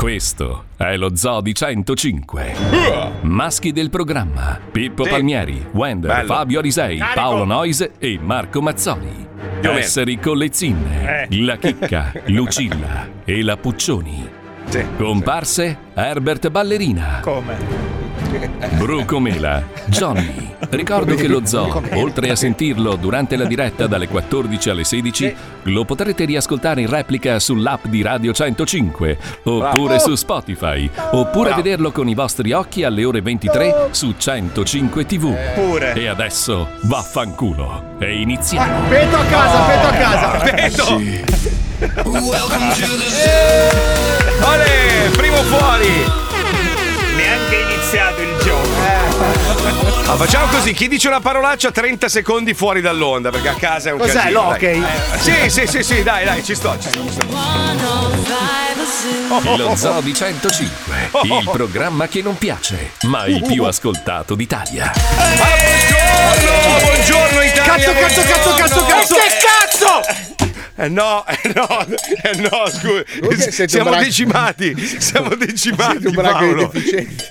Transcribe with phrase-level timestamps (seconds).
[0.00, 2.54] Questo è lo Zoo di 105.
[3.20, 5.10] Maschi del programma: Pippo Sì.
[5.10, 6.26] Palmieri, Wender, Bello.
[6.26, 7.20] Fabio Arisei, Carico.
[7.20, 9.28] Paolo Noise e Marco Mazzoli.
[9.60, 9.76] Più o meno.
[9.84, 14.26] Esseri con le zinne, la chicca, Lucilla e la Puccioni.
[14.96, 17.18] Comparse Herbert Ballerina.
[17.20, 17.99] Come?
[18.76, 20.54] Bruco Mela, Johnny.
[20.70, 25.34] Ricordo che lo zoo, oltre a sentirlo durante la diretta dalle 14 alle 16,
[25.64, 32.08] lo potrete riascoltare in replica sull'app di Radio 105, oppure su Spotify, oppure vederlo con
[32.08, 35.34] i vostri occhi alle ore 23 su 105 TV.
[35.94, 37.96] E adesso vaffanculo.
[37.98, 38.88] E iniziamo.
[38.88, 40.38] Peto a casa, peto a casa.
[40.38, 40.84] Peto.
[44.42, 46.29] Ole, primo fuori.
[47.50, 48.68] Neanche iniziato il gioco.
[50.06, 53.92] Ah, facciamo così, chi dice una parolaccia 30 secondi fuori dall'onda, perché a casa è
[53.92, 54.42] un Cos'è, casino.
[54.42, 54.80] l'hockey?
[54.80, 54.90] dai.
[55.12, 57.02] Eh, Sì, sì, sì, sì, dai, dai, ci sto, ci sto.
[57.02, 57.26] ci sto.
[59.56, 64.92] Lo Zoo di 105, il programma che non piace, ma il più ascoltato d'Italia.
[64.94, 67.62] Buongiorno, buongiorno Italia.
[67.64, 69.14] Cazzo, cazzo, cazzo, cazzo, cazzo.
[69.14, 70.29] Che cazzo?
[70.84, 71.66] Eh no, eh no,
[72.22, 73.66] eh no, scusa.
[73.66, 75.90] Siamo un branco- decimati, siamo decimati.
[76.00, 76.70] Siete un branco di Paolo.
[76.72, 77.24] deficienti.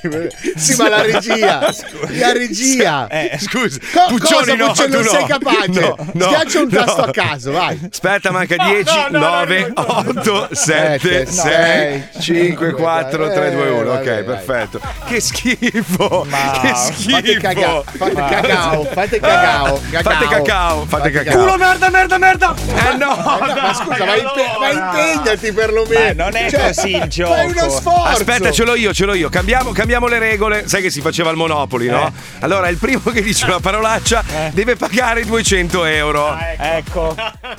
[0.55, 1.59] Sì, ma la regia.
[2.19, 3.07] La regia.
[3.07, 5.27] Eh, scusa, Co- Puccioni cosa, no, Puccioni, non sei no.
[5.27, 5.67] capace?
[5.79, 6.83] No, no, Schiaccia un no.
[6.85, 7.79] tasto a caso, vai.
[7.91, 10.19] Aspetta, manca 10, no, no, 9, no, no, no.
[10.19, 13.93] 8, 7, Sette, 6, sei, 5, 4, 3, 2, 1.
[13.93, 14.79] Eh, Ok, vabbè, perfetto.
[15.07, 16.21] Che schifo!
[16.21, 17.15] Che Fate schifo!
[17.15, 21.37] fate cagao, fate cagao, Fate cacao, fate cacao.
[21.39, 22.55] Culo, merda, merda, merda.
[22.91, 26.23] Eh no, Ma scusa, ma, impe- ma impegnati perlomeno.
[26.23, 27.33] Ma non è Cioè, così il gioco.
[27.33, 28.01] Fai uno sforzo.
[28.03, 29.29] Aspetta, ce l'ho io, ce l'ho io.
[29.29, 30.67] Cambiamo, cambiamo le regole.
[30.67, 32.11] Sai che si faceva il Monopoli, no?
[32.39, 36.37] Allora, il primo che dice una parolaccia deve pagare 200 euro.
[36.57, 37.15] Ecco.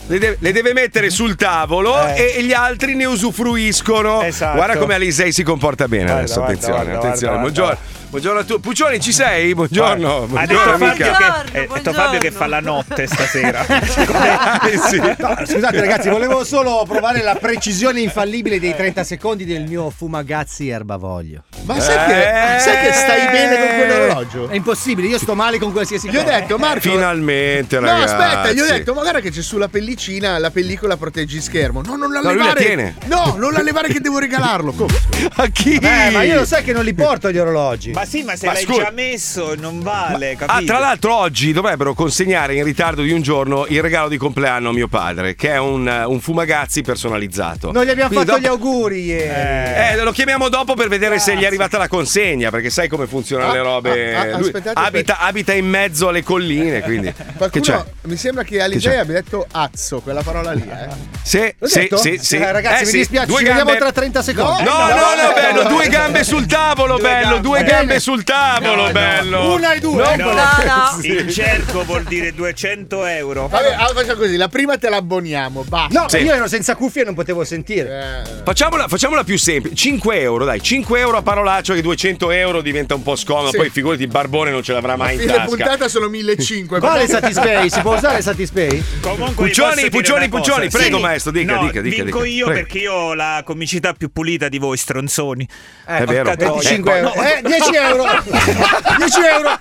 [0.06, 2.34] Le deve, le deve mettere sul tavolo Eh.
[2.38, 4.22] e gli altri ne usufruiscono.
[4.22, 4.56] Esatto.
[4.56, 6.34] Guarda come Alisei si comporta bene Guarda, adesso.
[6.40, 7.32] guarda, attenzione, guarda, attenzione.
[7.38, 7.98] guarda, buongiorno.
[8.10, 8.58] Buongiorno a tu.
[8.58, 9.54] Puccioni, ci sei?
[9.54, 10.24] Buongiorno.
[10.34, 11.44] Ha detto buongiorno, Fabio, amica.
[11.48, 13.64] che, eh, ha detto Fabio che fa la notte stasera.
[14.70, 14.96] Eh, sì.
[14.98, 20.68] No, scusate ragazzi, volevo solo provare la precisione infallibile dei 30 secondi del mio fumagazzi
[20.68, 21.44] erbavoglio.
[21.62, 22.58] Ma sai che, Eh.
[22.60, 24.48] sai che stai bene con quell'orologio?
[24.48, 26.38] È impossibile, io sto male con qualsiasi Gli ho cosa.
[26.40, 26.80] detto, Marco.
[26.80, 28.14] Finalmente, No, ragazzi.
[28.14, 31.82] aspetta, gli ho detto, ma guarda che c'è sulla pellicina la pellicola proteggi schermo.
[31.82, 32.64] No, non la No, la levare.
[32.64, 32.94] tiene.
[33.06, 34.72] No, non la levare che devo regalarlo.
[34.72, 34.92] Come?
[35.36, 35.76] A chi?
[35.76, 37.92] Eh, ma io lo sai che non li porto gli orologi.
[38.00, 38.82] Ma sì, ma se Ma l'hai scusa.
[38.84, 40.52] già messo non vale, capito?
[40.58, 44.70] Ah, tra l'altro oggi dovrebbero consegnare in ritardo di un giorno il regalo di compleanno
[44.70, 47.72] a mio padre, che è un, un fumagazzi personalizzato.
[47.72, 49.98] Non gli abbiamo Quindi fatto dopo- gli auguri ieri.
[50.00, 53.06] Eh, lo chiamiamo dopo per vedere se gli è arrivata la consegna, perché sai come
[53.06, 54.14] funzionano Ah, le robe.
[54.16, 57.12] ah, ah, Lui aspettate, abita, abita in mezzo alle colline, quindi.
[57.50, 57.72] Che c'è?
[57.72, 58.98] Qualcuno, mi sembra che Alisei c'è?
[58.98, 60.62] abbia detto azzo, quella parola lì.
[60.62, 60.88] Eh.
[61.22, 61.96] Sì, detto?
[61.98, 62.36] sì, sì.
[62.36, 62.96] Eh, ragazzi, Eh, mi sì.
[62.98, 64.62] dispiace, ci vediamo gambe- tra 30 secondi.
[64.62, 69.54] No, no, no, bello, due gambe sul tavolo, bello, due gambe sul tavolo, bello.
[69.54, 70.24] Una e due, No.
[70.24, 70.98] No, no.
[71.02, 73.48] Il cerco vuol dire 200 euro.
[73.48, 76.00] Vabbè, allora facciamo così, la prima te la abboniamo, basta.
[76.00, 76.18] No, Sì.
[76.18, 78.24] io ero senza cuffie e non potevo sentire.
[78.38, 79.74] Eh, Facciamola, facciamola più semplice.
[79.76, 83.50] 5 euro, dai, 5 euro a parolaccio che 200 euro diventa un po' scomodo.
[83.50, 83.56] Sì.
[83.56, 85.44] Poi figurati, barbone non ce l'avrà mai in tasca.
[85.44, 86.78] puntata sono 1500.
[86.86, 87.70] Quale Satispay?
[87.70, 88.82] Si può usare Satispay?
[89.00, 90.76] Comunque Puccioni, Puccioni, Puccioni, sì.
[90.76, 92.34] prego, maestro, dica, No, dica, dica, Vinco dica.
[92.34, 92.60] io Prego.
[92.60, 95.48] perché io ho la comicità più pulita di voi, stronzoni.
[95.86, 96.22] È vero.
[96.24, 96.52] porca troia.
[96.52, 97.12] 25 euro.
[97.14, 97.79] No, Eh, 10 euro.
[97.80, 99.58] 10 euro.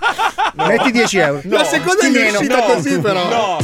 [0.55, 1.41] Metti 10 euro.
[1.45, 2.39] La seconda è meno.
[2.39, 3.27] riuscita così però.
[3.29, 3.57] No,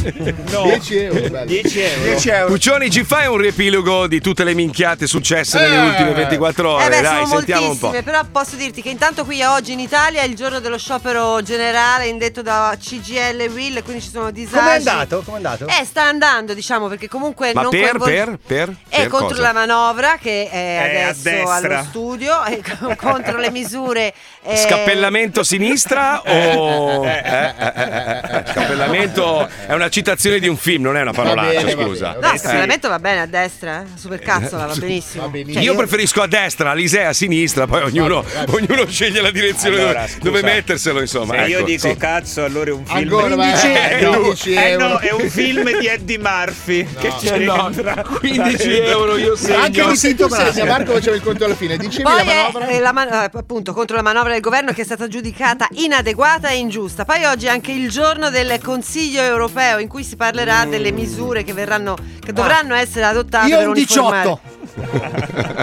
[0.50, 0.62] no.
[0.62, 1.28] 10 euro.
[1.28, 1.44] bello.
[1.44, 2.02] 10 euro.
[2.02, 2.46] 10 euro.
[2.46, 5.86] Puccioni, ci fai un riepilogo di tutte le minchiate successe nelle Eh.
[5.88, 6.84] ultime 24 ore?
[6.84, 7.86] Eh beh, dai, sono sentiamo un po'.
[7.86, 11.42] moltissime, però posso dirti che intanto qui oggi in Italia è il giorno dello sciopero
[11.42, 14.56] generale indetto da CGL e Will, quindi ci sono disagi.
[14.58, 15.22] Com'è andato?
[15.24, 15.66] Com'è andato?
[15.66, 18.74] Eh, sta andando, diciamo, perché comunque Ma non per, coinvolge- per, per?
[18.88, 19.40] È per contro cosa?
[19.42, 22.34] la manovra che è È a adesso allo studio,
[22.78, 24.12] co- contro le misure.
[24.48, 27.04] Eh, Scappellamento sinistra o...
[27.04, 28.42] Eh, eh, eh, eh, eh.
[28.52, 32.12] Scappellamento è una citazione di un film, non è una parolaccia, bene, va scusa.
[32.18, 33.86] bene, No, scappellamento va bene a destra, eh?
[33.98, 35.22] super cazzola, va benissimo.
[35.24, 35.54] Va benissimo.
[35.54, 39.92] Cioè, Io preferisco a destra, Alisea a sinistra, poi ognuno, ognuno sceglie la direzione Allora,
[40.00, 40.18] dove, scusa.
[40.22, 41.34] dove metterselo, insomma.
[41.34, 41.96] Se io ecco, dico sì.
[41.96, 42.96] cazzo, allora è un film.
[42.98, 43.50] Ancora, vai.
[43.52, 44.98] 15 Eh, no, 15 eh, no, euro.
[45.00, 46.86] è un film di Eddie Murphy.
[46.98, 48.02] che c'entra?
[48.02, 49.56] 15 euro io segno.
[49.58, 49.82] Anche
[50.14, 50.64] di male.
[50.64, 51.76] Marco faceva il conto alla fine.
[51.76, 52.66] Dicevi Poi la è manovra?
[52.68, 56.58] eh, la man- appunto contro la manovra del governo che è stata giudicata inadeguata e
[56.58, 57.04] ingiusta.
[57.04, 61.42] Poi oggi è anche il giorno del Consiglio europeo in cui si parlerà delle misure
[61.42, 64.22] che verranno che dovranno essere adottate Io per un uniformare.
[64.22, 64.55] 18.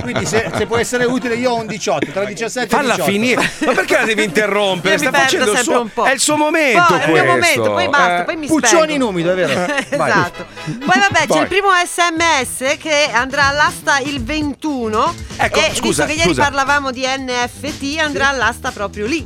[0.01, 3.11] Quindi se, se può essere utile io ho un 18, tra 17 e Falla 18.
[3.11, 3.51] finire.
[3.65, 4.97] Ma perché la devi interrompere?
[4.97, 6.03] Sta facendo il suo un po'.
[6.03, 7.59] È il suo momento Poi, è il mio questo.
[7.59, 9.07] momento, poi basta, Eh, poi mi Puccioni in spengo.
[9.07, 9.65] umido, è vero?
[9.97, 10.09] Vai.
[10.09, 10.45] esatto.
[10.63, 11.41] Poi vabbè, c'è Poi.
[11.41, 16.43] il primo sms che andrà all'asta il 21 Ecco, e scusa, visto che ieri scusa.
[16.43, 19.25] parlavamo di NFT andrà all'asta proprio lì.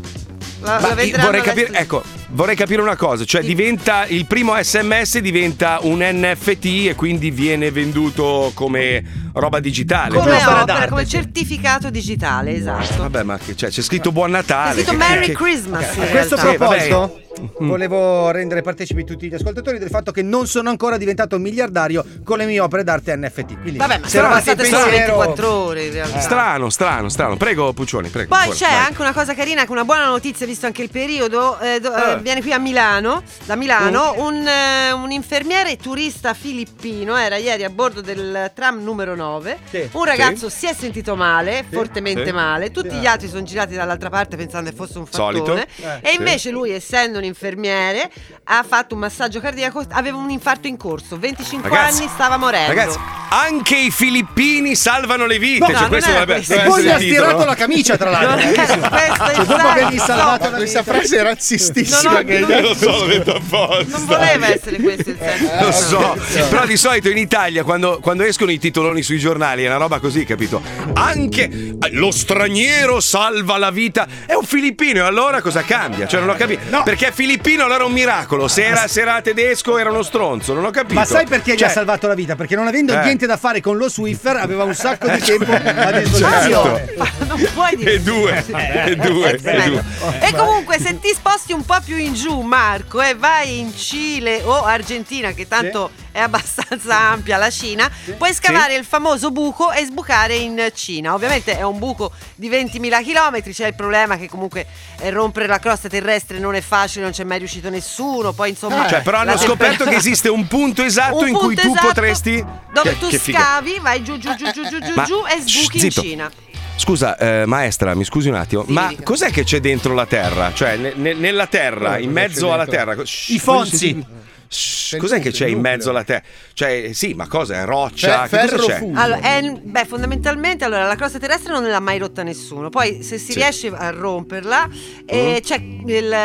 [0.62, 2.02] La, Ma la vorrei capire, ecco,
[2.38, 3.48] vorrei capire una cosa, cioè Sì.
[3.48, 9.04] diventa il primo SMS diventa un NFT e quindi viene venduto come
[9.34, 10.14] roba digitale.
[10.14, 11.10] come Come opera d'arte, come sì.
[11.12, 12.96] certificato digitale, esatto.
[13.02, 14.82] Vabbè, ma che- cioè, c'è scritto Buon Natale.
[14.82, 15.96] È scritto che- Merry che- Christmas.
[15.96, 16.52] in A questo realtà.
[16.52, 16.88] Sì, vabbè.
[16.88, 17.22] proposito,
[17.60, 22.38] volevo rendere partecipi tutti gli ascoltatori del fatto che non sono ancora diventato miliardario con
[22.40, 23.60] le mie opere d'arte NFT.
[23.62, 26.20] Quindi, Vabbè, ma se sono passate solo pensiero- 24 ore in realtà.
[26.20, 27.38] Strano, strano, strano.
[27.38, 28.30] Prego, Puccioni, prego.
[28.30, 28.86] Poi fuori, c'è vai.
[28.86, 31.60] anche una cosa carina, che una buona notizia, visto anche il periodo.
[31.60, 32.18] eh, do- eh, Eh.
[32.28, 34.20] Viene qui a Milano, da Milano, Mm.
[34.20, 37.16] un, eh, un infermiere turista filippino.
[37.16, 39.58] Era ieri a bordo del tram numero 9.
[39.70, 39.88] Sì.
[39.94, 42.32] Un ragazzo si è sentito male, fortemente Sì.
[42.34, 42.70] male.
[42.72, 45.46] Tutti gli altri sono girati dall'altra parte pensando che fosse un Solito.
[45.46, 45.68] fattone.
[46.02, 48.12] Eh, e invece lui, essendo un infermiere,
[48.44, 49.86] ha fatto un massaggio cardiaco.
[49.92, 51.18] Aveva un infarto in corso.
[51.18, 52.74] 25 Ragazzi, anni, stava morendo.
[52.74, 55.60] Ragazzi, anche i filippini salvano le vite.
[55.66, 56.54] No, cioè, no, questo dovrebbe, questo.
[56.56, 58.30] E poi gli ha stirato la camicia, tra l'altro.
[58.32, 59.74] Non era questo, Cioè, dopo esatto.
[59.88, 60.94] che gli salvato la Questa vita.
[60.94, 62.07] frase è razzistissima.
[62.08, 63.98] No, no, che- non- Lo so, l'ho detto apposta.
[63.98, 65.66] Non voleva essere questo il senso.
[65.66, 66.18] Lo so,
[66.50, 70.00] però di solito in Italia quando, quando escono i titoloni sui giornali è una roba
[70.00, 70.62] così, capito?
[70.94, 74.08] Anche eh, lo straniero salva la vita.
[74.26, 76.08] È un filippino e allora cosa cambia?
[76.08, 76.62] Cioè non ho capito.
[76.70, 76.84] No.
[76.84, 78.48] Perché è filippino allora è un miracolo.
[78.48, 80.94] Se era, se era tedesco era uno stronzo, non ho capito.
[80.96, 82.36] Ma sai perché gli Cioè, ha salvato la vita?
[82.36, 83.04] Perché non avendo Eh.
[83.04, 86.00] niente da fare con lo Swiffer aveva un sacco di tempo a Certo.
[86.00, 86.94] disposizione.
[87.28, 88.44] non puoi dire E due,
[88.86, 89.84] e due, e due.
[90.22, 94.42] E comunque se ti sposti un po' più in giù Marco e vai in Cile
[94.44, 99.86] o Argentina che tanto è abbastanza ampia la Cina puoi scavare il famoso buco e
[99.86, 104.66] sbucare in Cina ovviamente è un buco di 20.000 km c'è il problema che comunque
[105.02, 108.88] eh, rompere la crosta terrestre non è facile non c'è mai riuscito nessuno poi insomma
[108.88, 111.88] Cioè, però hanno scoperto che esiste un punto esatto Un in cui punto tu esatto
[111.88, 112.46] potresti.
[112.74, 113.40] dove Che- tu che figa.
[113.40, 116.02] scavi vai giù giù giù giù giù giù, Ma- giù e sbuchi in zitto.
[116.02, 116.32] Cina
[116.80, 119.02] Scusa, eh, maestra, mi scusi un attimo, Sì, ma dica.
[119.02, 120.52] cos'è che c'è dentro la terra?
[120.54, 122.96] Cioè, ne- ne- nella terra, in mezzo alla terra.
[123.30, 124.06] I fonzi.
[124.48, 126.24] Shh, il cos'è che c'è in mezzo alla terra?
[126.54, 127.62] Cioè, sì, ma cosa?
[127.62, 128.28] È roccia?
[128.28, 128.78] Fe- Che cosa c'è?
[128.80, 129.00] fuso.
[129.00, 132.70] Allora, è- beh, fondamentalmente allora, la crosta terrestre non l'ha mai rotta nessuno.
[132.70, 133.40] Poi, se si Sì.
[133.40, 134.70] riesce a romperla,
[135.06, 136.16] eh, c'è il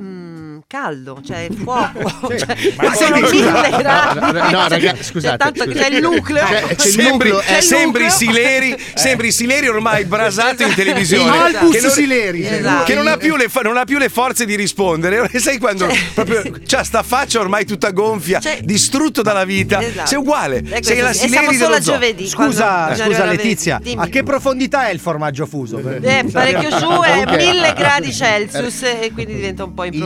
[0.00, 0.23] mm,
[0.66, 2.10] caldo, cioè il fuoco.
[2.36, 4.18] cioè, ma sono mille gradi.
[4.18, 5.90] No, no, no, raga, C'è scusate, tanto che scusate.
[5.90, 6.44] c'è il nucleo.
[6.44, 8.10] C'è- c'è il Sembri, nucleo, c'è il sembri.
[8.10, 11.30] Sileri, sembri Sileri ormai brasato in televisione.
[11.36, 11.56] Esatto.
[11.58, 12.46] Albus che non- Sileri.
[12.46, 12.84] Esatto.
[12.84, 15.30] Che non ha, più le, non ha più le forze di rispondere.
[15.38, 19.80] Sai quando proprio c'ha sta faccia ormai tutta gonfia, Cioè- distrutto dalla vita.
[19.82, 20.06] Esatto.
[20.08, 20.62] Sei uguale.
[20.68, 21.92] È Sei la Sileri solo dello zoo.
[21.94, 22.26] giovedì.
[22.28, 23.96] Scusa, scusa Letizia, vedere.
[23.96, 24.10] a Dimmi.
[24.12, 25.78] che profondità è il formaggio fuso?
[25.78, 29.98] Eh, parecchio giù è 1000 gradi Celsius e quindi diventa un po' Il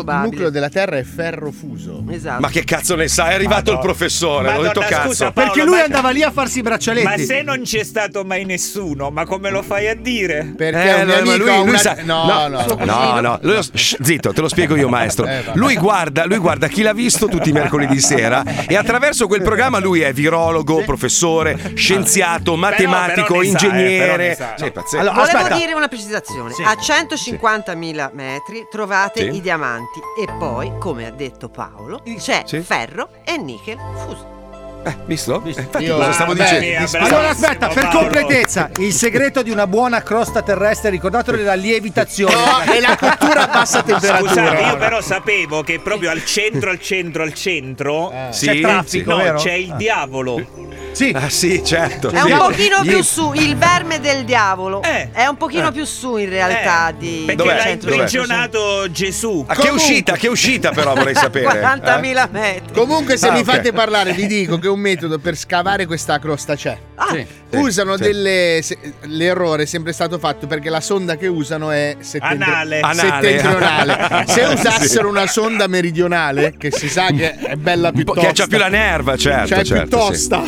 [0.49, 0.51] improbabile.
[0.51, 2.03] della Terra è ferro fuso.
[2.11, 2.41] Esatto.
[2.41, 3.29] Ma che cazzo ne sa?
[3.29, 5.09] È arrivato il professore, l'ho detto Madonna, cazzo.
[5.09, 7.07] scusa, Paolo, Perché lui ma- andava lì a farsi i braccialetti.
[7.07, 10.53] Ma se non c'è stato mai nessuno, ma come lo fai a dire?
[10.57, 11.79] Perché Eh, no, amico lui, una...
[11.79, 12.85] sa- No, no, no.
[12.85, 15.27] no, no, lui- shh, zitto, te lo spiego io, maestro.
[15.27, 15.43] Eh.
[15.55, 19.79] Lui guarda, lui guarda chi l'ha visto tutti i mercoledì sera e attraverso quel programma
[19.79, 23.99] lui è virologo, professore, scienziato, matematico, però sa, eh, ingegnere.
[24.05, 24.55] però ne sa.
[24.57, 24.99] Sì, pazzesco.
[25.01, 25.57] Allora, Volevo aspetta.
[25.57, 26.55] dire una precisazione.
[26.65, 29.37] A 150.000 metri trovate Sì.
[29.37, 32.61] i diamanti e poi, come ha detto Paolo, c'è Sì.
[32.61, 34.38] ferro e nickel fuso.
[34.85, 35.43] Eh, visto?
[35.45, 36.89] Eh, infatti Io- cosa stavo vabbè, dicendo?
[36.99, 37.99] Mia, Allora aspetta, per Paolo.
[37.99, 42.35] completezza, il segreto di una buona crosta terrestre, ricordatelo, è la lievitazione.
[42.35, 44.31] No, è la cottura a bassa temperatura.
[44.31, 49.11] Scusate, io però sapevo che proprio al centro, al centro, al centro Sì, C'è traffico,
[49.11, 49.39] no, vero?
[49.39, 50.67] c'è il diavolo.
[50.93, 51.13] Sì.
[51.15, 52.09] Ah sì, certo.
[52.11, 52.31] È sì.
[52.31, 54.83] un pochino più su, il verme del diavolo.
[54.83, 55.11] Eh.
[55.13, 57.57] È un pochino più su in realtà Eh, di perché Dov'è?
[57.57, 59.45] l'ha imprigionato Gesù.
[59.47, 60.15] A che uscita?
[60.17, 61.47] Che uscita però vorrei sapere.
[61.61, 62.29] 40.000 Eh?
[62.31, 62.73] metri.
[62.73, 63.45] Comunque, se Ah, mi ok.
[63.45, 66.77] fate parlare, vi dico che un metodo per scavare questa crosta c'è.
[66.97, 68.03] Ah, Sì, usano sì.
[68.03, 68.61] delle.
[68.63, 72.81] se- l'errore è sempre stato fatto perché la sonda che usano è settentri- Anale.
[72.81, 72.99] Anale.
[73.11, 74.25] settentrionale.
[74.29, 74.53] Se Sì.
[74.53, 78.21] usassero una sonda meridionale, che si sa che è bella po' piuttosto.
[78.21, 79.47] Che c'ha più la nerva, certo.
[79.49, 80.29] Cioè, certo, più sì.
[80.29, 80.43] tosta.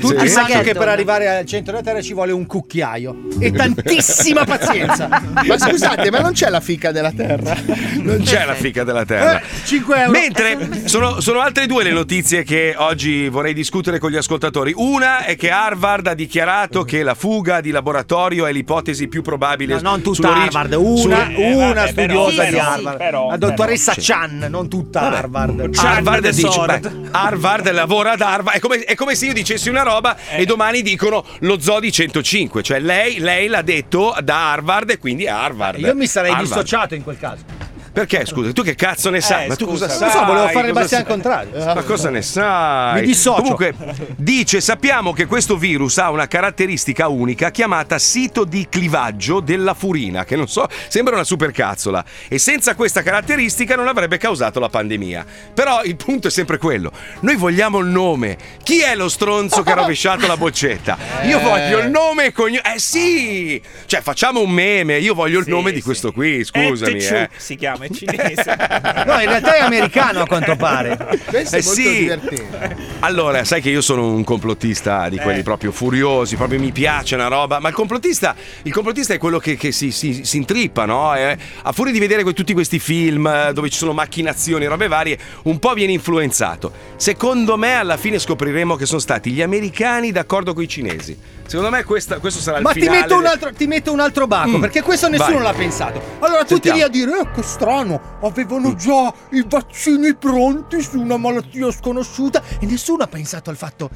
[0.00, 0.28] Tutti Sì.
[0.28, 5.08] sanno che per arrivare al centro della Terra ci vuole un cucchiaio e tantissima pazienza.
[5.08, 7.56] Ma scusate, ma non c'è la fica della terra?
[7.96, 9.40] Non c'è la fica della terra.
[9.40, 10.10] Eh, 5 euro.
[10.10, 13.62] Mentre sono, sono altre due le notizie che oggi vorrei discutere
[13.98, 14.72] con gli ascoltatori.
[14.76, 19.74] Una è che Harvard ha dichiarato che la fuga di laboratorio è l'ipotesi più probabile.
[19.74, 22.96] No, non tutta Harvard, una, sul- Eh, una vabbè, però, studiosa sì, di sì, Harvard.
[22.98, 25.70] però, la dottoressa però, Chan, non tutta Harvard.
[25.70, 26.80] Chan Harvard dice, beh,
[27.10, 28.56] Harvard lavora ad Harvard.
[28.56, 31.90] È come, è come se io dicessi una roba e domani dicono lo zoo di
[31.92, 32.62] 105.
[32.62, 35.78] Cioè lei, lei l'ha detto da Harvard e quindi è Harvard.
[35.80, 36.48] Io mi sarei Harvard.
[36.48, 37.63] dissociato in quel caso.
[37.94, 39.44] Perché scusa, tu che cazzo ne sai?
[39.44, 40.20] Eh, Ma tu scusa, cosa non sai?
[40.20, 41.10] so, volevo fare il bastian sai?
[41.10, 41.64] contrario.
[41.64, 43.00] Ma cosa ne sai?
[43.00, 43.40] Mi dissocio.
[43.40, 43.74] Comunque,
[44.16, 50.24] dice: sappiamo che questo virus ha una caratteristica unica chiamata sito di clivaggio della furina,
[50.24, 52.04] che non so, sembra una supercazzola.
[52.26, 55.24] E senza questa caratteristica non avrebbe causato la pandemia.
[55.54, 58.36] Però il punto è sempre quello: noi vogliamo il nome.
[58.64, 60.98] Chi è lo stronzo che ha rovesciato la boccetta?
[61.26, 62.74] Io voglio il nome e cognome.
[62.74, 63.62] Eh sì!
[63.86, 64.98] Cioè, facciamo un meme.
[64.98, 65.84] Io voglio il Sì, nome di sì.
[65.84, 66.96] questo qui, scusami.
[66.96, 67.28] Eh.
[67.36, 68.56] si chiama, è cinese.
[69.04, 70.96] No, in realtà è americano a quanto pare.
[71.26, 71.98] Questo Eh è molto sì.
[71.98, 72.76] divertente.
[73.00, 77.28] Allora, sai che io sono un complottista di quelli proprio furiosi, proprio mi piace una
[77.28, 81.14] roba, ma il complottista, il complottista è quello che, che si, si- si intrippa, no?
[81.14, 84.88] E a furia di vedere que- tutti questi film eh, dove ci sono macchinazioni, robe
[84.88, 86.72] varie, un po' viene influenzato.
[86.96, 91.16] Secondo me alla fine scopriremo che sono stati gli americani d'accordo con i cinesi.
[91.46, 93.00] Secondo me questa- questo sarà il Ma ti finale.
[93.00, 94.60] metto, un del- altro, ti metto un altro baco, Mm.
[94.60, 95.42] perché questo nessuno Vai.
[95.42, 96.00] l'ha pensato.
[96.20, 101.16] Allora tutti lì a dire, eh, che strano, avevano già i vaccini pronti su una
[101.18, 103.90] malattia sconosciuta e nessuno ha pensato al fatto,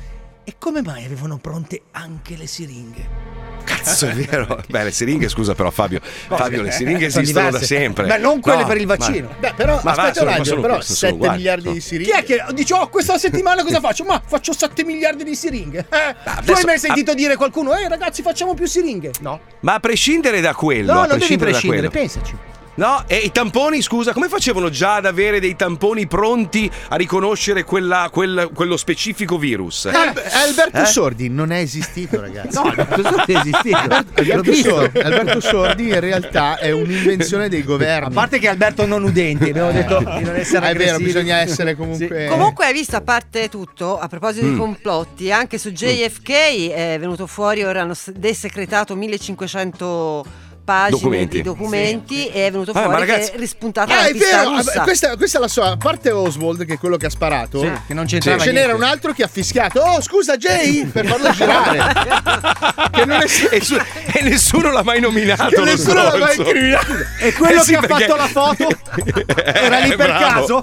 [0.49, 3.27] e come mai avevano pronte anche le siringhe?
[3.65, 4.63] Cazzo, è vero.
[4.67, 6.01] Beh, le siringhe, scusa però Fabio.
[6.03, 8.07] Fabio, le siringhe esistono da sempre.
[8.07, 9.29] Beh, non quelle No, per il ma- vaccino.
[9.39, 12.15] Beh, però Ma aspetta un attimo, però sono 7 uguali, miliardi sono- di Chi siringhe.
[12.15, 14.05] è che dice, oh, questa settimana cosa faccio?
[14.05, 15.81] Ma faccio 7 miliardi di siringhe.
[15.81, 19.11] Eh, tu hai adesso- mai sentito dire a qualcuno, eh ragazzi facciamo più siringhe?
[19.21, 19.39] No.
[19.61, 22.07] Ma a prescindere da quello, No, a non devi prescindere da quello.
[22.07, 22.37] pensaci.
[22.79, 27.65] No, e i tamponi, scusa, come facevano già ad avere dei tamponi pronti a riconoscere
[27.65, 29.87] quella- quel- quello specifico virus?
[29.87, 30.87] Al- Alberto Eh?
[30.87, 32.55] Sordi non è esistito, ragazzi.
[32.55, 33.77] No, questo è esistito.
[33.77, 34.53] Alberto.
[34.55, 38.15] Sordi, Alberto Sordi in realtà è un'invenzione dei A governi.
[38.15, 41.05] parte che Alberto non udenti, abbiamo detto di non essere Ah, è vero, aggressivi.
[41.05, 42.27] bisogna essere comunque.
[42.31, 44.53] Comunque hai visto a parte tutto, a proposito Mm.
[44.53, 51.37] di complotti, anche su JFK è venuto fuori, ora hanno desecretato 1500 pagine Documenti.
[51.37, 54.13] di documenti e è venuto Ah, fuori ma ragazzi- che è rispuntata Ah, la è
[54.13, 54.81] vero, russa.
[54.83, 55.71] questa, questa è la sua.
[55.71, 58.75] A parte Oswald, che è quello che ha sparato, Sì, che non c'entrava ce n'era
[58.75, 59.81] un altro che ha fischiato.
[59.81, 61.79] Oh, scusa, Jay, per farlo girare.
[62.93, 63.77] che non è E, su-
[64.13, 65.49] e nessuno l'ha mai nominato.
[65.49, 66.87] che nessuno l'ha mai incriminato.
[67.21, 68.69] E quello Eh sì, che ha perché- fatto la foto
[69.45, 70.63] era lì Eh, per bravo.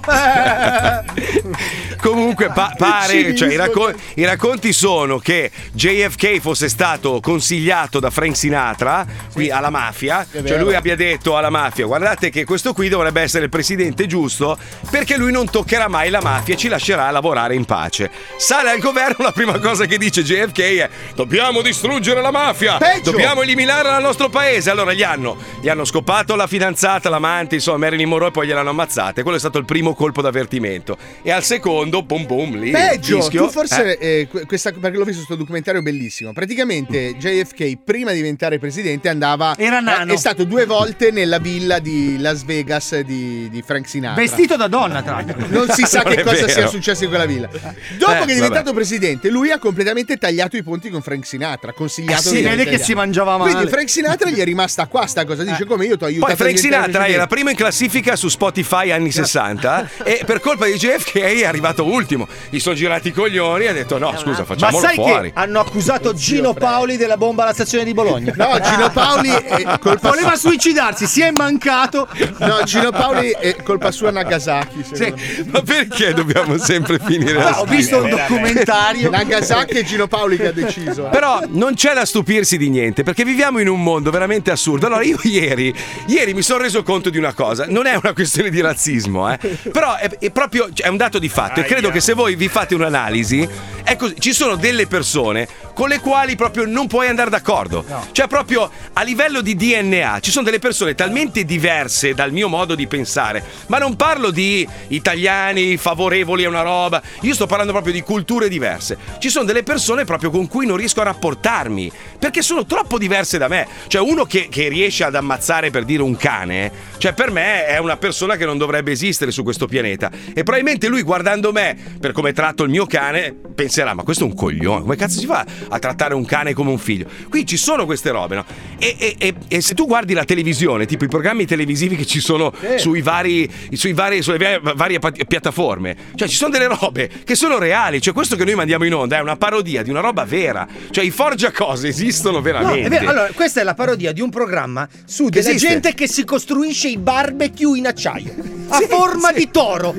[2.00, 8.10] Comunque pa- pare, cioè, i, racco- i racconti sono che JFK fosse stato consigliato da
[8.10, 10.62] Frank Sinatra qui alla mafia, cioè vero.
[10.64, 14.58] lui abbia detto alla mafia guardate che questo qui dovrebbe essere il presidente giusto
[14.90, 18.10] perché lui non toccherà mai la mafia e ci lascerà lavorare in pace.
[18.36, 23.10] Sale al governo la prima cosa che dice JFK è dobbiamo distruggere la mafia, Peggio.
[23.10, 24.70] dobbiamo eliminarla dal nostro paese.
[24.70, 28.70] Allora gli hanno, gli hanno scopato la fidanzata, l'amante, insomma Marilyn Monroe e poi gliel'hanno
[28.70, 30.96] ammazzata e quello è stato il primo colpo d'avvertimento.
[31.22, 32.70] E al secondo, boom boom, lì.
[32.70, 33.44] Peggio, fischio.
[33.46, 34.20] tu forse, Eh.
[34.20, 36.32] eh, que- questa, perché l'ho visto questo documentario bellissimo.
[36.32, 39.54] Praticamente JFK, prima di diventare presidente, andava.
[39.56, 40.12] Era nano.
[40.12, 44.20] È, è stato due volte nella villa di Las Vegas di, di Frank Sinatra.
[44.22, 45.44] Vestito da donna, tra l'altro.
[45.48, 46.48] Non si sa Non che cosa vero.
[46.52, 47.48] sia successo in quella villa.
[47.96, 48.74] Dopo Eh, che è diventato vabbè.
[48.74, 51.72] presidente, lui ha completamente tagliato i ponti con Frank Sinatra.
[51.72, 53.52] Consigliato Eh sì, di vede che si mangiava male.
[53.52, 55.42] Quindi Frank Sinatra gli è rimasta qua sta cosa.
[55.44, 56.26] Dice come io ti ho aiutato.
[56.26, 60.72] Poi Frank Sinatra era primo in classifica su Spotify anni 60 e per colpa di
[60.74, 62.26] JFK è arrivato ultimo.
[62.50, 65.32] Gli sono girati i coglioni e ha detto no scusa Ma facciamolo sai fuori.
[65.32, 68.32] che hanno accusato Gino Paoli della bomba alla stazione di Bologna?
[68.36, 72.08] No, Gino Paoli è colpa Voleva suicidarsi, si è mancato.
[72.38, 74.84] No, Gino Paoli è colpa sua Nagasaki.
[74.92, 75.12] Sì,
[75.46, 79.10] ma perché dobbiamo sempre finire la Ah, ho visto un documentario.
[79.10, 81.06] Nagasaki e Gino Paoli che ha deciso.
[81.06, 81.10] eh.
[81.10, 84.86] Però non c'è da stupirsi di niente, perché viviamo in un mondo veramente assurdo.
[84.86, 85.74] Allora, io ieri,
[86.06, 89.38] ieri mi sono reso conto di una cosa: non è una questione di razzismo, eh,
[89.72, 91.60] però è, è proprio cioè, è un dato di fatto.
[91.60, 93.48] E credo che se voi vi fate un'analisi,
[93.82, 97.84] è così, ci sono delle persone con le quali proprio non puoi andare d'accordo.
[98.12, 102.74] Cioè, proprio a livello di DNA, ci sono delle persone talmente diverse dal mio modo
[102.74, 107.92] di pensare, ma non parlo di italiani favorevoli a una roba, io sto parlando proprio
[107.92, 108.96] di culture diverse.
[109.18, 113.38] Ci sono delle persone proprio con cui non riesco a rapportarmi, perché sono troppo diverse
[113.38, 113.66] da me.
[113.86, 117.78] Cioè, uno che, che riesce ad ammazzare per dire un cane, cioè per me è
[117.78, 120.10] una persona che non dovrebbe esistere su questo pianeta.
[120.28, 124.26] E probabilmente lui guardando me, per come tratto il mio cane, penserà, ma questo è
[124.26, 127.06] un coglione, come cazzo si fa a trattare un cane come un figlio?
[127.28, 128.44] Qui ci sono queste robe, no?
[128.78, 132.20] E, e- e- e se tu guardi la televisione, tipo i programmi televisivi che ci
[132.20, 137.58] sono sui vari, sui vari, sulle varie, piattaforme, cioè ci sono delle robe che sono
[137.58, 140.66] reali, cioè questo che noi mandiamo in onda è una parodia di una roba vera,
[140.90, 142.86] cioè i forgiacose esistono No, veramente.
[142.86, 143.08] è vero.
[143.10, 145.68] Allora, questa è la parodia di un programma su Che della esiste.
[145.68, 148.34] gente che si costruisce i barbecue in acciaio
[148.68, 149.94] a forma di toro.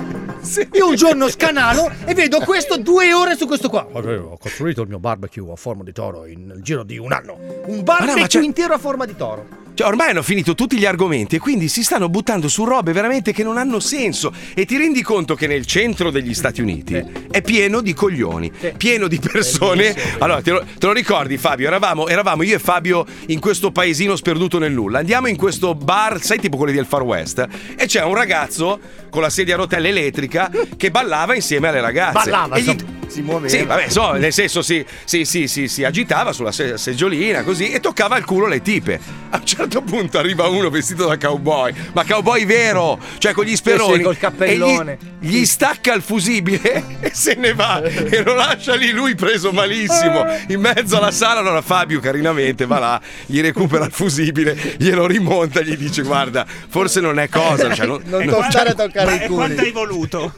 [0.73, 3.85] Io un giorno scanalo e vedo questo due ore su questo qua.
[3.91, 7.37] Ho costruito il mio barbecue a forma di toro in- nel giro di un anno.
[7.65, 9.36] Un barbecue c'è- intero a forma di toro.
[9.77, 13.31] Cioè, ormai hanno finito tutti gli argomenti e quindi si stanno buttando su robe veramente
[13.31, 14.33] che non hanno senso.
[14.55, 16.95] E ti rendi conto che nel centro degli Stati Uniti
[17.29, 19.95] è pieno di coglioni, pieno di persone.
[20.17, 21.67] Allora, te lo, te lo ricordi, Fabio?
[21.67, 24.97] Eravamo, eravamo io e Fabio in questo paesino sperduto nel nulla.
[24.97, 28.79] Andiamo in questo bar, sai, tipo quelli del Far West, e c'è un ragazzo
[29.11, 32.13] con la sedia a rotelle elettrica che ballava insieme alle ragazze.
[32.31, 32.75] Ballava, E gli-
[33.05, 33.47] si muoveva.
[33.47, 37.69] Sì, vabbè, insomma, nel senso si, si, si, si- si agitava sulla se- seggiolina così
[37.69, 38.99] e toccava il culo alle tipe.
[39.29, 43.55] A un certo punto arriva uno vestito da cowboy, ma cowboy vero, cioè con gli
[43.55, 44.03] speroni.
[44.03, 44.97] Col cappellone.
[45.19, 49.51] Gli, gli stacca il fusibile e se ne va e lo lascia lì lui preso
[49.51, 51.39] malissimo in mezzo alla sala.
[51.39, 57.01] Allora Fabio carinamente va là, gli recupera il fusibile, glielo rimonta, gli dice guarda, forse
[57.01, 57.73] non è cosa.
[57.73, 60.33] Cioè, non, Non toccare a toccare Ma i e quanto hai voluto?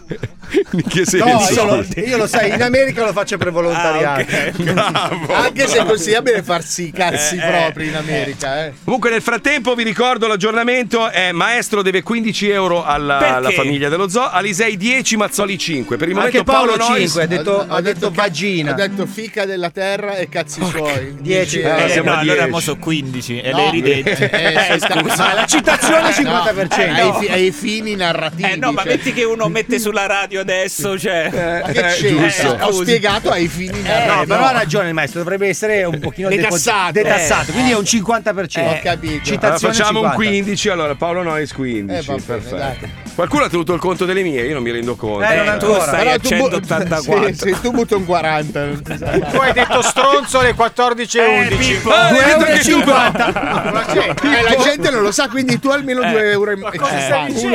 [0.71, 1.25] in che senso?
[1.25, 4.21] No, io lo, io lo sai, in America lo faccio per volontariato.
[4.21, 4.63] Ah, ok.
[4.73, 5.33] Bravo.
[5.33, 8.73] Anche se è consigliabile farsi i cazzi Eh, eh, propri in America, eh.
[8.83, 14.09] Comunque nel frattempo vi ricordo l'aggiornamento è Maestro deve 15 euro alla, alla famiglia dello
[14.09, 15.95] zoo, Alisei 10, Mazzoli 5.
[15.95, 18.71] Per il momento Anche Paolo Nois- 5 ha detto, ha detto ca- vagina.
[18.71, 21.17] Ha detto fica della terra e cazzi suoi.
[21.19, 21.57] Dieci.
[21.57, 22.49] Dieci Eh, Eh, siamo no, a allora 10.
[22.49, 23.57] mo so 15 e No.
[23.57, 24.23] le ridetti.
[24.23, 24.27] Eh,
[24.73, 25.33] Eh, scusa.
[25.35, 26.91] la citazione è 50%.
[26.91, 28.49] No, ai, fi- ai fini narrativi.
[28.51, 28.91] Eh no, ma cioè.
[28.93, 31.29] metti che uno mette sulla radio adesso, cioè.
[31.31, 32.27] Che Eh, c'entra?
[32.27, 32.57] giusto.
[32.61, 34.25] Ho spiegato ai fini Eh, narrativi.
[34.25, 36.93] però ha ragione il maestro, dovrebbe essere un pochino Detassato.
[36.93, 38.68] detassato, quindi è un 50%.
[38.71, 39.11] Ho capito.
[39.13, 40.15] Allora Citazione facciamo un 50.
[40.15, 41.99] 15, allora Paolo Nois 15.
[41.99, 42.55] Eh, bene, perfetto.
[42.55, 42.77] dai.
[43.15, 45.23] Qualcuno ha tenuto il conto delle mie, io non mi rendo conto.
[45.29, 45.81] Eh, non Eh, tu ancora.
[45.81, 47.27] stai Però a tu bu- 184.
[47.29, 48.63] Sì, sì, tu butta un 40.
[48.65, 49.19] non si sa mai.
[49.31, 51.73] Tu hai detto stronzo alle 14 e Eh, 11.
[51.73, 51.89] Pippo.
[51.91, 53.31] Ah, hai detto euro e che tu- 50.
[53.73, 56.99] Ma c'è- eh, la gente non lo sa, quindi tu almeno 2 euro e Cosa
[56.99, 57.47] stai 50.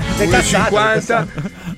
[0.00, 0.14] dicendo?
[0.16, 0.64] Detassato.
[0.74, 1.26] 50.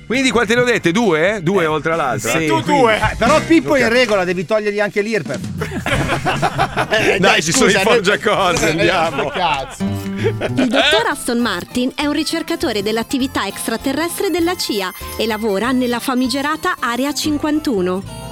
[0.07, 0.93] Quindi quante ne ho dette?
[0.93, 1.35] Due?
[1.35, 1.41] eh?
[1.43, 2.31] Due oltre all'altra?
[2.31, 2.47] Sì.
[2.47, 2.95] Tu due.
[2.95, 5.39] Eh, però Pippo è in regola, devi togliergli anche l'IRPEF.
[6.89, 9.27] Eh, Dai, ci sono i forgiacose, eh, andiamo.
[9.29, 9.83] Cazzo.
[9.83, 16.77] Il dottor Aston Martin è un ricercatore dell'attività extraterrestre della CIA e lavora nella famigerata
[16.79, 18.26] Area 51.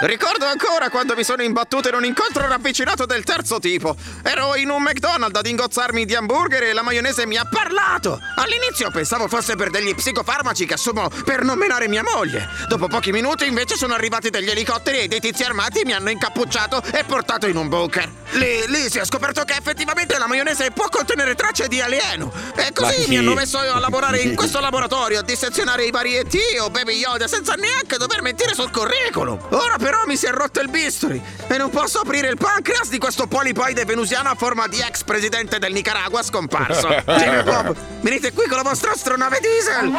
[0.00, 3.96] Ricordo ancora quando mi sono imbattuto in un incontro ravvicinato del terzo tipo.
[4.22, 8.20] Ero in un McDonald's ad ingozzarmi di hamburger e la maionese mi ha parlato.
[8.36, 12.48] All'inizio pensavo fosse per degli psicofarmaci che assumo per non menare mia moglie.
[12.68, 16.80] Dopo pochi minuti invece sono arrivati degli elicotteri e dei tizi armati mi hanno incappucciato
[16.92, 18.08] e portato in un bunker.
[18.32, 22.32] Lì, lì si è scoperto che effettivamente la maionese può contenere tracce di alieno.
[22.54, 23.08] E così chi?
[23.08, 26.98] mi hanno messo a lavorare in questo laboratorio a dissezionare i vari ET o Baby
[26.98, 29.38] Yoda senza neanche dover mentire sul curriculum.
[29.50, 32.98] Ora però mi si è rotto il bisturi e non posso aprire il pancreas di
[32.98, 36.88] questo polipoide venusiano a forma di ex presidente del Nicaragua scomparso.
[37.16, 39.90] Jimmy Bob, venite qui con la vostra astronave diesel.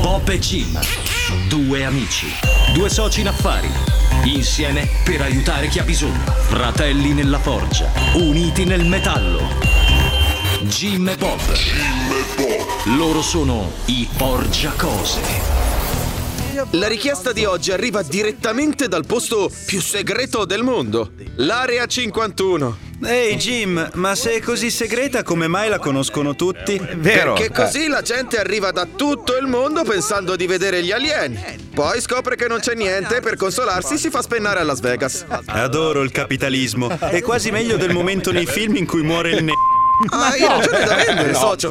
[0.00, 0.80] Bob e Jim,
[1.48, 2.32] due amici,
[2.72, 3.68] due soci in affari,
[4.22, 9.42] insieme per aiutare chi ha bisogno, fratelli nella forgia, uniti nel metallo.
[10.60, 11.40] Jim e Bob.
[12.96, 15.69] Loro sono i Forgiacose.
[16.72, 22.88] La richiesta di oggi arriva direttamente dal posto più segreto del mondo, l'Area 51.
[23.04, 26.80] Ehi Jim, ma se è così segreta come mai la conoscono tutti?
[26.96, 27.34] Vero?
[27.34, 31.40] Perché così la gente arriva da tutto il mondo pensando di vedere gli alieni.
[31.72, 35.24] Poi scopre che non c'è niente e per consolarsi si fa spennare a Las Vegas.
[35.46, 36.88] Adoro il capitalismo.
[36.88, 39.52] È quasi meglio del momento nei film in cui muore il ne...
[40.08, 41.70] Ah, hai ragione da vendere, socio.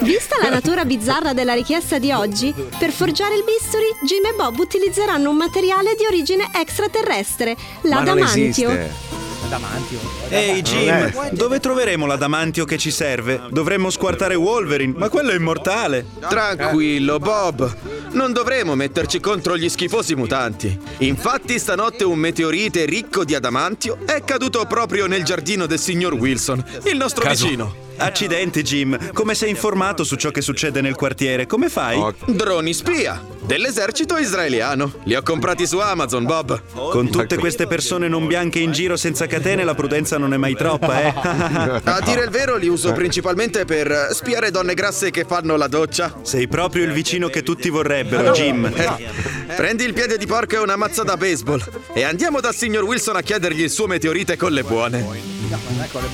[0.00, 4.58] Vista la natura bizzarra della richiesta di oggi, per forgiare il bisturi, Jim e Bob
[4.58, 9.25] utilizzeranno un materiale di origine extraterrestre, Ma non l'adamantio.
[9.46, 10.28] Esiste.
[10.28, 13.42] Ehi Jim, dove troveremo l'adamantio che ci serve?
[13.50, 16.06] Dovremmo squartare Wolverine, ma quello è immortale.
[16.20, 17.74] Tranquillo, Bob.
[18.12, 20.78] Non dovremo metterci contro gli schifosi mutanti.
[20.98, 26.64] Infatti, stanotte un meteorite ricco di adamantio è caduto proprio nel giardino del signor Wilson,
[26.84, 27.84] il nostro vicino.
[27.98, 31.46] Accidenti Jim, come sei informato su ciò che succede nel quartiere?
[31.46, 32.02] Come fai?
[32.26, 34.92] Droni spia dell'esercito israeliano.
[35.04, 36.60] Li ho comprati su Amazon, Bob.
[36.72, 40.54] Con tutte queste persone non bianche in giro senza catene la prudenza non è mai
[40.54, 41.14] troppa, eh?
[41.84, 46.18] A dire il vero, li uso principalmente per spiare donne grasse che fanno la doccia.
[46.22, 48.66] Sei proprio il vicino che tutti vorrebbero, Jim.
[48.66, 51.62] Eh, Prendi il piede di porco e una mazza da baseball
[51.94, 55.34] e andiamo dal signor Wilson a chiedergli il suo meteorite con le buone.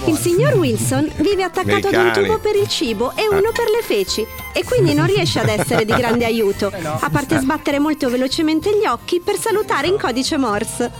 [0.05, 2.27] Il signor Wilson vive attaccato ad un Americani.
[2.27, 5.85] tubo per il cibo e uno per le feci e quindi non riesce ad essere
[5.85, 10.91] di grande aiuto, a parte sbattere molto velocemente gli occhi per salutare in codice Morse.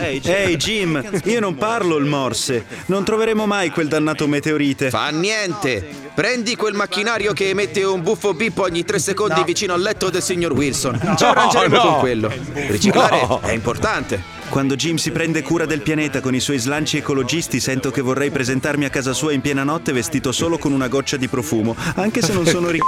[0.00, 2.64] Ehi Jim, io non parlo il morse.
[2.86, 4.90] Non troveremo mai quel dannato meteorite.
[4.90, 5.84] Fa niente.
[6.14, 10.22] Prendi quel macchinario che emette un buffo bip ogni tre secondi vicino al letto del
[10.22, 10.98] signor Wilson.
[11.16, 11.82] Ci No, arrangeremo no.
[11.82, 12.32] con quello.
[12.52, 13.40] Riciclare No.
[13.42, 14.36] è importante.
[14.50, 18.30] Quando Jim si prende cura del pianeta con i suoi slanci ecologisti, sento che vorrei
[18.30, 22.22] presentarmi a casa sua in piena notte vestito solo con una goccia di profumo, anche
[22.22, 22.80] se non sono ri...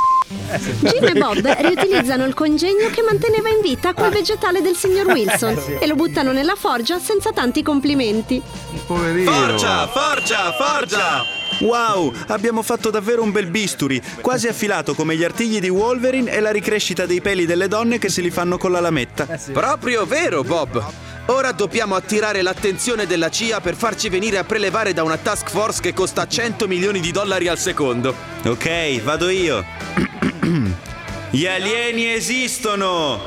[0.80, 5.78] Jim e Bob riutilizzano il congegno che manteneva in vita quel vegetale del signor Wilson
[5.78, 8.40] e lo buttano nella forgia senza tanti complimenti.
[8.86, 11.39] Forgia, forgia, forgia!
[11.60, 16.40] Wow, abbiamo fatto davvero un bel bisturi, quasi affilato come gli artigli di Wolverine e
[16.40, 19.26] la ricrescita dei peli delle donne che se li fanno con la lametta.
[19.52, 20.82] Proprio vero, Bob.
[21.26, 25.80] Ora dobbiamo attirare l'attenzione della CIA per farci venire a prelevare da una task force
[25.80, 28.14] che costa 100 milioni di dollari al secondo.
[28.44, 29.64] Ok, vado io.
[31.30, 33.20] Gli alieni esistono!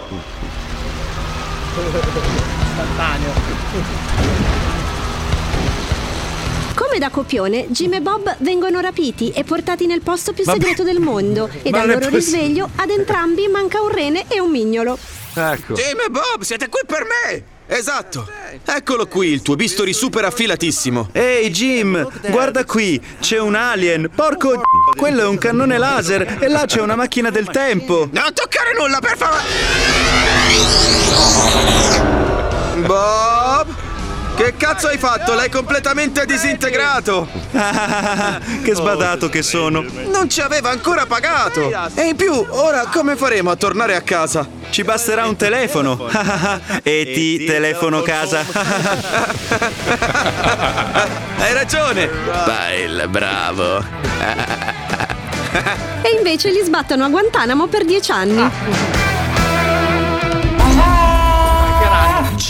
[6.93, 10.99] Come da copione, Jim e Bob vengono rapiti e portati nel posto più segreto del
[10.99, 14.51] mondo e ma al non è loro risveglio ad entrambi manca un rene e un
[14.51, 14.95] mignolo.
[15.33, 15.73] Ecco.
[15.73, 17.43] Jim e Bob, siete qui per me!
[17.65, 18.29] Esatto.
[18.63, 21.09] Eccolo qui, il tuo bisturi super affilatissimo.
[21.13, 24.11] Ehi Jim, guarda qui, c'è un alien.
[24.13, 24.61] Porco
[24.95, 28.07] quello è un cannone laser e là c'è una macchina del tempo.
[28.11, 29.41] Non toccare nulla, per favore!
[32.85, 33.82] Bob!
[34.35, 35.35] Che cazzo hai fatto?
[35.35, 37.27] L'hai completamente disintegrato!
[38.63, 39.85] che sbadato che sono.
[40.07, 41.71] Non ci aveva ancora pagato!
[41.93, 44.47] E in più, ora come faremo a tornare a casa?
[44.71, 46.07] Ci basterà un telefono.
[46.81, 48.43] e ti telefono casa.
[51.37, 52.09] Hai ragione!
[52.45, 53.83] Bail, bravo!
[56.01, 58.49] E invece li sbattono a Guantanamo per dieci anni.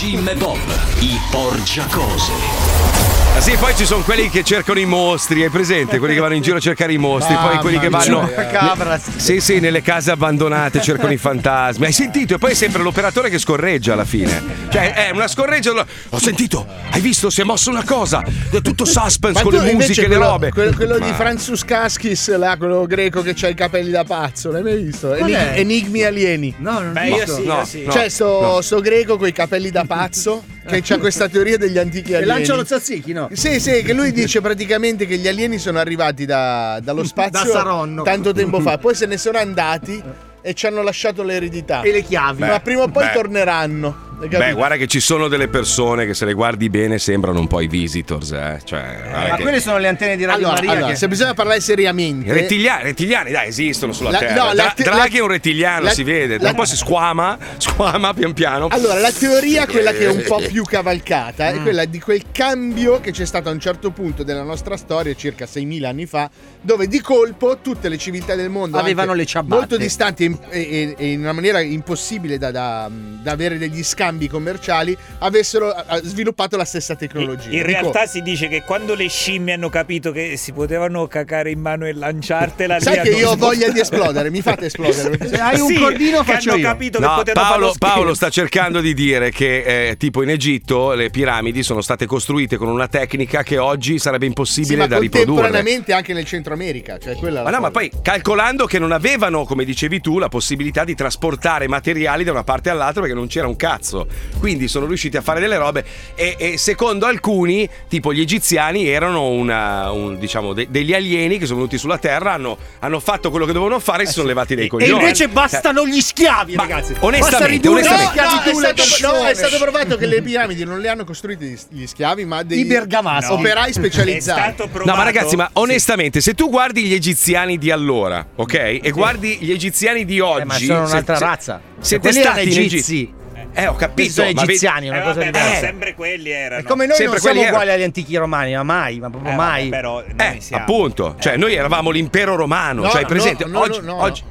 [0.04, 0.58] Jim Bob,
[1.00, 2.93] i porgiacose.
[3.36, 5.98] Ah, sì, poi ci sono quelli che cercano i mostri, hai presente?
[5.98, 8.20] Quelli che vanno in giro a cercare i mostri, poi Mamma quelli che vanno.
[8.20, 9.00] Chupacabra.
[9.16, 11.84] Sì, sì, nelle case abbandonate cercano i fantasmi.
[11.84, 12.34] Hai sentito?
[12.34, 14.40] E poi è sempre l'operatore che scorreggia alla fine.
[14.70, 15.72] Cioè, è una scorreggia.
[16.10, 17.28] Ho sentito, hai visto?
[17.28, 18.22] Si è mossa una cosa.
[18.22, 20.50] È tutto suspense con tu le invece musiche e le robe.
[20.50, 24.52] Quello, quello di Ma- Franzus Kaskis, là, quello greco che ha i capelli da pazzo,
[24.52, 25.12] l'hai mai visto?
[25.12, 26.54] Enig- enigmi alieni.
[26.58, 27.34] No, non Beh, ho io visto.
[27.34, 27.82] sì, io No, sì.
[27.84, 27.92] no.
[27.92, 28.60] C'è sto, no.
[28.60, 32.26] sto greco con i capelli da pazzo che ha questa teoria degli antichi alieni.
[32.32, 33.28] lancia lo zazzichi, no?
[33.32, 37.50] Sì, sì, che lui dice praticamente che gli alieni sono arrivati da- dallo spazio Da
[37.58, 38.02] Saronno.
[38.02, 40.02] tanto tempo fa, poi se ne sono andati
[40.40, 41.82] e ci hanno lasciato l'eredità.
[41.82, 42.40] E le chiavi.
[42.40, 43.12] Ma prima o poi beh.
[43.12, 44.13] torneranno.
[44.28, 47.60] Beh, guarda che ci sono delle persone che se le guardi bene sembrano un po'
[47.60, 48.60] i visitors, eh.
[48.64, 50.96] Cioè, guarda Ma che- quelle sono le antenne di Radio Allora, Maria allora, che...
[50.96, 54.44] se bisogna parlare seriamente, Rettiliani, rettiliani, dai, esistono sulla La- Terra.
[54.44, 56.38] no, la te- Draghi la- è un rettiliano, la- si vede.
[56.38, 58.68] la- un po' si squama, squama pian piano.
[58.70, 63.00] Allora, la teoria, quella che è un po' più cavalcata, è quella di quel cambio
[63.00, 66.86] che c'è stato a un certo punto della nostra storia, circa 6.000 anni fa, dove
[66.86, 69.54] di colpo tutte le civiltà del mondo, Avevano le ciabatte.
[69.54, 74.12] molto distanti e, e- e in una maniera impossibile da, da- da avere degli scambi
[74.28, 75.72] commerciali, avessero
[76.02, 77.44] sviluppato la stessa tecnologia.
[77.50, 81.50] In Dico- realtà si dice che quando le scimmie hanno capito che si potevano cacare
[81.50, 85.18] in mano e lanciartela Sai che io ho voglia di esplodere, mi fate esplodere.
[85.28, 86.66] Se hai un Sì, cordino che faccio hanno io.
[86.66, 90.92] capito che No, potevano Paolo, Paolo sta cercando di dire che eh, tipo in Egitto
[90.92, 94.98] le piramidi sono state costruite con una tecnica che oggi sarebbe Sì, impossibile ma da
[94.98, 95.32] riprodurre.
[95.34, 97.70] contemporaneamente anche nel Centro America, cioè quella Ma no, ma cosa.
[97.70, 102.44] poi calcolando che non avevano, come dicevi tu, la possibilità di trasportare materiali da una
[102.44, 103.93] parte all'altra perché non c'era un cazzo.
[104.38, 109.28] Quindi sono riusciti a fare delle robe e, e secondo alcuni, tipo gli egiziani, erano
[109.28, 113.46] una- un, diciamo, de- degli alieni che sono venuti sulla Terra, hanno, hanno fatto quello
[113.46, 115.00] che dovevano fare e si sono levati dei E coglioni.
[115.02, 116.94] invece bastano gli schiavi, Ma ragazzi.
[117.00, 120.88] onestamente, onestamente- No, schiavitù è, stato, no, è stato provato che le piramidi non le
[120.88, 123.32] hanno costruite gli- schiavi, ma dei I bergamaschi.
[123.32, 124.62] operai È specializzati.
[124.84, 128.54] No, ma ragazzi, ma onestamente, se tu guardi gli egiziani di allora, ok?
[128.82, 130.40] E guardi gli egiziani di oggi.
[130.40, 131.60] Eh, ma sono se- un'altra se- razza.
[131.80, 133.12] Siete stati egizi.
[133.54, 134.10] Eh, ho capito.
[134.12, 135.54] sono ma vedi- egiziani, una Eh, cosa vabbè, diversa.
[135.60, 136.60] sempre quelli erano.
[136.60, 139.36] E come noi Sempre non siamo uguali agli antichi romani, ma mai, ma proprio Eh,
[139.36, 139.68] mai.
[139.68, 140.62] vabbè, però noi Eh, siamo.
[140.62, 141.16] appunto.
[141.18, 142.82] Cioè, noi eravamo l'impero romano.
[142.82, 143.44] No, cioè, no, presente?
[143.46, 144.02] no, oggi, no, no.
[144.02, 144.22] oggi-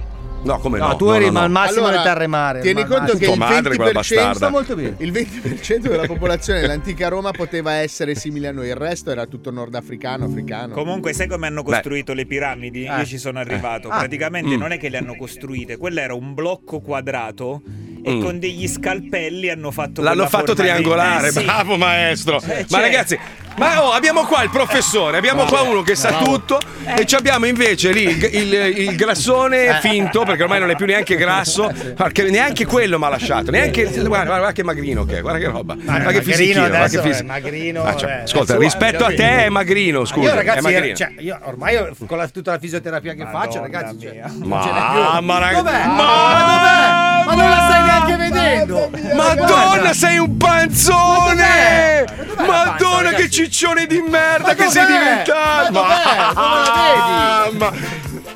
[0.43, 0.87] No, come no?
[0.87, 1.39] No, tu eri no, no.
[1.39, 2.59] al massimo Allora, le terre mare.
[2.59, 4.33] Tieni conto che il madre, quella 20%, bastarda.
[4.33, 4.95] Sta molto bene.
[4.97, 9.51] il 20% della popolazione dell'antica Roma poteva essere simile a noi, il resto era tutto
[9.51, 10.73] nordafricano, africano.
[10.73, 12.81] Comunque, sai come hanno costruito le piramidi?
[12.81, 13.87] Io ci sono arrivato.
[13.87, 13.99] Ah.
[13.99, 14.59] Praticamente Mm.
[14.59, 17.61] non è che le hanno costruite, quello era un blocco quadrato
[18.03, 18.21] e Mm.
[18.21, 20.69] con degli scalpelli hanno fatto L'hanno fatto forma lì.
[20.69, 21.43] triangolare, Eh, sì.
[21.43, 22.41] bravo maestro.
[22.41, 23.19] Eh, Ma cioè- ragazzi,
[23.55, 26.59] Ma oh, abbiamo qua il professore, abbiamo qua uno che sa tutto
[26.95, 30.87] e ci abbiamo invece lì il, il- il grassone finto, perché ormai non è più
[30.87, 35.17] neanche grasso, perché neanche quello mi ha lasciato, neanche guarda, guarda, guarda che magrino che
[35.19, 35.75] è, guarda che roba.
[35.75, 37.27] Guarda che Magrino fisichino, guarda che fisico.
[37.27, 40.95] magrino, Ah, cioè, eh, ascolta, rispetto a te è magrino, scusa, io è ragazzi, magrino.
[40.95, 45.19] cioè, io ormai con la- tutta la fisioterapia che faccio, ragazzi, cioè, non ce n'è
[45.21, 45.27] più.
[45.37, 45.85] raga- Dov'è?
[45.85, 47.25] Ma- Ma dov'è?
[47.27, 48.89] Ma non la stai neanche vedendo.
[49.15, 49.93] Madonna, Guarda.
[49.93, 52.05] sei un panzone!
[52.45, 55.71] Madonna, che ciccione di merda Ma che sei diventato!
[55.71, 57.57] Ma la vedi?
[57.57, 57.71] Ma-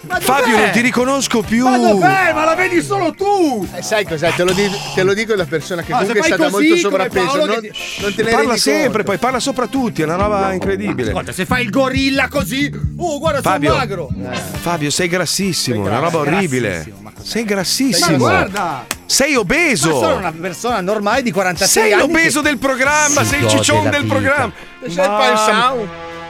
[0.10, 1.68] Ma Fabio, non ti riconosco più!
[1.68, 2.32] Ma dov'è?
[2.34, 3.68] Ma la vedi solo tu!
[3.76, 4.32] Eh, sai cos'è?
[4.34, 6.82] Te lo, di- te lo dico da persona che Ah, comunque è stata così, molto
[6.82, 7.46] sovrappeso.
[7.46, 9.04] Non, che non te ne Parla sempre, conto.
[9.04, 11.10] poi parla sopra tutti, è una roba incredibile.
[11.10, 13.68] Ascolta, se fai il gorilla così, oh, guarda, Fabio.
[13.72, 14.10] sono magro.
[14.62, 16.90] Fabio, sei grassissimo, è una roba orribile.
[17.28, 18.18] Sei Ma grassissimo.
[18.18, 18.86] guarda!
[19.06, 20.00] Sei Ma obeso.
[20.00, 22.02] sono una persona normale di 46 Sei anni.
[22.08, 24.14] l'obeso che- del programma, si sei il ciccione del vita.
[24.14, 24.52] programma.
[24.82, 25.88] Sei il panzone.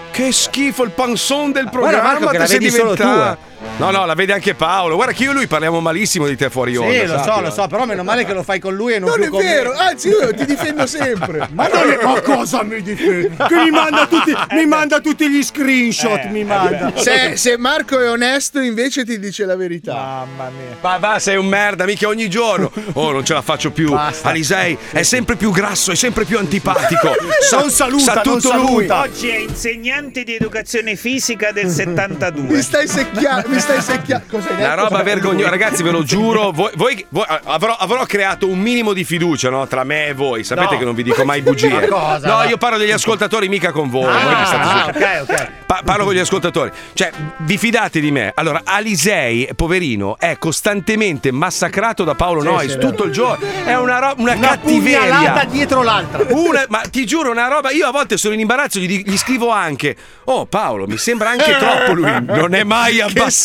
[0.10, 2.08] Che schifo il panzone del Guarda, programma.
[2.10, 3.38] Marco, che te la sei vedi solo tu, diventato.
[3.78, 4.96] No, no, la vede anche Paolo.
[4.96, 6.92] Guarda che io e lui parliamo malissimo di te fuori onda.
[6.92, 7.42] Sì, lo so, sappilo.
[7.48, 9.30] lo so, però meno male che lo fai con lui e non, Non più è
[9.30, 9.46] con me.
[9.54, 11.48] vero, anzi io ti difendo sempre.
[11.54, 13.36] Ma non è ma cosa mi difendi?
[13.36, 16.92] Che mi manda tutti, mi manda tutti gli screenshot, mi manda.
[16.96, 19.94] Se, se Marco è onesto invece ti dice la verità.
[19.94, 20.76] Mamma mia.
[20.82, 22.72] Ma va, sei un merda, mica ogni giorno.
[22.94, 23.90] Oh, non ce la faccio più.
[23.92, 24.30] Basta.
[24.30, 27.12] Alisei è sempre più grasso, è sempre più antipatico.
[27.48, 28.88] Sa, Non saluta, sa non tutto lui.
[28.88, 29.02] saluta.
[29.02, 32.56] Oggi è insegnante di educazione fisica del 72.
[32.56, 34.26] Mi stai secchiando, mi stai secchiando.
[34.30, 34.76] Detto?
[34.76, 36.52] roba vergognosa, ragazzi, ve lo giuro.
[36.52, 40.44] Voi, voi- voi- avrò, avrò creato un minimo di fiducia no, tra me e voi.
[40.44, 40.80] Sapete No.
[40.80, 41.88] che non vi dico mai bugie.
[41.88, 42.28] Cosa?
[42.28, 44.04] No, io parlo degli ascoltatori, mica con voi.
[44.06, 45.48] voi mi state Ah, sul- ok, ok.
[45.66, 46.72] Pa- parlo con gli ascoltatori.
[46.94, 48.32] Cioè, vi fidate di me?
[48.36, 53.46] Allora, Alisei, poverino, è costantemente massacrato da Paolo Noyes sì, tutto il giorno.
[53.66, 55.46] È una, ro- una, Una cattiveria.
[55.50, 56.26] dietro l'altra.
[56.30, 57.72] Una- ma ti giuro, una roba.
[57.72, 61.56] Io a volte sono in imbarazzo, gli, gli scrivo anche: Oh Paolo, mi sembra anche
[61.58, 62.12] troppo lui.
[62.26, 63.36] Non è mai abbastanza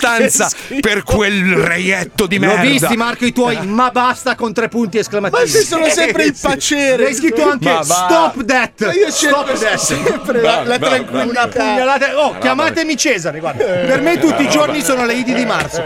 [0.80, 2.62] per quel reietto di L'ho merda.
[2.62, 5.42] visti Marco i tuoi, ma basta con tre punti esclamativi.
[5.42, 7.06] Ma se sono sempre il pacere.
[7.06, 7.82] Hai scritto anche va.
[7.82, 8.84] stop that.
[8.86, 9.76] Ma io stop that.
[9.78, 11.30] sempre la, la Va, va, tranquillità.
[11.30, 12.20] Una pugnalata.
[12.24, 13.64] Oh, chiamatemi Cesare, guarda.
[13.64, 15.82] Per me tutti i giorni sono le Idi di marzo.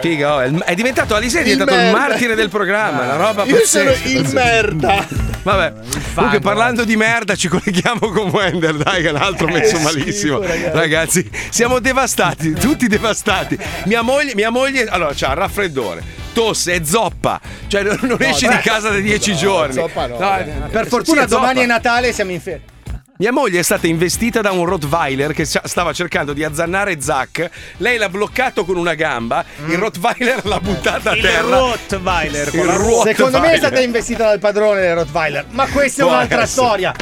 [0.00, 1.98] Figa, oh, è, diventato Alisei, è Il diventato il merda.
[1.98, 3.02] martire del programma.
[3.04, 5.33] Una roba Io sono il merda.
[5.44, 5.72] Vabbè,
[6.14, 10.40] comunque parlando di merda ci colleghiamo con Wender, dai che è un altro messo malissimo.
[10.40, 13.56] Ragazzi, siamo devastati, tutti devastati.
[13.84, 16.02] Mia moglie, mia moglie allora c'ha il raffreddore,
[16.32, 19.74] tosse e zoppa, cioè non, non esce di casa da dieci giorni.
[19.74, 20.44] zoppa no, No, eh.
[20.70, 21.40] Per fortuna zoppa.
[21.40, 22.62] domani è Natale e siamo in ferie.
[23.16, 27.48] Mia moglie è stata investita da un Rottweiler che stava cercando di azzannare Zack.
[27.76, 31.58] Lei l'ha bloccato con una gamba, il Rottweiler l'ha buttata a Il terra.
[31.58, 33.14] Rottweiler con Il la Rottweiler.
[33.14, 35.44] Secondo me è stata investita dal padrone del Rottweiler.
[35.50, 36.66] Ma questa è Può un'altra essere.
[36.66, 36.94] storia.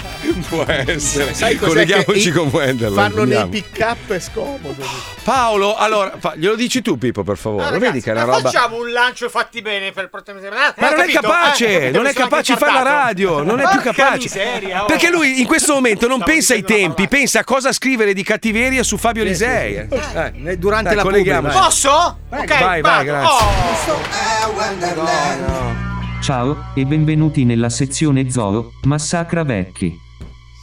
[0.50, 1.32] Può essere.
[1.32, 2.88] Sai cos'è Colleghiamoci che con Wender.
[2.90, 3.48] lo Fanno nei andiamo.
[3.50, 4.84] pick up è scomodo.
[5.22, 7.70] Paolo, allora, fa- glielo dici tu, Pippo, per favore.
[7.70, 8.50] Lo vedi che è una roba.
[8.50, 10.74] Facciamo un lancio fatti bene per il prossimo settimana.
[10.76, 14.18] Ma non è capace, non è capace di fare la radio, non è più capace.
[14.24, 14.86] miseria, oh.
[14.86, 18.22] Perché lui in questo momento non Stavo pensa ai tempi, pensa a cosa scrivere di
[18.22, 19.74] cattiveria su Fabio Lisei.
[19.76, 21.54] Eh, Eh, Durante Dai, la colleghiamoci.
[21.54, 21.64] pubblica.
[21.66, 22.18] Posso?
[22.28, 23.92] Ok, vai, vai, grazie.
[23.92, 25.80] Oh.
[26.20, 29.98] Ciao e benvenuti nella sezione Zoo, Massacra Vecchi.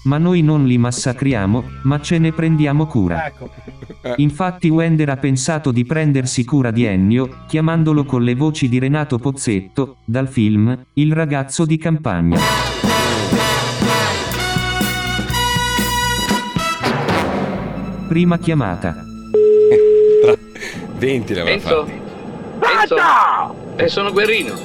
[0.06, 3.26] Ma noi non li massacriamo, ma ce ne prendiamo cura.
[3.28, 3.50] Ecco.
[4.16, 9.18] Infatti Wender ha pensato di prendersi cura di Ennio, chiamandolo con le voci di Renato
[9.20, 12.79] Pozzetto, dal film Il ragazzo di campagna.
[18.10, 18.96] Prima chiamata.
[20.98, 21.86] 20 le aveva Enzo?
[21.86, 22.02] fatti.
[22.82, 23.56] Enzo?
[23.76, 24.56] Eh, sono Guerrino.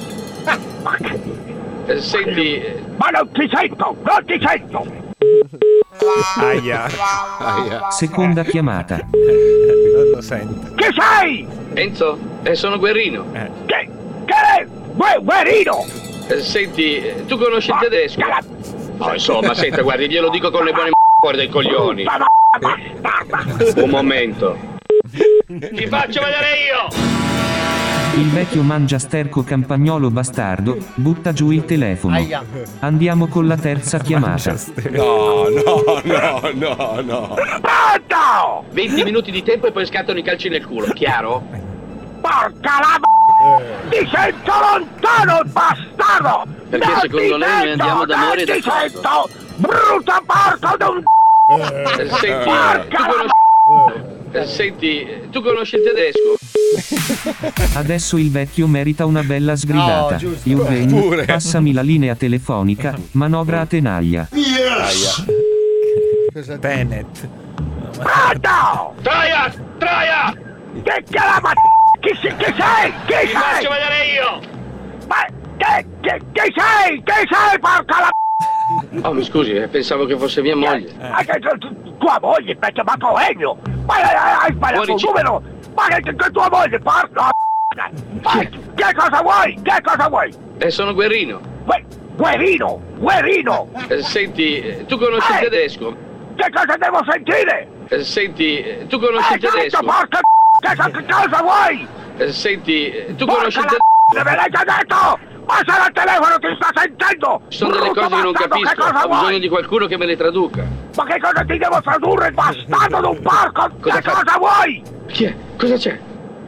[1.85, 5.03] Eh, senti, eh, Ma non ti sento, non ti sento!
[6.39, 6.87] Aia.
[7.91, 8.95] Seconda chiamata.
[9.11, 10.73] Non lo sento.
[10.73, 11.47] Chi sei?
[11.75, 12.17] Enzo?
[12.41, 13.25] Eh, sono Guerrino.
[13.67, 13.89] Che,
[14.25, 14.65] che è?
[14.65, 15.85] Gue- Guerino!
[16.29, 18.21] Eh, senti, eh, tu conosci il tedesco?
[18.97, 20.89] No, insomma, senta, guardi, glielo dico con le buone
[21.25, 22.05] m***e fuori dai coglioni.
[23.75, 24.57] Un momento.
[25.09, 27.13] Ti faccio vedere io!
[28.17, 32.17] Il vecchio mangiasterco campagnolo bastardo butta giù il telefono.
[32.79, 34.55] Andiamo con la terza chiamata.
[34.91, 37.33] No, no, no, no, no.
[37.35, 38.65] Pronto!
[38.71, 41.43] 20 minuti di tempo e poi scattano i calci nel culo, chiaro?
[42.21, 43.89] Porca la m***a!
[43.89, 46.45] Ti sento lontano, bastardo!
[46.69, 49.01] Perché Non secondo lei noi andiamo d'amore e non ti d'accordo.
[49.01, 49.29] sento!
[49.57, 51.03] Brutto porco d'un
[51.47, 54.01] Eh, senti, tu Porca conosci...
[54.31, 56.35] eh, senti, tu conosci il tedesco?
[57.77, 60.19] Adesso il vecchio merita una bella sgridata.
[60.43, 61.25] No, Pure.
[61.25, 64.27] passami la linea telefonica, manovra a tenaglia.
[66.59, 67.27] Bennett.
[67.95, 68.93] Pronto!
[69.01, 69.53] Troia!
[69.77, 70.33] Troia!
[70.83, 71.53] Che che la ma...
[72.01, 72.91] Chi, sei- chi sei?
[73.05, 73.67] Chi Ti faccio sei?
[73.69, 74.39] vedere io!
[75.07, 75.25] Ma
[75.57, 77.01] che, che, chi sei?
[77.03, 78.09] Chi sei, porca la...
[79.01, 80.91] Oh, mi scusi, eh, pensavo che fosse mia moglie.
[80.99, 83.57] Ma che, tu- tu- tua moglie, perché ma poegno!
[83.85, 85.41] Ma hai, hai sbagliato il numero!
[85.75, 87.29] Ma che, che tua moglie, porca.
[88.21, 89.59] Ma che cosa vuoi?
[89.61, 90.33] Che cosa vuoi?
[90.59, 91.39] Eh, sono Guerrino.
[91.65, 91.85] Gue-
[92.15, 92.79] Guerino!
[92.97, 93.67] Guerino!
[93.89, 95.41] Eh, senti, eh, tu conosci il Eh!
[95.49, 95.95] tedesco?
[96.35, 97.67] Che cosa devo sentire?
[97.89, 99.83] Eh, senti, eh, tu conosci Eh, il tedesco?
[99.83, 100.19] porca
[100.59, 101.87] che, co- che cosa vuoi?
[102.17, 103.69] Eh, senti, eh, tu conosci il la
[104.05, 104.29] tedesco?
[104.29, 105.19] me l'hai già detto!
[105.47, 107.41] Se al telefono ti sta sentendo!
[107.49, 108.73] Ci sono delle cose che non capisco.
[108.73, 109.39] Che Ho bisogno vuoi?
[109.39, 110.63] di qualcuno che me le traduca.
[110.95, 113.69] Ma che cosa ti devo tradurre, bastardo d'un porco?
[113.81, 114.83] Cosa che fa- cosa vuoi?
[115.07, 115.35] Chi è?
[115.57, 115.99] Cosa c'è?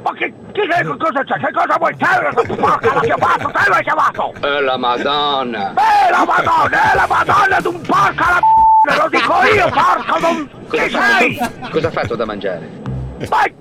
[0.04, 1.38] Ma che, che, che cosa c'è?
[1.38, 1.96] Che cosa vuoi?
[1.98, 4.34] Te, porca l'ha chiamato, te l'hai chiamato!
[4.41, 5.74] Eh, la madonna!
[5.74, 10.50] Eh, la madonna, è la madonna d'un porca la p***a, lo dico io, porco d'un...
[10.72, 11.39] Chi sei?
[11.70, 12.86] Cosa ha fatto da mangiare?
[13.30, 13.51] Ma eh,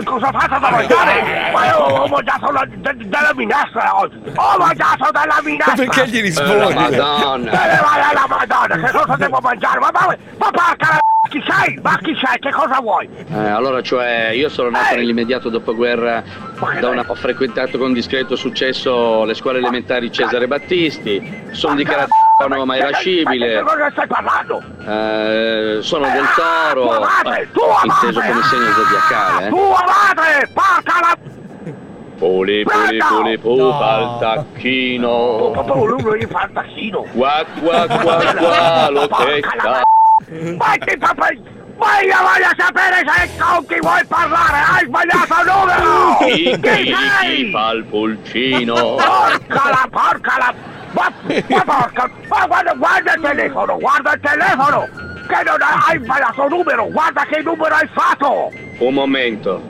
[0.00, 1.50] eh, cosa fate da mangiare?
[1.52, 4.20] Ma io ho mangiato la- de- della minestra oggi!
[4.34, 5.74] Ho mangiato della minestra!
[5.74, 6.58] Perché gli Eh, rispondi?
[6.58, 7.50] la madonna!
[7.52, 9.78] Eh, ma la madonna, che cosa devo mangiare?
[9.78, 11.78] Ma, ma, ma porca la chi sei?
[11.82, 12.38] Ma chi sei?
[12.40, 13.08] Che cosa vuoi?
[13.32, 14.96] Eh, allora, cioè, io sono nato Eh.
[14.96, 16.22] nell'immediato dopoguerra,
[16.80, 22.23] da una- ho frequentato con discreto successo le scuole elementari Cesare Battisti, sono di carattere
[22.38, 24.62] autonomo ma Che irascibile, cosa stai parlando?
[24.86, 28.32] eh, sono del Ah, toro, tua madre, eh, tua inteso madre!
[28.32, 29.48] come segno zodiacale, eh.
[29.50, 30.50] Tua madre!
[30.52, 31.16] Porca la...
[32.16, 35.50] Puli, puli, puli, pupa al tacchino.
[35.52, 37.02] Proprio lui gli fa il tassino!
[37.12, 39.82] Qua, qua, qua, qua, lo che Porca la ca...
[40.56, 41.38] Ma ti fa per...
[41.76, 44.56] Ma io voglio sapere se con chi vuoi parlare!
[44.70, 46.16] Hai sbagliato il numero!
[46.18, 46.94] Chi, Chi chi,
[47.26, 48.74] chi fa il pulcino?
[48.94, 50.54] Porca la, porca la...
[50.94, 51.12] Ma,
[51.48, 52.10] ma porca...
[52.28, 54.88] Ma guarda, guarda il telefono, guarda il telefono!
[55.26, 56.88] Che non hai sbagliato numero!
[56.90, 58.52] Guarda che numero hai fatto!
[58.78, 59.62] Un momento.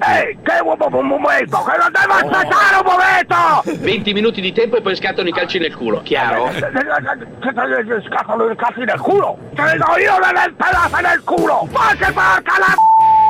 [0.00, 1.62] Ehi, che un, momento!
[1.62, 3.84] Che non devo aspettare un momento!
[3.84, 6.48] 20 minuti di tempo e poi scattano i calci nel culo, chiaro?
[6.48, 9.38] Che te scappano i cazzi nel culo!
[9.54, 11.68] Te ne do io delle pelate nel culo!
[11.70, 12.74] Ma che porca la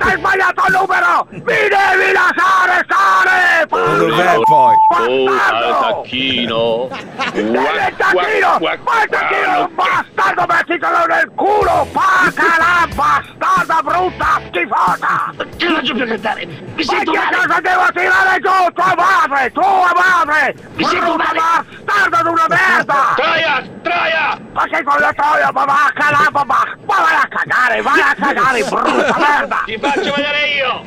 [0.03, 1.27] hai sbagliato il numero!
[1.31, 3.67] Mi devi lasciare stare!
[3.69, 4.75] Dov'è poi?
[4.91, 5.79] Oh, Bastardo!
[6.03, 6.89] tacchino.
[7.33, 8.59] Nel tacchino!
[8.61, 11.87] Ma il tacchino è un bastardo mettitelo nel culo!
[11.93, 15.33] Paca la bastarda brutta schifosa!
[15.57, 16.47] Che la giù per cantare?
[16.47, 17.37] Mi Ma sento che male.
[17.37, 18.73] cosa devo tirare giù?
[18.73, 19.53] Tua madre!
[19.53, 20.55] Tua madre!
[20.75, 21.65] Mi sento Brutta male.
[21.85, 22.95] bastarda d'una merda!
[23.17, 24.39] Troia, troia!
[24.53, 25.51] Ma che cosa troia?
[25.53, 26.67] Ma va a calare, ma va!
[26.85, 29.63] Ma vai a cagare, vai a cagare, brutta merda!
[29.95, 30.83] Faccio vedere io!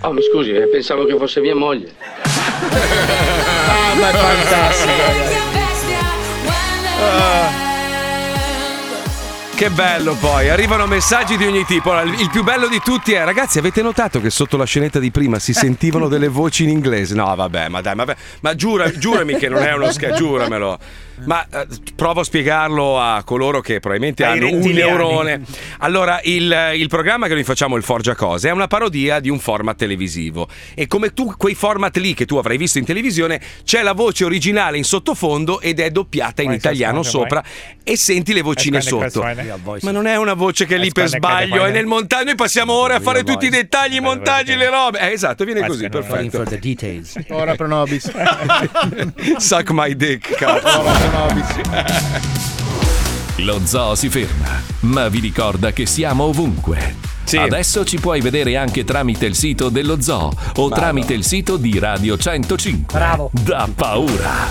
[0.00, 1.92] Oh, mi scusi, eh, pensavo che fosse mia moglie.
[2.00, 5.36] Ah, ma è fantastico, ragazzi.
[9.54, 11.92] Che bello poi, arrivano messaggi di ogni tipo.
[12.00, 15.38] Il più bello di tutti è, ragazzi, avete notato che sotto la scenetta di prima
[15.38, 17.14] si sentivano delle voci in inglese?
[17.14, 18.06] No, vabbè, ma dai, ma,
[18.40, 20.78] ma giura, giurami che non è uno scherzo, giuramelo.
[21.24, 24.90] Ma eh, provo a spiegarlo a coloro che probabilmente Ai hanno un rettiliani.
[24.90, 25.40] neurone.
[25.78, 29.38] Allora, il, il programma che noi facciamo, il Forgia Cose, è una parodia di un
[29.38, 30.48] format televisivo.
[30.74, 34.24] E come tu, quei format lì che tu avrai visto in televisione, c'è la voce
[34.24, 37.42] originale in sottofondo ed è doppiata in Poi italiano sopra
[37.82, 39.22] e senti le vocine Eh, sotto.
[39.82, 42.24] Ma non è una voce che è lì per sbaglio, è nel montaggio.
[42.24, 44.98] Noi passiamo ore a fare tutti i dettagli, i montaggi, le robe.
[45.00, 46.38] Eh, esatto, viene così, perfetto.
[47.30, 48.10] Ora pro nobis.
[49.38, 51.06] Suck my dick, cazzo.
[53.42, 56.96] Lo zoo si ferma, ma vi ricorda che siamo ovunque.
[57.24, 57.36] Sì.
[57.36, 61.78] Adesso ci puoi vedere anche tramite il sito dello zoo o tramite il sito di
[61.78, 62.98] Radio 105.
[62.98, 63.30] Bravo.
[63.32, 64.46] Da paura.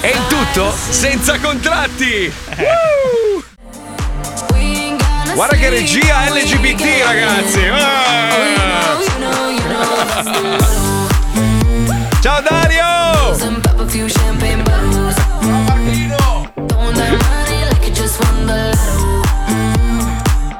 [0.00, 2.32] E il tutto senza contratti.
[2.58, 3.44] Woo!
[5.34, 7.60] Guarda che regia LGBT, ragazzi.
[7.68, 8.98] Ah!
[12.20, 13.15] Ciao Dario!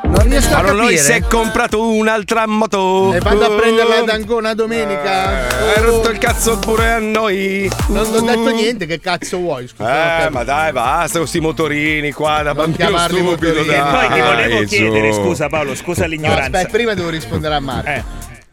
[0.08, 1.02] Non riesco a Allora noi capire.
[1.02, 3.12] si è comprato un'altra moto.
[3.12, 5.74] E vado a prenderla da Angona domenica.
[5.74, 7.68] Hai rotto il cazzo pure a noi.
[7.88, 9.66] Non ho detto niente, che cazzo vuoi?
[9.66, 10.26] Scusa.
[10.26, 13.22] Eh, ma dai, basta con sti motorini qua da Non bambino stupido.
[13.30, 13.74] motorini.
[13.74, 15.22] E poi ti volevo dai, chiedere, su.
[15.22, 16.42] scusa Paolo, scusa No, l'ignoranza.
[16.44, 17.88] aspetta, prima devo rispondere a Marco.
[17.90, 18.02] Eh.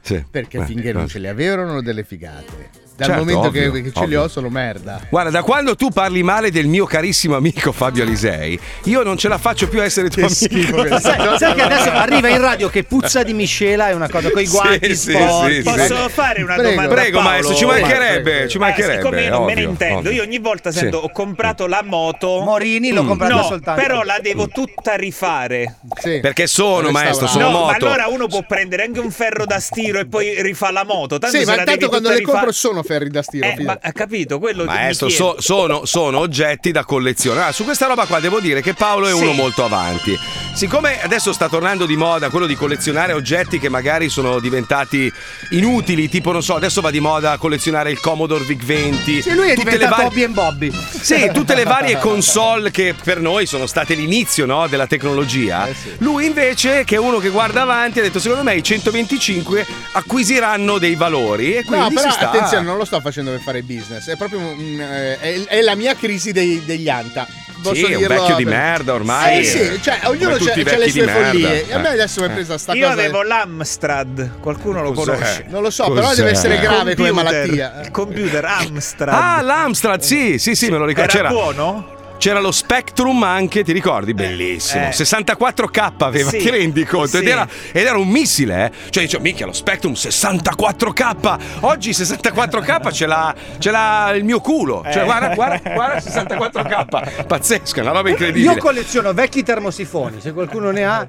[0.02, 0.24] Sì.
[0.30, 2.82] Perché Eh, finché non ce le avevano delle figate.
[2.96, 4.22] Dal Certo, momento ovvio, che, che ce li ovvio.
[4.24, 5.02] ho sono merda.
[5.10, 9.28] Guarda, da quando tu parli male del mio carissimo amico Fabio Alisei, io non ce
[9.30, 10.86] la faccio più a essere tuo amico.
[11.02, 14.42] Sai, sai che adesso arriva in radio che puzza di miscela è una cosa con
[14.44, 15.54] i guanti sì, sporchi.
[15.56, 15.64] sì, sì.
[15.64, 16.70] Posso fare una Prego.
[16.70, 16.94] domanda?
[16.94, 17.30] Prego, Paolo?
[17.30, 20.12] maestro, ci mancherebbe, ci Eh, mancherebbe, siccome io non me ne ovvio, intendo, ovvio.
[20.12, 20.78] io ogni volta Sì.
[20.78, 22.42] sento ho comprato la moto.
[22.44, 23.08] Morini l'ho Mm.
[23.08, 23.82] comprata no, soltanto.
[23.82, 25.78] Però la devo tutta rifare.
[26.22, 27.86] Perché sono, maestro, sono no, ma moto.
[27.86, 31.18] allora uno può prendere anche un ferro da stiro e poi rifà la moto.
[31.18, 33.48] Tanto Sì, ma tanto quando le compro sono ferri da stiro.
[33.48, 35.36] Eh, ma ha capito quello Maestro, chiedo.
[35.38, 37.42] so- sono, sono oggetti da collezione.
[37.42, 39.22] Ah, su questa roba qua devo dire che Paolo è Sì.
[39.22, 40.18] uno molto avanti.
[40.54, 45.12] Siccome adesso sta tornando di moda quello di collezionare oggetti che magari sono diventati
[45.50, 49.20] inutili, tipo non so, adesso va di moda collezionare il Commodore VIC-20.
[49.22, 50.72] Sì, lui è tutte le diventato varie- Bobby and Bobby.
[51.02, 55.68] Sì, tutte le varie console che per noi sono state l'inizio no, della tecnologia.
[55.68, 59.66] Eh, Lui invece, che è uno che guarda avanti, ha detto: Secondo me i 125
[59.94, 61.56] acquisiranno dei valori.
[61.56, 62.30] E quindi No, però si sta.
[62.30, 65.76] attenzione, non lo sto facendo per fare business, è proprio un, eh, è, è la
[65.76, 67.28] mia crisi dei- degli anta.
[67.62, 69.40] Posso Sì, un vecchio di per- merda ormai.
[69.40, 71.68] Eh sì, cioè ognuno c'ha, c'ha le sue di follie.
[71.70, 71.92] E a me Eh.
[71.94, 73.00] adesso mi è presa sta Io cosa.
[73.00, 75.14] avevo l'Amstrad, qualcuno lo Cos'è?
[75.14, 75.46] conosce.
[75.48, 77.80] Non lo so, però deve essere grave come malattia.
[77.84, 79.14] Il computer Amstrad.
[79.14, 81.10] Ah, l'Amstrad, sì, sì, sì, me lo ricordo.
[81.12, 81.93] Era C'era, buono?
[82.24, 84.14] C'era lo Spectrum anche, ti ricordi?
[84.14, 84.86] Bellissimo.
[84.86, 84.90] eh.
[84.92, 87.18] 64K aveva, Sì, ti rendi conto?
[87.18, 87.30] Ed, sì.
[87.30, 88.72] era, ed era un missile, eh?
[88.92, 91.40] Cioè, dicevo, minchia, lo Spectrum 64K.
[91.60, 94.86] Oggi 64K ce l'ha, ce l'ha il mio culo.
[94.90, 95.04] Cioè, Eh.
[95.04, 97.26] guarda, guarda, guarda 64K.
[97.26, 98.54] Pazzesco, è una roba incredibile.
[98.54, 101.06] Io colleziono vecchi termosifoni, se qualcuno ne ha.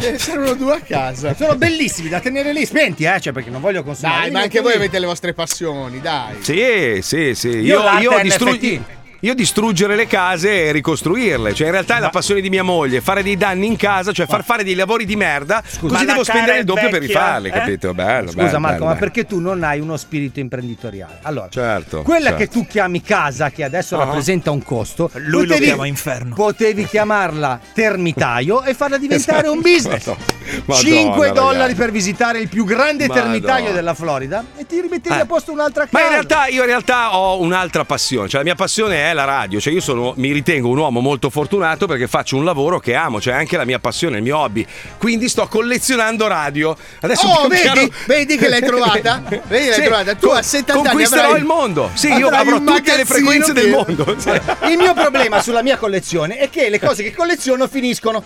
[0.00, 1.34] Eh, C'erano due a casa.
[1.34, 4.20] Sono bellissimi da tenere lì, spenti, eh, cioè perché non voglio consumare.
[4.24, 6.36] Dai, ma anche voi avete le vostre passioni, dai.
[6.42, 7.48] Sì, sì, sì.
[7.48, 8.80] Io Io, io, NFT.
[9.20, 11.52] Io distruggere le case e ricostruirle.
[11.54, 14.26] Cioè, in realtà è la passione di mia moglie, fare dei danni in casa, cioè
[14.26, 17.48] far fare dei lavori di merda, Ma così devo spendere il doppio per vecchia, rifarli,
[17.48, 17.52] eh?
[17.52, 17.94] capito?
[17.94, 19.04] Bello, Scusa bello, Marco, bello, ma bello.
[19.04, 21.18] perché tu non hai uno spirito imprenditoriale?
[21.22, 22.02] Allora, Certo.
[22.02, 22.38] quella certo.
[22.44, 24.04] che tu chiami casa, che adesso Ah.
[24.04, 26.34] rappresenta un costo, Lui lo chiama inferno.
[26.34, 30.10] Potevi chiamarla termitaio e farla diventare un business.
[30.64, 31.74] Madonna, 5 dollari ragazzi.
[31.74, 33.22] per visitare il più grande Madonna.
[33.24, 35.20] termitaio della Florida e ti rimettevi Eh.
[35.20, 35.96] a posto un'altra casa.
[35.98, 39.24] Ma in realtà io in realtà ho un'altra passione, cioè la mia passione è la
[39.24, 42.94] radio, cioè io sono, mi ritengo un uomo molto fortunato perché faccio un lavoro che
[42.94, 44.66] amo, cioè anche la mia passione, il mio hobby.
[44.98, 46.76] Quindi sto collezionando radio.
[47.00, 47.62] Adesso Oh, vedi?
[47.62, 49.22] piano- Vedi che l'hai trovata?
[49.28, 50.14] Vedi che l'hai Sì, trovata?
[50.14, 51.90] Tu con- a 70 anni avrai- il mondo.
[51.94, 54.06] Sì, io avrò tutte le frequenze del mondo.
[54.18, 54.30] Sì.
[54.70, 58.22] Il mio problema sulla mia collezione è che le cose che colleziono finiscono.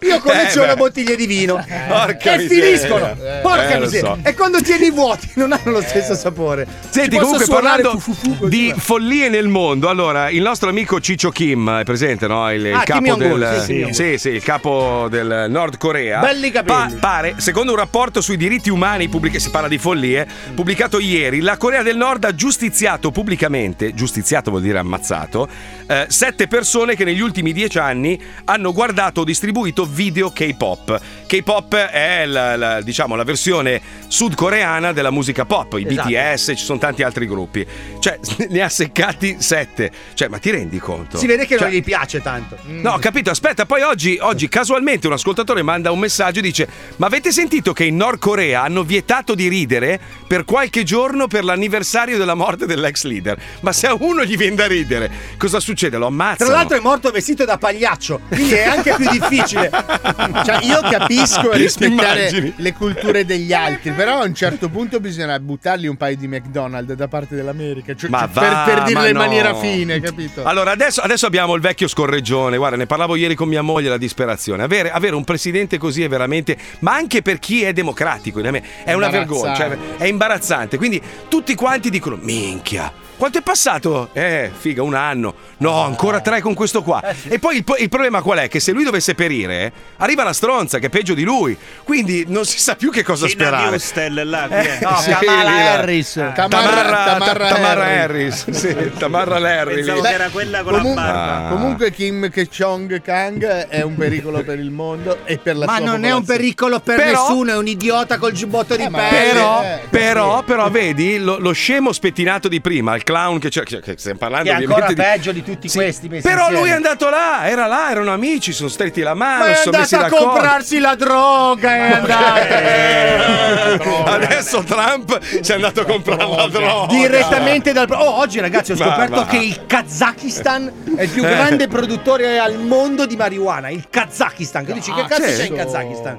[0.00, 1.57] Io colleziono Eh, bottiglie di vino
[1.88, 2.64] Porca e miseria.
[2.76, 3.06] finiscono.
[3.12, 4.14] Eh, Porca eh, miseria.
[4.14, 4.18] so.
[4.22, 6.66] E quando tieni vuoti non hanno lo stesso sapore.
[6.90, 10.68] Senti, Ci posso comunque parlando fu- fu- fu di follie nel mondo, allora il nostro
[10.70, 12.50] amico Ciccio Kim è presente, no?
[12.52, 16.20] Il, il Ah, capo del sì, sì, sì, il capo del Nord Corea.
[16.20, 16.94] Belli capelli.
[16.98, 21.56] pare, secondo un rapporto sui diritti umani, pubblic- si parla di follie, pubblicato ieri, la
[21.56, 25.48] Corea del Nord ha giustiziato pubblicamente, giustiziato vuol dire ammazzato,
[25.88, 31.00] eh, sette persone che negli ultimi dieci anni hanno guardato o distribuito video K-pop.
[31.26, 36.08] K-pop è la, la- diciamo, la versione sudcoreana della musica pop, i Esatto.
[36.08, 37.66] BTS, ci sono tanti altri gruppi.
[37.98, 38.18] Cioè,
[38.50, 39.90] ne ha seccati sette.
[40.12, 41.16] Cioè, ma ti rendi conto?
[41.16, 42.58] Si vede che Cioè, non gli piace tanto.
[42.66, 46.68] No, ho capito, aspetta, poi oggi, oggi casualmente un ascoltatore manda un messaggio e dice
[46.96, 51.44] ma avete sentito che in Nord Corea hanno vietato di ridere per qualche giorno per
[51.44, 53.40] l'anniversario della morte dell'ex leader?
[53.60, 55.76] Ma se a uno gli viene da ridere, cosa succede?
[55.86, 56.50] Lo ammazzano.
[56.50, 59.70] Tra l'altro è morto vestito da pagliaccio, quindi è anche più difficile.
[59.70, 62.54] Cioè, io capisco rispettare Immagini.
[62.56, 66.94] le culture degli altri, però a un certo punto bisogna buttargli un paio di McDonald's
[66.94, 67.94] da parte dell'America.
[67.94, 69.60] Cioè, Ma cioè, va, per, per dirle ma in maniera no.
[69.60, 70.44] fine, capito?
[70.44, 72.56] Allora, adesso, adesso abbiamo il vecchio scorreggione.
[72.56, 74.62] Guarda, ne parlavo ieri con mia moglie, la disperazione.
[74.62, 76.56] Avere, avere un presidente così è veramente.
[76.80, 79.54] Ma anche per chi è democratico, è una vergogna.
[79.54, 80.76] Cioè, è imbarazzante.
[80.76, 83.06] Quindi tutti quanti dicono: minchia.
[83.18, 84.10] Quanto è passato?
[84.12, 85.34] Eh, figa, un anno.
[85.58, 87.02] No, ancora tre con questo qua.
[87.26, 88.48] E poi il, il problema qual è?
[88.48, 91.56] Che se lui dovesse perire, arriva la stronza che è peggio di lui.
[91.82, 93.70] Quindi non si sa più che cosa Tina sperare.
[93.70, 94.84] Newstel là, Eh, è?
[94.84, 95.72] No, sì, Kamala là.
[95.72, 96.12] Harris.
[96.12, 98.50] Tamarra, Tamarra- Tamarra, Tamarra Harris.
[98.50, 99.74] Sì, Tamarra Larry.
[99.74, 101.46] Pensavo che era quella con Comun- la barba.
[101.46, 101.48] Ah.
[101.50, 105.84] Comunque Kim Chong Kang è un pericolo per il mondo e per la Ma sua
[105.86, 106.38] non è un popolazione.
[106.38, 109.32] pericolo per Però- nessuno, è un idiota col giubbotto di Eh, ma pelle.
[109.32, 113.62] Però, Eh, però, però, vedi lo, lo scemo spettinato di prima, il clown che, c'è,
[113.62, 116.60] che- che stiamo parlando Che è ancora di- peggio di tutti questi messi Però insieme.
[116.60, 119.78] lui è andato là, era là, erano amici, sono stretti la mano, Ma è sono
[119.78, 120.38] messi andato a d'accordo.
[120.38, 124.04] comprarsi la droga, è andato.
[124.04, 126.92] Adesso Trump si è andato a comprare la droga.
[126.92, 127.86] Direttamente dal.
[127.90, 129.26] Oh, oggi ragazzi ho Ma scoperto va.
[129.26, 131.28] che il Kazakistan è il più Eh.
[131.28, 133.70] grande produttore al mondo di marijuana.
[133.70, 134.66] Il Kazakistan.
[134.66, 135.34] Che dici, che Ah, cazzo sì?
[135.36, 136.18] c'è in Kazakistan?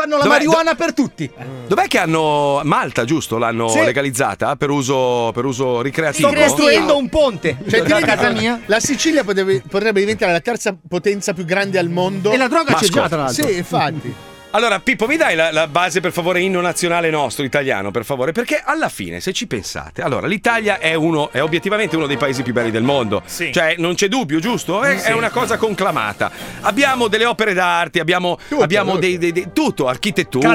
[0.00, 1.30] Fanno la Dov'è- marijuana per tutti.
[1.66, 3.36] Dov'è che hanno Malta, giusto?
[3.36, 3.84] L'hanno Sì.
[3.84, 6.30] legalizzata per uso, per uso ricreativo?
[6.30, 7.56] Sto costruendo un ponte.
[7.68, 8.40] Cioè, ti rendi casa conto?
[8.40, 8.60] mia.
[8.66, 12.30] La Sicilia potrebbe, potrebbe diventare la terza potenza più grande al mondo.
[12.32, 13.46] E la droga c'è già, tra l'altro.
[13.46, 14.14] Sì, infatti.
[14.52, 18.32] Allora, Pippo, mi dai la, la base per favore inno nazionale nostro italiano, per favore?
[18.32, 22.42] Perché alla fine, se ci pensate, allora l'Italia è uno, è obiettivamente uno dei paesi
[22.42, 23.22] più belli del mondo.
[23.26, 23.52] Sì.
[23.52, 24.82] Cioè, non c'è dubbio, giusto?
[24.82, 26.32] È, è una cosa conclamata.
[26.62, 30.48] Abbiamo delle opere d'arte, abbiamo, abbiamo dei, dei- dei- tutto, architettura,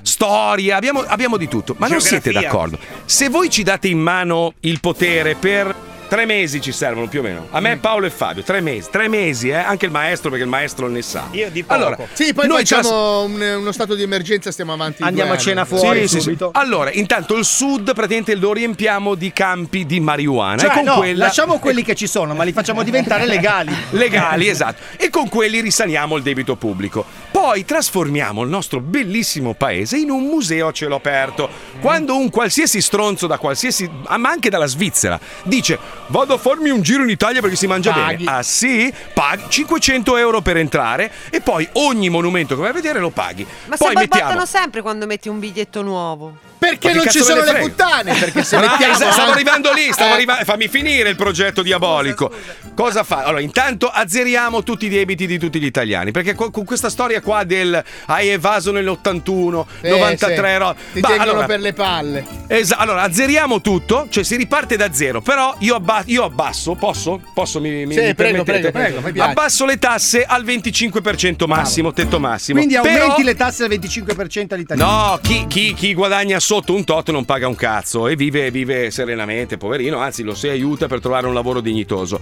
[0.00, 1.74] storia, abbiamo, abbiamo di tutto.
[1.76, 2.48] Ma non siete Geografia.
[2.50, 2.78] d'accordo?
[3.04, 5.92] Se voi ci date in mano il potere per.
[6.14, 7.48] Tre mesi ci servono più o meno.
[7.50, 7.62] A Mm.
[7.64, 8.88] me, Paolo e Fabio, tre mesi.
[8.88, 9.54] Tre mesi, eh?
[9.54, 11.26] Anche il maestro, perché il maestro ne sa.
[11.32, 11.74] Io di poco.
[11.74, 15.02] Allora, Sì, poi noi facciamo un- uno stato di emergenza, stiamo avanti.
[15.02, 16.20] Andiamo a cena fuori Sì, sì, sì.
[16.20, 16.50] subito.
[16.54, 20.94] Allora, intanto il sud praticamente lo riempiamo di campi di marijuana Cioè, e con no,
[20.98, 23.74] quella lasciamo quelli che ci sono, ma li facciamo diventare legali.
[23.90, 24.82] legali, esatto.
[24.96, 27.04] E con quelli risaniamo il debito pubblico.
[27.32, 31.50] Poi trasformiamo il nostro bellissimo paese in un museo a cielo aperto.
[31.80, 36.82] Quando un qualsiasi stronzo da qualsiasi, ma anche dalla Svizzera, dice vado a farmi un
[36.82, 38.24] giro in Italia perché si mangia Paghi.
[38.24, 38.38] bene.
[38.38, 38.92] Ah sì?
[39.12, 43.46] Paghi 500 euro per entrare e poi ogni monumento che vai a vedere lo paghi.
[43.66, 44.46] Ma poi se mettiamo...
[44.46, 46.52] sempre quando metti un biglietto nuovo.
[46.58, 48.14] Perché non ci sono le puttane?
[48.14, 50.14] Perché se Bravo, mettiamo esatto, stavo arrivando lì, stavo Eh.
[50.14, 50.44] arrivando.
[50.44, 52.30] Fammi finire il progetto diabolico.
[52.74, 53.24] Cosa fa?
[53.24, 56.10] Allora, intanto azzeriamo tutti i debiti di tutti gli italiani.
[56.10, 60.58] Perché con, questa storia qua del hai evaso nell'81, Sì, 93 sì.
[60.58, 62.26] ro- Ti Bah, tengono allora, per le palle.
[62.46, 65.20] esa- allora, azzeriamo tutto, cioè si riparte da zero.
[65.20, 67.20] Però io, abba- io abbasso, posso?
[67.34, 67.60] Posso?
[67.60, 69.30] Mi, mi- Sì, mi prego, prego, prego, piace.
[69.30, 72.58] Abbasso le tasse al 25% massimo, tetto massimo.
[72.58, 74.90] Quindi aumenti Però- le tasse al 25% agli italiani.
[74.90, 78.90] No, chi, chi- chi guadagna sotto un tot non paga un cazzo e vive, vive
[78.90, 82.20] serenamente, poverino, anzi lo si aiuta per trovare un lavoro dignitoso.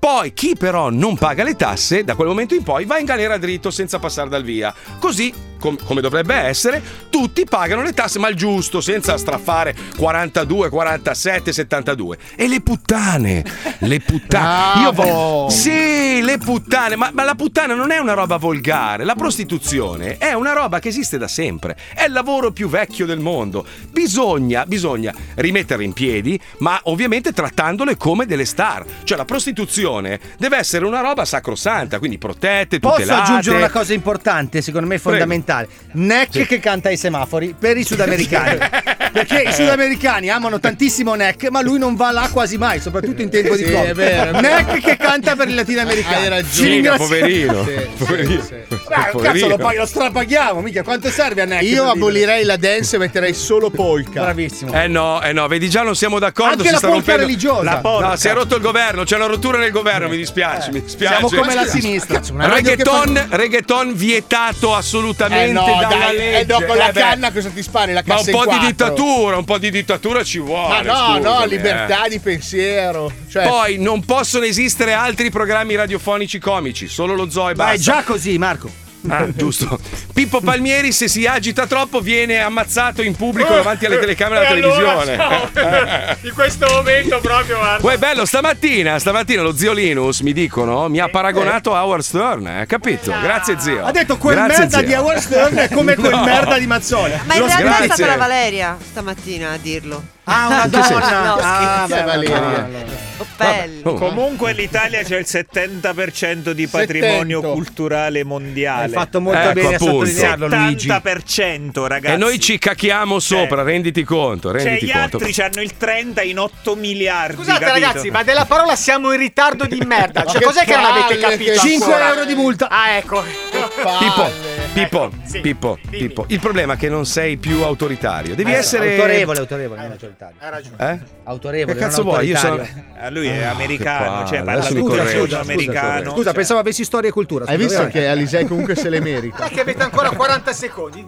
[0.00, 3.38] Poi chi però non paga le tasse, da quel momento in poi va in galera
[3.38, 4.74] dritto senza passare dal via.
[4.98, 5.32] Così,
[5.62, 11.52] com- come dovrebbe essere, tutti pagano le tasse, ma il giusto, senza straffare 42, 47,
[11.52, 12.18] 72.
[12.34, 13.44] E le puttane,
[13.78, 14.82] le puttane.
[14.82, 15.48] Io voglio...
[15.50, 20.32] Sì, le puttane, ma, ma la puttana non è una roba volgare, la prostituzione è
[20.32, 23.64] una roba che esiste da sempre, è il lavoro più vecchio del mondo.
[23.90, 28.84] Bisogna, bisogna rimetterle in piedi, ma ovviamente trattandole come delle star.
[29.04, 33.22] Cioè la prostituzione deve essere una roba sacrosanta, quindi protette, Posso tutelate.
[33.22, 35.50] aggiungere una cosa importante, secondo me fondamentale.
[35.94, 36.46] Neck Sì.
[36.46, 38.58] che canta ai semafori per i sudamericani.
[39.12, 43.28] Perché i sudamericani amano tantissimo Neck, ma lui non va là quasi mai, soprattutto in
[43.28, 43.90] tempo di Sì, Covid.
[43.90, 44.40] è vero, è vero.
[44.40, 46.22] Neck che canta per i latinoamericani.
[46.22, 46.96] Hai ragione.
[46.96, 47.64] Poverino.
[47.64, 48.40] Sì, poverino.
[48.40, 48.54] sì, sì.
[48.68, 49.48] Beh, cazzo, Poverino.
[49.48, 50.82] lo, pag- lo strapaghiamo, mica.
[50.82, 51.62] Quanto serve a Neck?
[51.64, 54.22] Io abolirei la dance e metterei solo polka.
[54.22, 54.72] Bravissimo.
[54.72, 56.52] Eh no, eh no, vedi già non siamo d'accordo.
[56.52, 57.62] Anche si la sta polka rompendo- religiosa.
[57.64, 58.06] La porca.
[58.08, 61.16] No, si è rotto il governo, c'è una rottura nel governo, mi dispiace, mi dispiace.
[61.16, 62.18] Siamo come la sinistra.
[62.20, 66.38] che Reggaeton, reggaeton vietato assolutamente Eh no, dalla dai, legge.
[66.40, 67.92] e dopo la Eh beh, canna cosa ti spari?
[67.92, 70.68] La Ma cassa un po' di dittatura, un po' di dittatura ci vuole.
[70.68, 72.08] Ma no, no, scusami, libertà eh.
[72.08, 73.12] di pensiero.
[73.28, 77.76] Cioè, Poi non possono esistere altri programmi radiofonici comici, solo lo zoo e Ma è
[77.76, 77.92] basta.
[77.92, 78.81] già così, Marco.
[79.08, 79.78] Ah, giusto.
[80.12, 84.62] Pippo Palmieri, se si agita troppo, viene ammazzato in pubblico davanti alle telecamere della E
[84.62, 86.16] allora, televisione.
[86.22, 87.84] In questo momento proprio, guarda.
[87.86, 92.46] Uè, bello, stamattina, stamattina lo zio Linus, mi dicono, mi ha paragonato a Howard Stern,
[92.46, 93.12] eh, capito?
[93.20, 93.84] Grazie zio.
[93.84, 94.86] Ha detto quel Grazie, merda zio.
[94.86, 96.24] di Howard Stern è come quel No.
[96.24, 97.20] merda di Mazzola.
[97.24, 100.02] Ma in realtà è stata la Valeria stamattina a dirlo.
[100.32, 101.24] Ah, una che donna.
[101.24, 103.00] No, ah, beh, Valeria.
[103.18, 103.80] Oppelli.
[103.84, 103.94] Oh.
[103.94, 107.48] Comunque l'Italia c'è il 70% di patrimonio 70.
[107.48, 108.84] culturale mondiale.
[108.86, 109.84] Hai fatto molto Ecco, bene appunto.
[109.84, 110.88] a sottolinearlo, Luigi.
[110.88, 112.14] 70% ragazzi.
[112.14, 115.16] E noi ci cacchiamo sopra, renditi conto, Cioè renditi gli conto.
[115.18, 117.36] altri hanno il 30 in 8 miliardi.
[117.36, 117.86] Scusate capito?
[117.86, 120.24] ragazzi, ma della parola siamo in ritardo di merda.
[120.24, 121.52] Cioè, che cos'è che non avete capito?
[121.52, 122.08] che 5 ancora?
[122.08, 122.68] euro di multa.
[122.68, 123.22] Ah, ecco.
[123.22, 124.30] Pippo,
[124.72, 125.96] Pippo, Ecco, sì, Pippo, dimmi.
[126.06, 126.24] Pippo.
[126.28, 128.34] Il problema è che non sei più autoritario.
[128.34, 128.92] Devi Eh, essere.
[128.94, 130.36] autorevole, autorevole, non autoritario.
[130.40, 130.76] Hai ragione.
[130.78, 130.98] Eh?
[131.24, 132.26] Autorevole, Che cazzo vuoi?
[132.28, 132.66] Io sono.
[132.98, 136.10] Ah, lui è Ah, americano, cioè parla correggo, scusa, scusa, americano.
[136.12, 136.32] Scusa, cioè.
[136.34, 137.44] pensavo avessi storia e cultura.
[137.44, 139.44] Hai visto che Alisei comunque se le merita?
[139.44, 141.06] È che avete ancora 40 secondi.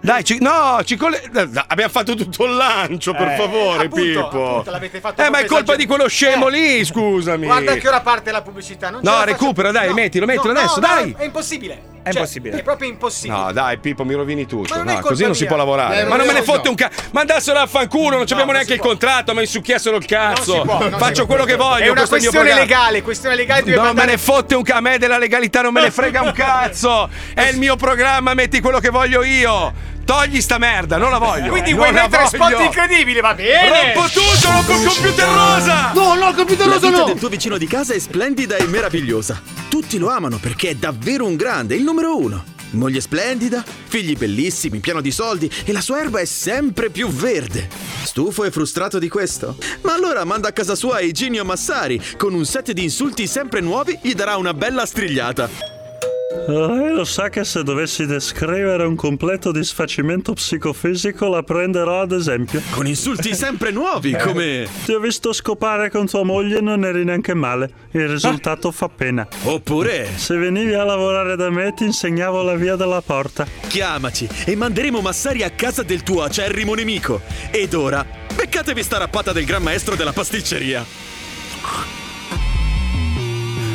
[0.00, 4.04] Dai, ci- no, ci colle- dai, Abbiamo fatto tutto il lancio, per Eh, favore, appunto,
[4.04, 4.48] Pippo.
[4.50, 6.50] appunto, l'avete fatto eh, ma è colpa di quello scemo Eh.
[6.52, 7.46] lì, scusami.
[7.46, 8.90] Guarda che ora parte la pubblicità.
[8.90, 11.14] No, recupera, dai, mettilo, mettilo adesso, dai.
[11.18, 11.90] È impossibile.
[12.02, 12.58] È Cioè, impossibile.
[12.58, 13.38] È proprio impossibile.
[13.38, 14.74] No, dai, Pippo, mi rovini tutto.
[14.74, 16.00] Ma non è No, così non si può lavorare.
[16.00, 17.00] Eh, ma non me ne fotte un cazzo.
[17.12, 18.88] Mandassero a fanculo, non abbiamo non neanche il può.
[18.88, 20.64] contratto, ma insucchiassero il cazzo.
[20.64, 21.84] Non si può, Faccio quello che voglio.
[21.84, 22.60] È una questione programma.
[22.60, 23.02] legale.
[23.02, 24.78] Questione legale Non me mandare ne fotte un cazzo.
[24.78, 27.08] A me della legalità non me ne frega un cazzo.
[27.34, 29.72] È il mio programma, metti quello che voglio io.
[30.04, 31.50] Togli sta merda, non la voglio.
[31.50, 33.94] Quindi vuoi la mettere spot incredibili, va bene.
[33.94, 35.92] Rompo tutto, rompo il computer rosa.
[35.92, 37.06] No, no, il computer La rosa vita no!
[37.06, 39.40] del tuo vicino di casa è splendida e meravigliosa.
[39.68, 42.44] Tutti lo amano perché è davvero un grande, il numero uno.
[42.72, 47.68] Moglie splendida, figli bellissimi, pieno di soldi e la sua erba è sempre più verde.
[48.02, 49.56] Stufo e frustrato di questo?
[49.82, 52.00] Ma allora manda a casa sua Eugenio Massari.
[52.16, 55.81] Con un set di insulti sempre nuovi gli darà una bella strigliata.
[56.46, 62.60] Lei lo sa che se dovessi descrivere un completo disfacimento psicofisico la prenderò ad esempio.
[62.72, 64.66] Con insulti sempre nuovi, come...
[64.84, 67.70] Ti ho visto scopare con tua moglie e non eri neanche male.
[67.92, 69.26] Il risultato fa pena.
[69.44, 70.08] Oppure...
[70.16, 73.46] Se venivi a lavorare da me ti insegnavo la via della porta.
[73.68, 77.20] Chiamaci e manderemo Massari a casa del tuo acerrimo nemico.
[77.52, 78.04] Ed ora,
[78.34, 80.84] beccatevi sta rappata del gran maestro della pasticceria.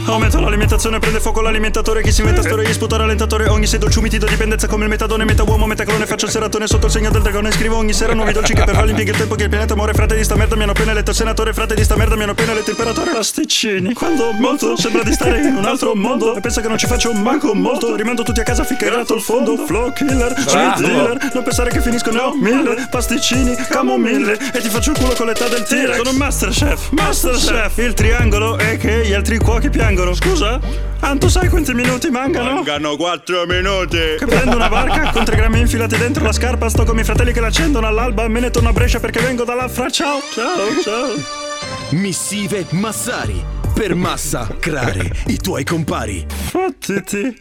[0.08, 3.50] Aumento l'alimentazione, prende fuoco l'alimentatore Chi si inventa storia gli sputa rallentatore.
[3.50, 6.66] Ogni sei dolci umiti da dipendenza come il metadone Meta uomo, metaclone, faccio il seratone
[6.66, 9.18] Sotto il segno del dragone Scrivo ogni sera nuovi dolci che per farli impiega il
[9.18, 9.94] tempo Che il pianeta muore.
[9.94, 12.32] Frate di sta merda mi hanno appena eletto senatore Frate di sta merda mi hanno
[12.32, 13.12] appena eletto imperatore.
[13.12, 16.88] Pasticcini Quando molto sembra di stare in un altro mondo E pensa che non ci
[16.88, 19.58] faccio manco molto Rimando tutti a casa ficcarato il fondo.
[19.66, 20.82] Flow killer, Bravo.
[20.82, 22.88] dealer Non pensare che finiscono mille.
[22.90, 25.98] Pasticcini, camomille E ti faccio il culo con l'età del T-Rex.
[25.98, 27.78] Sono un masterchef, masterchef.
[27.78, 30.60] Il triangolo è che gli altri cuochi piangono Scusa?
[31.00, 32.54] Anto sai quanti minuti mancano?
[32.54, 33.98] Mancano 4 minuti.
[34.18, 37.06] Che prendo una barca con tre grammi infilati dentro la scarpa Sto con i miei
[37.06, 41.46] fratelli che l'accendono all'alba Me ne torno a Brescia perché vengo dall'Alfra Ciao, ciao, ciao
[41.92, 43.57] Missive Massari.
[43.74, 46.26] Per massacrare i tuoi compari.
[46.50, 47.40] Fottiti.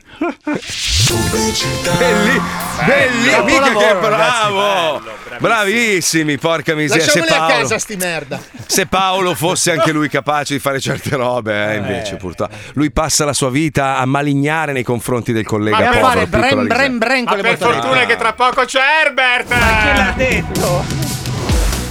[1.98, 2.40] Belli,
[2.84, 5.02] belli, Bravo mica che bravo!
[5.38, 7.04] Bravissimi, porca miseria.
[7.04, 8.40] Se Lasciamoli a Paolo, casa sti merda.
[8.66, 12.54] se Paolo fosse anche lui capace di fare certe robe, eh, invece purtroppo.
[12.74, 15.78] Lui passa la sua vita a malignare nei confronti del collega.
[15.78, 18.80] Ma per povero, fare brem brem brem con le Per fortuna che tra poco c'è
[19.04, 19.48] Herbert!
[19.48, 21.24] Ma che l'ha detto?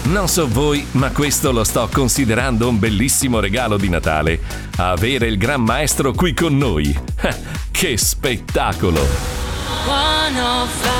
[0.05, 4.39] Non so voi, ma questo lo sto considerando un bellissimo regalo di Natale.
[4.77, 6.95] Avere il gran maestro qui con noi.
[7.71, 9.01] Che spettacolo!
[9.85, 10.95] 105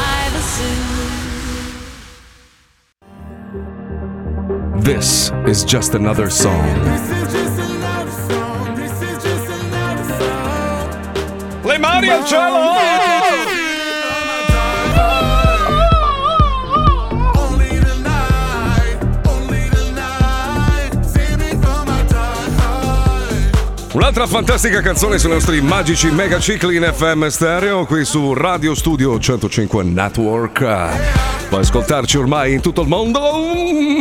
[4.82, 6.64] This is just another song.
[11.64, 13.15] Le mani al cielo!
[23.96, 29.18] Un'altra fantastica canzone sui nostri magici mega cicli in FM stereo qui su Radio Studio
[29.18, 30.60] 105 Network.
[31.48, 33.22] Puoi ascoltarci ormai in tutto il mondo.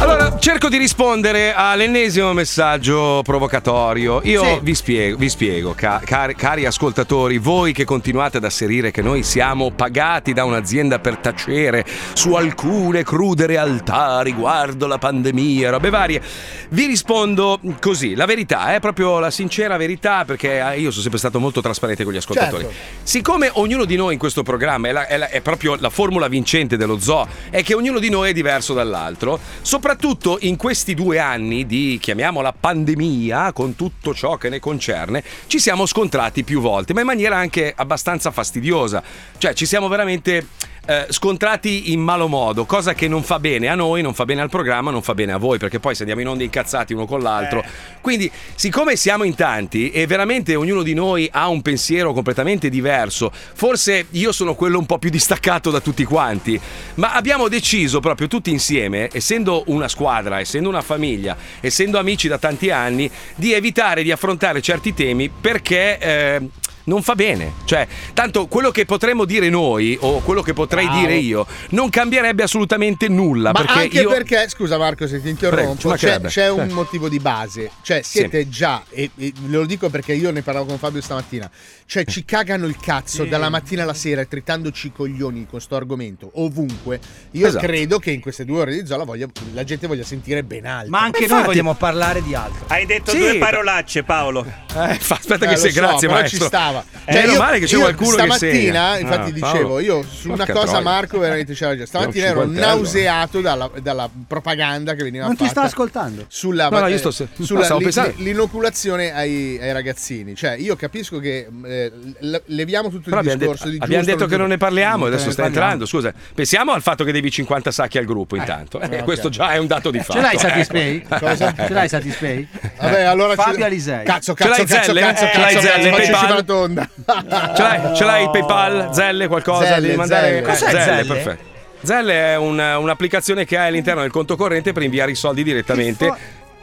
[0.00, 4.20] Allora, cerco di rispondere all'ennesimo messaggio provocatorio.
[4.24, 4.58] Io Sì.
[4.62, 9.22] vi spiego, vi spiego ca- cari, cari ascoltatori, voi che continuate ad asserire che noi
[9.22, 11.84] siamo pagati da un'azienda per tacere
[12.14, 16.22] su alcune crude realtà riguardo la pandemia, robe varie,
[16.70, 21.18] vi rispondo così, la verità, è proprio la sincera verità, perché eh, io sono sempre
[21.18, 22.64] stato molto trasparente con gli ascoltatori.
[22.64, 22.78] Certo.
[23.02, 26.28] Siccome ognuno di noi in questo programma è, la- è la- è proprio la formula
[26.28, 31.18] vincente dello zoo, è che ognuno di noi è diverso dall'altro, soprattutto in questi due
[31.18, 36.92] anni di, chiamiamola pandemia, con tutto ciò che ne concerne, ci siamo scontrati più volte,
[36.92, 39.02] ma in maniera anche abbastanza fastidiosa.
[39.38, 40.46] Cioè ci siamo veramente
[40.90, 44.40] eh, scontrati in malo modo, cosa che non fa bene a noi, non fa bene
[44.40, 47.06] al programma, non fa bene a voi, perché poi se andiamo in onda incazzati uno
[47.06, 47.62] con l'altro.
[48.00, 53.30] Quindi, siccome siamo in tanti e veramente ognuno di noi ha un pensiero completamente diverso,
[53.32, 56.60] forse io sono quello un po' più distaccato da tutti quanti,
[56.94, 62.38] ma abbiamo deciso proprio tutti insieme, essendo una squadra, essendo una famiglia, essendo amici da
[62.38, 65.98] tanti anni, di evitare di affrontare certi temi perché...
[66.00, 66.48] eh,
[66.84, 71.00] non fa bene, cioè, tanto quello che potremmo dire noi o quello che potrei Bravo.
[71.00, 73.52] dire io non cambierebbe assolutamente nulla.
[73.52, 74.08] Ma perché anche io...
[74.08, 76.28] perché, scusa Marco se ti Prego, interrompo, c'è, mancherebbe.
[76.28, 80.42] c'è un motivo di base, cioè siete già, e, e lo dico perché io ne
[80.42, 81.50] parlavo con Fabio stamattina,
[81.90, 86.30] cioè ci cagano il cazzo dalla mattina alla sera tritandoci i coglioni con sto argomento
[86.34, 87.00] ovunque.
[87.32, 87.66] Io Esatto.
[87.66, 90.90] credo che in queste due ore di Zola voglia- la gente voglia sentire ben altro.
[90.90, 92.66] Ma anche noi vogliamo parlare di altro.
[92.68, 94.44] Hai detto Sì, due parolacce, Paolo.
[94.46, 96.38] Eh, fa- aspetta Eh, che sei, so, grazie maestro.
[96.38, 96.84] ci stava.
[97.06, 99.78] Eh, Cioè, meno male che c'è qualcuno che stamattina, infatti Ah, dicevo, Paolo.
[99.80, 100.80] io su una cosa troia.
[100.82, 101.86] Marco veramente c'era già.
[101.86, 102.76] Stamattina ero 50 anni.
[102.76, 106.24] nauseato dalla, dalla propaganda che veniva Non ti fatta sta ascoltando.
[106.28, 107.78] sulla, No, no, io eh, sto sulla no,
[108.18, 110.36] l'inoculazione ai, ai ragazzini.
[110.36, 111.48] Cioè, io capisco che
[111.86, 114.56] eh, le- leviamo tutto il Però abbiamo, discorso detto, di abbiamo detto che non ne
[114.56, 115.64] parliamo, adesso ne sta parliamo.
[115.64, 115.86] entrando.
[115.86, 118.80] Scusa, pensiamo al fatto che devi 50 sacchi al gruppo intanto.
[118.80, 119.04] Eh, ok.
[119.04, 120.12] Questo già è un dato di fatto.
[120.12, 120.38] Ce l'hai eh.
[120.38, 121.02] Satispay?
[121.18, 121.54] Cosa?
[121.56, 122.48] Ce l'hai Satispay?
[122.80, 124.04] Vabbè, allora Fabio Alisei.
[124.04, 125.00] Cazzo, cazzo, cazzo, Zelle?
[125.00, 125.90] cazzo, Ce l'hai cazzo, Zelle?
[125.90, 126.88] cazzo, una tonda.
[127.56, 129.64] Ce l'hai, ce l'hai PayPal, Zelle, qualcosa?
[129.66, 130.38] Zelle, devi mandare Zelle.
[130.38, 131.04] Eh, Cos'è Zelle?
[131.04, 131.48] perfetto.
[131.82, 136.12] Zelle è un- un'applicazione che hai all'interno del conto corrente per inviare i soldi direttamente.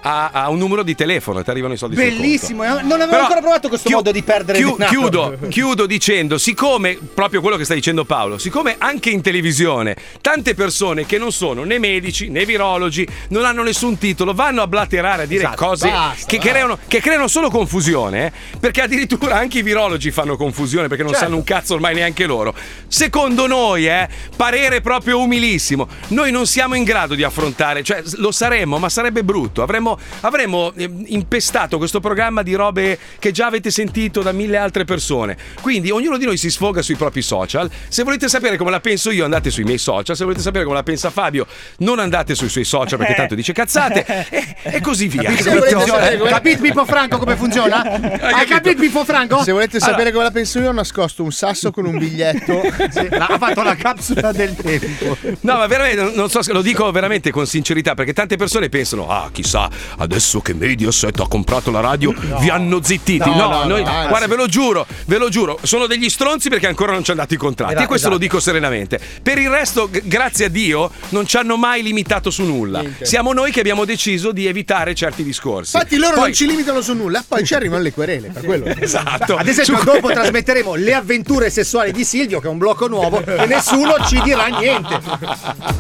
[0.08, 1.96] A, a un numero di telefono e ti arrivano i soldi.
[1.96, 4.92] Bellissimo, eh, non avevo Però ancora provato questo modo di perdere Chiu- denaro.
[5.00, 10.54] chiudo, chiudo dicendo, siccome, proprio quello che sta dicendo Paolo, siccome anche in televisione tante
[10.54, 15.24] persone che non sono né medici né virologi, non hanno nessun titolo, vanno a blaterare,
[15.24, 16.52] a dire Esatto, cose basta, che, basta.
[16.52, 21.12] creano, che creano solo confusione, eh, perché addirittura anche i virologi fanno confusione perché non
[21.12, 21.26] Certo.
[21.28, 22.54] sanno un cazzo ormai neanche loro.
[22.88, 28.32] Secondo noi, eh, parere proprio umilissimo, noi non siamo in grado di affrontare, cioè lo
[28.32, 29.62] saremmo, ma sarebbe brutto.
[29.62, 34.86] Avremmo, avremmo eh, impestato questo programma di robe che già avete sentito da mille altre
[34.86, 35.38] persone.
[35.62, 37.70] Quindi ognuno di noi si sfoga sui propri social.
[37.88, 40.16] Se volete sapere come la penso io, andate sui miei social.
[40.16, 41.46] Se volete sapere come la pensa Fabio,
[41.80, 44.06] non andate sui suoi social perché tanto dice cazzate.
[44.30, 45.32] E, e così via.
[45.32, 47.82] Capito Pippo Franco come funziona?
[48.20, 49.44] Hai capito Pippo Franco?
[49.44, 52.62] Se volete Allora- sapere come la penso io, ho nascosto un sasso con un biglietto.
[53.18, 55.18] ha fatto la capsula del tempo.
[55.42, 58.70] No, ma veramente, non- non so se lo dico veramente con sincerità, perché tante persone
[58.70, 63.30] pensano, ah, chissà, adesso che Mediaset ha comprato la radio, vi hanno zittiti.
[63.30, 66.50] No, No, no, noi, no, guarda, ve lo giuro, ve lo giuro, sono degli stronzi
[66.50, 67.72] perché ancora non ci hanno dato i contratti.
[67.74, 68.30] Esatto, e questo lo esatto.
[68.30, 69.00] dico serenamente.
[69.22, 72.84] Per il resto, g- grazie a Dio, non ci hanno mai limitato su nulla.
[73.02, 75.76] Siamo noi che abbiamo deciso di evitare certi discorsi.
[75.76, 78.66] Infatti loro Poi- non ci limitano su nulla, poi ci arrivano le querele per quello.
[78.80, 79.36] Esatto.
[79.36, 83.24] Ad esempio, Su- dopo trasmetteremo le avventure sessuali di Silvio, che è un blocco nuovo,
[83.26, 85.00] e nessuno ci dirà niente.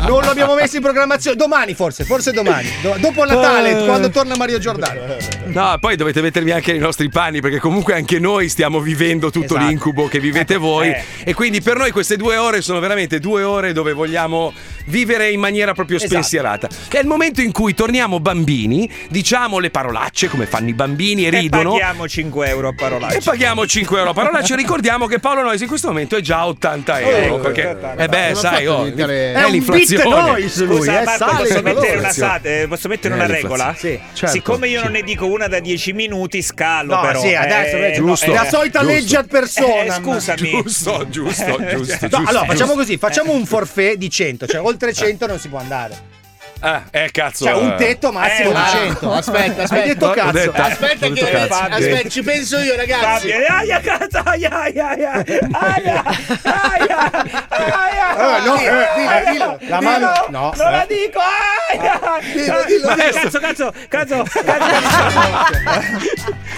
[0.01, 1.35] Non lo abbiamo messo in programmazione.
[1.37, 2.69] Domani, forse, forse domani.
[2.81, 3.71] Do- dopo Natale.
[3.87, 5.35] Quando torna Mario Giordano.
[5.47, 9.55] No, poi dovete mettervi anche nei nostri panni perché comunque anche noi stiamo vivendo tutto
[9.55, 9.65] Esatto.
[9.65, 11.03] l'incubo che vivete voi Eh.
[11.23, 14.53] e quindi per noi queste due ore sono veramente due ore dove vogliamo
[14.87, 16.11] vivere in maniera proprio Esatto.
[16.11, 16.67] spensierata.
[16.89, 21.27] È il momento in cui torniamo bambini, diciamo le parolacce come fanno i bambini e
[21.27, 21.71] E ridono.
[21.71, 23.19] paghiamo 5 euro a E parolacce.
[23.23, 24.55] paghiamo 5 euro a parolacce.
[24.55, 27.33] Ricordiamo che Paolo Noisi in questo momento è già a 80 euro.
[27.35, 30.21] Oh, perché, eh beh, sai, oh, è, È l'inflazione.
[30.31, 33.75] noise lui, Scusa eh, Marco, posso mettere, una, posso mettere una regola?
[33.77, 33.99] Sì.
[34.13, 34.27] Certo.
[34.33, 37.19] Siccome io non ne dico una da 10 minuti, scalo No, però.
[37.21, 38.25] sì, adesso eh, no, giusto.
[38.25, 38.93] eh, La solita Giusto.
[38.93, 39.83] legge ad persona.
[39.83, 40.49] eh, scusami.
[40.49, 42.07] Giusto, giusto, giusto.
[42.09, 42.45] No, allora giusto.
[42.45, 46.15] facciamo così, facciamo un forfait di 100, cioè oltre 100 non si può andare.
[46.59, 47.45] Ah, eh, cazzo.
[47.45, 47.75] Cioè un eh.
[47.75, 48.67] tetto massimo Eh, di ah.
[48.69, 49.11] 100.
[49.13, 49.85] Aspetta, Hai aspetta.
[49.85, 50.31] detto L'ho cazzo.
[50.31, 50.61] detto.
[50.61, 51.53] Aspetta Ho che detto cazzo.
[51.75, 53.31] aspetta, ci penso io, ragazzi.
[53.31, 55.11] Aia, cazzo, aia, aia, aia,
[55.51, 56.03] aia,
[56.41, 57.11] aia,
[57.51, 58.15] aia.
[58.17, 59.57] Eh, no, eh, dillo, dillo.
[59.69, 60.87] La mano- no, non la eh.
[60.87, 61.99] dico, aia.
[62.33, 63.11] Dillo, dillo, Eh, dillo.
[63.21, 65.85] Cazzo, cazzo, cazzo, cazzo.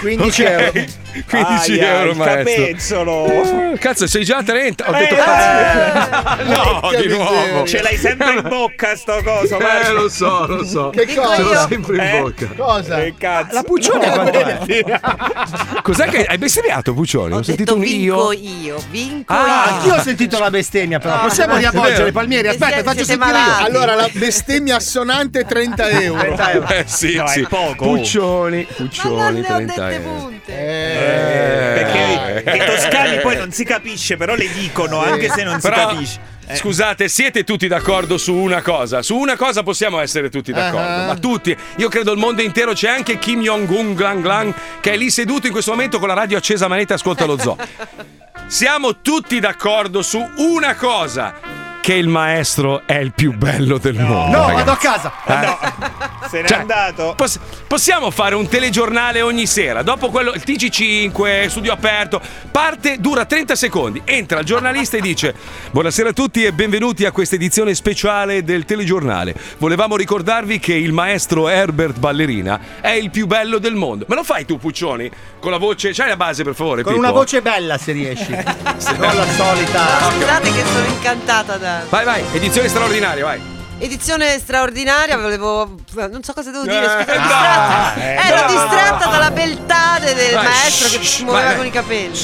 [0.00, 0.48] 15 Ok.
[0.50, 0.72] euro.
[1.28, 2.36] 15 Aia, euro, maestro.
[2.64, 3.12] capezzolo.
[3.12, 4.88] Oh, Cazzo, sei già a 30.
[4.88, 6.42] Ho detto Eh, cazzo.
[6.50, 7.66] No, di nuovo.
[7.66, 9.58] Ce l'hai sempre in bocca sto coso,
[9.90, 10.90] Eh, lo so, lo so.
[10.90, 11.36] Che Dico cosa?
[11.36, 12.20] Ce l'ho sempre in Eh?
[12.20, 12.46] bocca.
[12.56, 12.96] Cosa?
[12.96, 13.54] Che cazzo.
[13.54, 15.00] La Puccione quanto è?
[15.82, 17.32] Cos'è che hai bestemmiato, Puccioni?
[17.34, 18.40] Ho, Ho sentito un vinco io.
[18.72, 19.36] io, vinco Ah,
[19.66, 19.72] io.
[19.74, 21.16] Anch'io ho sentito la bestemmia, però.
[21.16, 22.12] No, Possiamo no, riavvolgere.
[22.12, 22.48] Palmieri?
[22.48, 23.64] Aspetta, faccio sentire io.
[23.66, 26.36] Allora, la bestemmia assonante 30 euro.
[26.68, 27.46] Eh sì, No, è sì.
[27.48, 27.84] poco.
[27.86, 30.10] Puccioni, Puccioni, ne ho 30 dette euro.
[30.18, 30.52] punte.
[30.58, 32.42] Eh.
[32.42, 36.38] Perché i toscani poi non si capisce, però le dicono anche se non si capisce.
[36.52, 36.56] Eh.
[36.56, 39.02] Scusate, siete tutti d'accordo su una cosa?
[39.02, 41.06] Su una cosa possiamo essere tutti d'accordo, Ah.
[41.06, 41.56] ma tutti.
[41.76, 45.46] Io credo il mondo intero c'è anche Kim Jong-un Glang Glang che è lì seduto
[45.46, 47.56] in questo momento con la radio accesa a manetta e ascolta lo zoo.
[48.46, 51.34] Siamo tutti d'accordo su una cosa.
[51.90, 54.36] Che il maestro è il più bello del mondo.
[54.36, 54.64] No, ragazzi.
[54.64, 55.12] vado a casa.
[55.26, 56.28] Eh?
[56.28, 57.14] Se n'è Cioè, andato.
[57.16, 59.82] Poss- possiamo fare un telegiornale ogni sera.
[59.82, 62.20] Dopo quello, il TG5, studio aperto,
[62.52, 64.00] parte, dura 30 secondi.
[64.04, 65.34] Entra il giornalista e dice:
[65.72, 69.34] Buonasera a tutti e benvenuti a questa edizione speciale del telegiornale.
[69.58, 74.04] Volevamo ricordarvi che il maestro Herbert Ballerina è il più bello del mondo.
[74.06, 75.10] Me lo fai tu, Puccioni?
[75.40, 75.90] Con la voce.
[75.92, 76.84] C'hai la base, per favore?
[76.84, 77.04] Con Pippo?
[77.04, 78.26] una voce bella se riesci.
[78.78, 79.98] Se non la solita.
[79.98, 83.40] No, scusate che sono incantata da Vai, vai, edizione straordinaria, vai.
[83.78, 87.94] edizione straordinaria, volevo non so cosa devo dire, Eh, scusa, ero ah, distratta.
[87.96, 92.18] eh, Ero distratta dalla beltà de- del maestro che si muoveva con i capelli.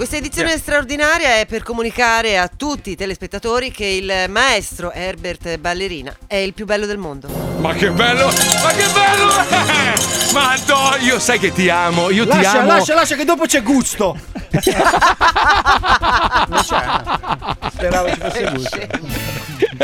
[0.00, 6.16] Questa edizione straordinaria è per comunicare a tutti i telespettatori che il maestro Herbert Ballerina
[6.26, 7.28] è il più bello del mondo.
[7.58, 8.28] Ma che bello!
[8.62, 9.30] Ma che bello!
[9.50, 12.68] Eh, Ma Antonio, io sai che ti amo, io ti Lascia, amo.
[12.68, 14.18] lascia, lascia, che dopo c'è gusto.
[16.48, 17.68] non c'è.
[17.70, 18.78] Speravo ci fosse gusto.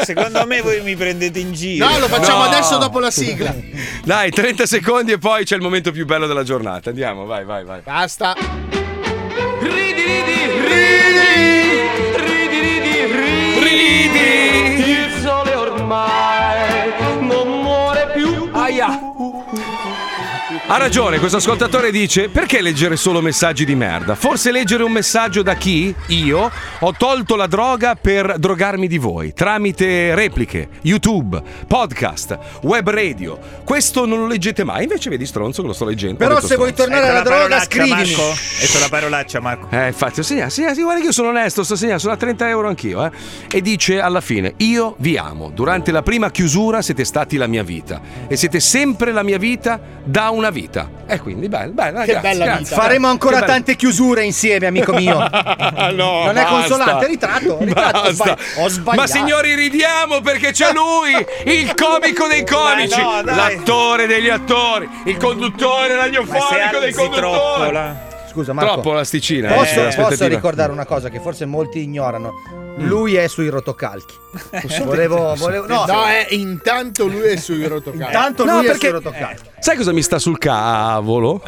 [0.02, 1.86] Secondo me voi mi prendete in giro.
[1.90, 2.44] No, lo facciamo No.
[2.44, 3.54] adesso dopo la sigla.
[4.02, 6.88] Dai, 30 secondi e poi c'è il momento più bello della giornata.
[6.88, 7.82] Andiamo, vai, vai, vai.
[7.82, 8.34] Basta.
[13.66, 14.78] Ridi!
[14.78, 18.48] Il sole ormai non muore più.
[18.52, 19.05] Aia!
[20.68, 24.16] Ha ragione, questo ascoltatore dice: perché leggere solo messaggi di merda?
[24.16, 25.94] Forse leggere un messaggio da chi?
[26.08, 26.50] Io
[26.80, 33.38] ho tolto la droga per drogarmi di voi tramite repliche, YouTube, podcast, web radio.
[33.64, 36.16] Questo non lo leggete mai, invece vedi stronzo che lo sto leggendo.
[36.16, 36.90] Però se vuoi stronzo.
[36.92, 38.10] tornare alla droga, scrivimi.
[38.10, 39.68] Ecco la parolaccia, Marco.
[39.70, 42.16] Eh, infatti, ho segnato, segnato, sì, guarda che io sono onesto, sto segnando, sono a
[42.16, 43.10] 30 euro anch'io, eh.
[43.52, 45.50] E dice alla fine: Io vi amo.
[45.54, 48.00] Durante la prima chiusura siete stati la mia vita.
[48.26, 50.54] E siete sempre la mia vita da una vita.
[51.06, 52.64] E quindi, bello, bello, Che grazie, bella grazie.
[52.64, 52.74] vita.
[52.76, 53.52] Faremo ancora Che bello.
[53.52, 55.18] tante chiusure insieme, amico mio.
[55.92, 56.46] no, non è basta.
[56.48, 57.58] consolante, ritratto.
[57.60, 57.98] ritratto.
[58.08, 59.00] Ho sbagli- Ho sbagliato.
[59.00, 61.12] Ma signori, ridiamo perché c'è lui,
[61.44, 68.05] il comico dei comici, no, l'attore degli attori, il conduttore radiofonico dei alzi troppo conduttori.
[68.36, 68.72] Scusa, Marco.
[68.74, 69.50] Troppo la sticina.
[69.54, 72.34] Posso, eh, posso ricordare una cosa che forse molti ignorano.
[72.80, 74.14] Lui è sui rotocalchi.
[74.84, 78.04] volevo, volevo, no, No, eh, intanto lui è sui rotocalchi.
[78.04, 79.42] intanto No, lui è perché- sui rotocalchi.
[79.58, 81.42] Sai cosa mi sta sul cavolo?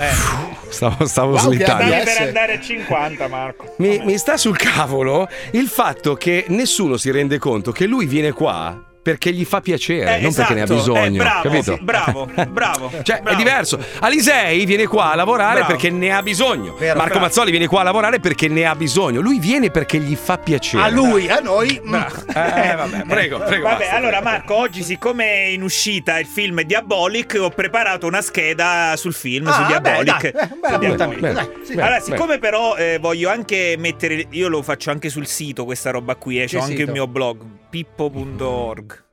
[0.71, 1.83] Stavo, stavo Wow, slittando.
[1.85, 3.75] Stavi per andare a 50, Marco.
[3.77, 8.33] Mi, mi sta sul cavolo il fatto che nessuno si rende conto che lui viene
[8.33, 10.79] qua perché gli fa piacere, Eh, non perché ne ha esatto.
[10.79, 11.23] bisogno.
[11.23, 11.75] Eh, bravo, capito?
[11.77, 12.91] sì, bravo, bravo.
[13.03, 13.29] Cioè, bravo.
[13.31, 13.79] è diverso.
[14.01, 15.73] Alisei viene qua a lavorare Bravo.
[15.73, 16.75] perché ne ha bisogno.
[16.79, 17.25] Vero, Marco bravo.
[17.27, 19.21] Mazzoli viene qua a lavorare perché ne ha bisogno.
[19.23, 20.83] Lui viene perché gli fa piacere.
[20.83, 21.81] A lui, a noi.
[21.83, 21.95] mm.
[21.95, 23.63] Eh, vabbè, prego, prego.
[23.65, 24.25] Vabbè, basta, allora prego.
[24.29, 29.47] Marco, oggi siccome è in uscita il film Diabolic, ho preparato una scheda sul film,
[29.47, 30.31] Ah, su beh, Diabolic.
[30.33, 31.55] dai, eh, un bel Su appuntamento, Diabolic.
[31.55, 31.75] dai, sì.
[31.75, 35.91] Bene, allora, siccome però eh, voglio anche mettere, io lo faccio anche sul sito questa
[35.91, 36.83] roba qui, eh, c'ho anche sito?
[36.83, 37.41] il mio blog,
[37.71, 39.05] pippo.org.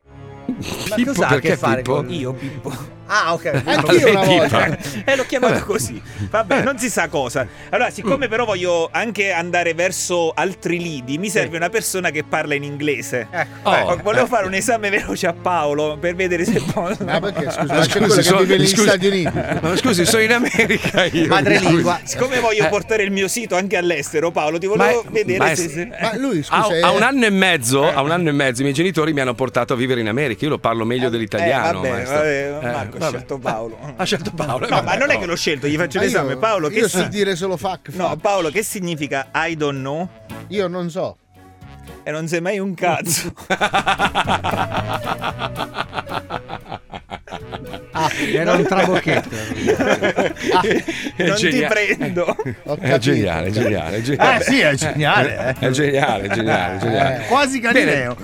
[0.89, 1.95] Ma Pippo, cos'ha a perché che fare Pippo?
[1.95, 2.72] con Io Pippo.
[3.08, 3.62] Ah, ok.
[3.66, 4.78] Anch'io una Vabbè, volta.
[5.06, 5.66] Eh, l'ho chiamato Vabbè.
[5.66, 6.01] così.
[6.30, 7.45] Vabbè, non si sa cosa.
[7.70, 7.93] Allora, Mm.
[7.93, 12.64] siccome però voglio anche andare verso altri lidi, mi serve una persona che parla in
[12.64, 13.28] inglese.
[13.30, 13.70] Ecco.
[13.70, 14.30] Oh, Eh, volevo eh.
[14.30, 17.03] fare un esame veloce a Paolo per vedere se posso.
[17.03, 17.51] Ma perché?
[17.51, 19.32] Scusa, Ma che sono- vive scusi- Stati Uniti.
[19.62, 21.28] Ma scusi, sono in America io.
[21.36, 21.99] Madrelingua.
[22.03, 25.56] Siccome voglio portare il mio sito anche all'estero, Paolo, ti volevo Ma vedere ma è-
[25.56, 25.70] se.
[25.70, 28.62] se- Ma lui, scusa, a è- un anno e mezzo, a un anno e mezzo,
[28.62, 30.43] i miei genitori mi hanno portato a vivere in America.
[30.45, 31.84] Io lo parlo meglio dell'italiano.
[31.84, 32.16] Eh, vabbè, maestro.
[32.18, 33.78] vabbè, Eh, Marco ha scelto Paolo.
[33.96, 34.66] Ha scelto Paolo.
[34.66, 36.32] eh, No, vabbè, ma non è che l'ho scelto, gli faccio Ma l'esame.
[36.34, 37.89] io- Paolo, che io si- so dire solo fuck.
[37.93, 38.22] No, fuck.
[38.22, 40.10] Paolo, che significa I don't know?
[40.48, 41.18] Io non so.
[42.04, 43.34] E non sei mai un cazzo.
[47.98, 49.30] Ah, era un trabocchetto.
[51.16, 52.36] È non ti prendo.
[52.80, 54.39] È geniale, è geniale, è geniale.
[54.39, 55.56] Eh sì, è geniale.
[55.60, 55.68] eh.
[55.68, 57.26] È geniale, è geniale, è geniale.
[57.28, 58.16] Quasi Galileo.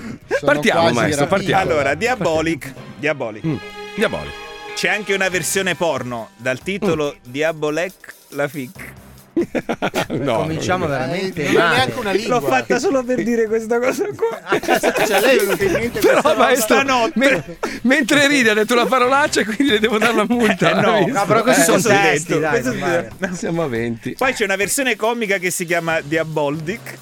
[0.44, 1.62] Partiamo, quasi maestro, partiamo.
[1.62, 2.74] Allora, Diabolic.
[2.98, 3.46] Diabolic.
[3.46, 3.56] Mm,
[3.96, 4.36] Diabolico.
[4.82, 8.94] C'è anche una versione porno dal titolo Diabolec la fic.
[10.10, 11.76] No, Cominciamo non- veramente Non è male.
[11.76, 12.40] neanche una lingua.
[12.40, 14.40] L'ho fatta solo per dire questa cosa qua.
[15.08, 17.12] Cioè, lei in mente Però maestro, Stanotte.
[17.20, 20.72] me- mentre ride ha detto una parolaccia quindi le devo dare la multa.
[20.72, 21.06] Eh, no.
[21.14, 23.36] No, però questi Eh, sono testi, dai, questo detto.
[23.36, 24.16] Siamo a 20.
[24.18, 26.98] Poi c'è una versione comica che si chiama Diaboldic.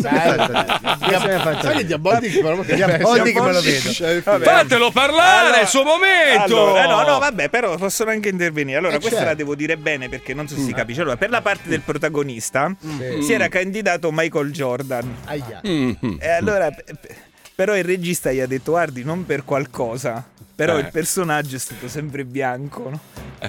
[0.00, 4.40] Sai che Diabolic però che Diabolic me lo vedo.
[4.40, 6.42] Fatelo parlare, Allora- è il suo momento.
[6.42, 8.78] Allora, eh, no, no, vabbè, però possono anche intervenire.
[8.78, 9.30] Allora, Eh, questa certo.
[9.30, 11.00] la devo dire bene perché non so se si capisce.
[11.02, 13.22] Allora, per la parte del protagonista Sì.
[13.22, 15.14] si era candidato Michael Jordan.
[15.26, 15.60] Aia.
[15.62, 16.68] E allora,
[17.54, 20.24] però il regista gli ha detto: Guardi, non per qualcosa.
[20.54, 20.80] Però Eh.
[20.80, 23.00] il personaggio è stato sempre bianco, no?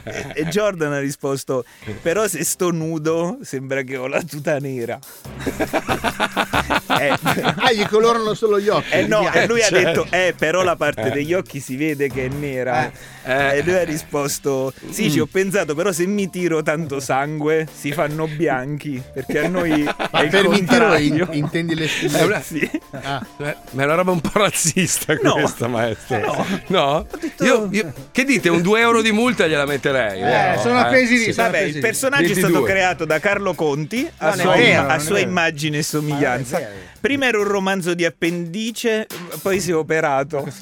[0.04, 1.66] E, e Jordan ha risposto:
[2.02, 4.98] Però se sto nudo sembra che ho la tuta nera.
[7.00, 7.12] eh,
[7.56, 8.92] Ah, gli colorano solo gli occhi.
[8.94, 10.04] eh no, e lui ha certo.
[10.04, 12.92] detto, eh, però la parte degli occhi si vede che è nera.
[13.26, 13.58] Eh.
[13.58, 17.92] E lui ha risposto, sì, ci ho pensato, però se mi tiro tanto sangue si
[17.92, 22.42] fanno bianchi, perché a noi Ma è per mi tiro in- intendi le È una-
[22.42, 22.70] Sì.
[22.92, 25.34] Ah, Eh, Ma è una roba un po' razzista No.
[25.34, 26.20] questa, maestro.
[26.20, 26.46] No.
[26.68, 26.93] No?
[27.40, 28.50] Io, io- che dite?
[28.50, 30.22] Un 2 euro di multa gliela metterei.
[30.22, 30.62] vero?
[30.62, 31.32] sono appesi lì, sì.
[31.32, 32.70] Vabbè, appesi il personaggio è stato 22.
[32.70, 36.58] creato da Carlo Conti a Non è sua, vero, a è sua immagine e somiglianza.
[36.60, 36.70] È.
[37.00, 39.08] Prima era un romanzo di appendice,
[39.42, 40.48] poi si è operato.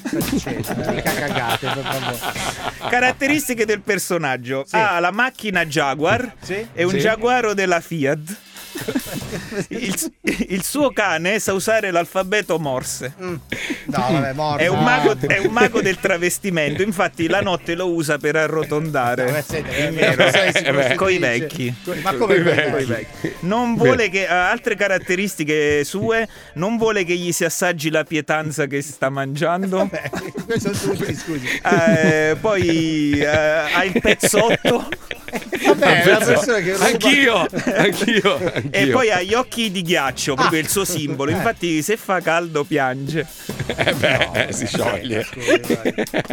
[2.88, 6.66] Caratteristiche del personaggio: ha la macchina Jaguar Sì.
[6.72, 6.98] e un Sì.
[7.00, 8.18] giaguaro della Fiat.
[9.68, 10.12] Il,
[10.48, 13.14] il suo cane sa usare l'alfabeto Morse.
[13.18, 13.40] No,
[13.86, 14.62] vabbè, morto.
[14.62, 19.28] È un, mago, è un mago del travestimento, infatti la notte lo usa per arrotondare.
[19.28, 20.94] Eh, eh, si costituisce.
[20.94, 21.74] Coi vecchi.
[22.02, 22.84] Ma come vecchi?
[22.84, 23.34] vecchi.
[23.40, 28.66] Non vuole che ha altre caratteristiche sue, non vuole che gli si assaggi la pietanza
[28.66, 29.88] che sta mangiando.
[30.58, 31.60] Sono tutti, scusi.
[31.64, 34.88] Eh, poi eh, ha il pezzotto.
[35.64, 36.84] Vabbè, è una persona che ruba.
[36.84, 41.30] Anch'io, anch'io, E poi ha gli occhi di ghiaccio, proprio il suo simbolo.
[41.30, 43.26] Infatti, se fa caldo piange.
[43.66, 45.26] Eh beh, eh, si scioglie.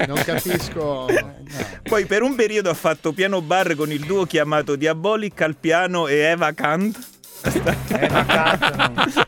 [0.08, 1.08] Non capisco.
[1.84, 6.08] Poi per un periodo ha fatto piano bar con il duo chiamato Diabolic al piano
[6.08, 7.19] e Eva Kant.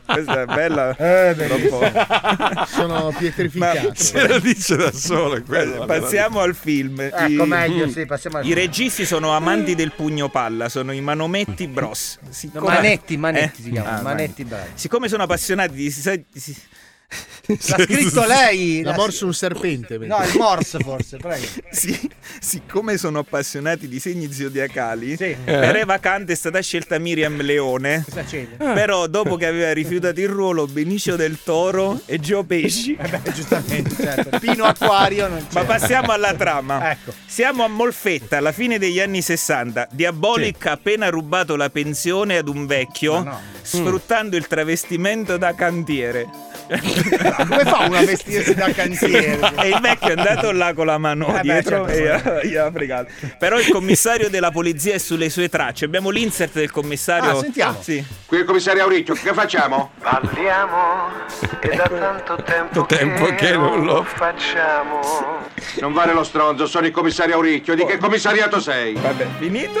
[0.04, 0.94] Questa è bella.
[0.94, 1.80] troppo.
[2.66, 3.92] Sono pietrificato.
[3.94, 5.36] Se lo dice da solo.
[5.36, 5.84] è quello.
[5.86, 7.00] Passiamo al film.
[7.00, 11.00] Ecco, I- meglio, sì, passiamo al I registi sono amanti del pugno palla, sono i
[11.00, 12.18] Manometti Bros.
[12.28, 13.64] Siccome- Manetti, Manetti Eh?
[13.64, 13.98] si chiamano.
[13.98, 14.70] Ah, Manetti, bravi.
[14.74, 15.90] Siccome sono appassionati di.
[17.46, 18.82] L'ha scritto lei.
[18.82, 19.98] L'ha la- morso un serpente.
[19.98, 21.44] No, il Morse forse, prego.
[21.72, 22.08] Sì,
[22.40, 25.34] siccome sono appassionati di segni zodiacali, Sì.
[25.44, 28.04] per Eva Kant è stata scelta Miriam Leone.
[28.04, 28.46] Cosa c'è?
[28.56, 32.94] Però dopo che aveva rifiutato il ruolo Benicio del Toro e Gio Pesci.
[33.00, 34.38] Eh beh, giustamente, certo.
[34.40, 35.54] Pino Acquario non c'è.
[35.60, 36.90] Ma passiamo alla trama.
[36.92, 37.12] Ecco.
[37.26, 39.88] Siamo a Molfetta, alla fine degli anni 60.
[39.92, 43.40] Diabolic ha appena rubato la pensione ad un vecchio, Ma no.
[43.62, 46.50] sfruttando il travestimento da cantiere.
[46.80, 49.38] Come fa una vestirsi da cantiere?
[49.62, 52.38] e il vecchio è andato là con la mano Eh beh, dietro certo.
[52.40, 53.10] e gli ha fregato.
[53.38, 55.84] Però il commissario della polizia è sulle sue tracce.
[55.84, 57.30] Abbiamo l'insert del commissario.
[57.30, 57.78] Ah, sentiamo.
[57.82, 58.04] Sì.
[58.26, 59.90] Qui il commissario Auricchio, che facciamo?
[60.00, 61.10] Parliamo
[61.60, 65.00] e da tanto tempo, tempo che non lo facciamo.
[65.80, 67.74] Non vale lo stronzo, sono il commissario Auricchio.
[67.74, 68.94] Di che commissariato sei?
[68.94, 69.80] Vabbè, finito.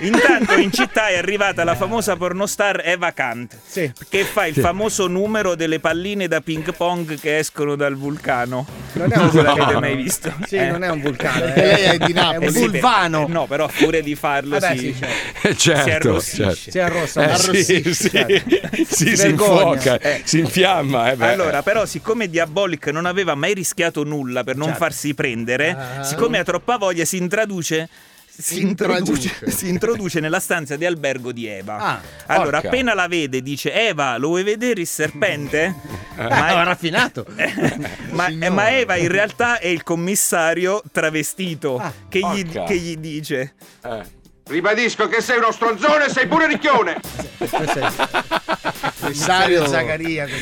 [0.00, 3.90] Intanto in città è arrivata la famosa pornostar Eva Kant, Sì.
[4.08, 8.64] che fa il famoso numero delle palline da ping pong che escono dal vulcano.
[8.92, 9.56] Non è un Non vulcano.
[9.58, 10.32] l'avete mai visto.
[10.46, 10.70] Sì, Eh.
[10.70, 11.40] non è un vulcano.
[11.40, 12.46] Perché lei è di È Napoli.
[12.46, 15.48] un Eh No, però a furia di farlo Vabbè, si, sì, certo.
[15.48, 16.44] Eh, certo, si arrossisce.
[16.44, 16.70] certo.
[16.70, 17.20] Si arrossa.
[17.22, 18.50] Eh, arrossisce, sì, sì, certo.
[18.84, 19.28] sì, si vergogna.
[19.74, 20.20] infuoca, Eh.
[20.24, 21.10] si infiamma.
[21.12, 21.24] eh.
[21.24, 24.82] Allora, però, siccome Diabolic non aveva mai rischiato nulla per non Certo.
[24.82, 26.02] farsi prendere, Ah.
[26.02, 27.88] siccome ha troppa voglia, si intraduce.
[28.40, 31.76] Si introduce, si introduce nella stanza di albergo di Eva.
[31.76, 32.68] Ah, allora, porca.
[32.68, 35.74] appena la vede, dice: Eva, lo vuoi vedere il serpente?
[36.16, 37.26] Ma è raffinato.
[38.10, 43.54] ma, ma Eva in realtà è il commissario travestito Ah, che, gli, che gli dice:
[43.84, 44.16] Eh.
[44.48, 47.00] Ribadisco che sei uno stronzone e sei pure ricchione.
[49.08, 49.26] Questo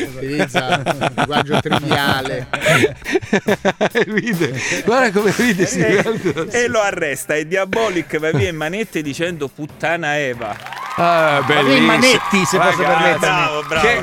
[0.04, 0.20] qua.
[0.20, 2.46] utilizza un linguaggio triviale.
[4.06, 4.60] ride.
[4.84, 6.50] Guarda come ride, si e, vede.
[6.50, 7.34] e lo arresta.
[7.34, 10.56] E Diabolic va via in manette dicendo: Puttana Eva.
[10.96, 11.86] Ah, Ma via in bellissimo.
[11.86, 13.18] manetti, se posso permettermi.
[13.18, 13.86] Bravo, bravo.
[13.86, 14.02] Che,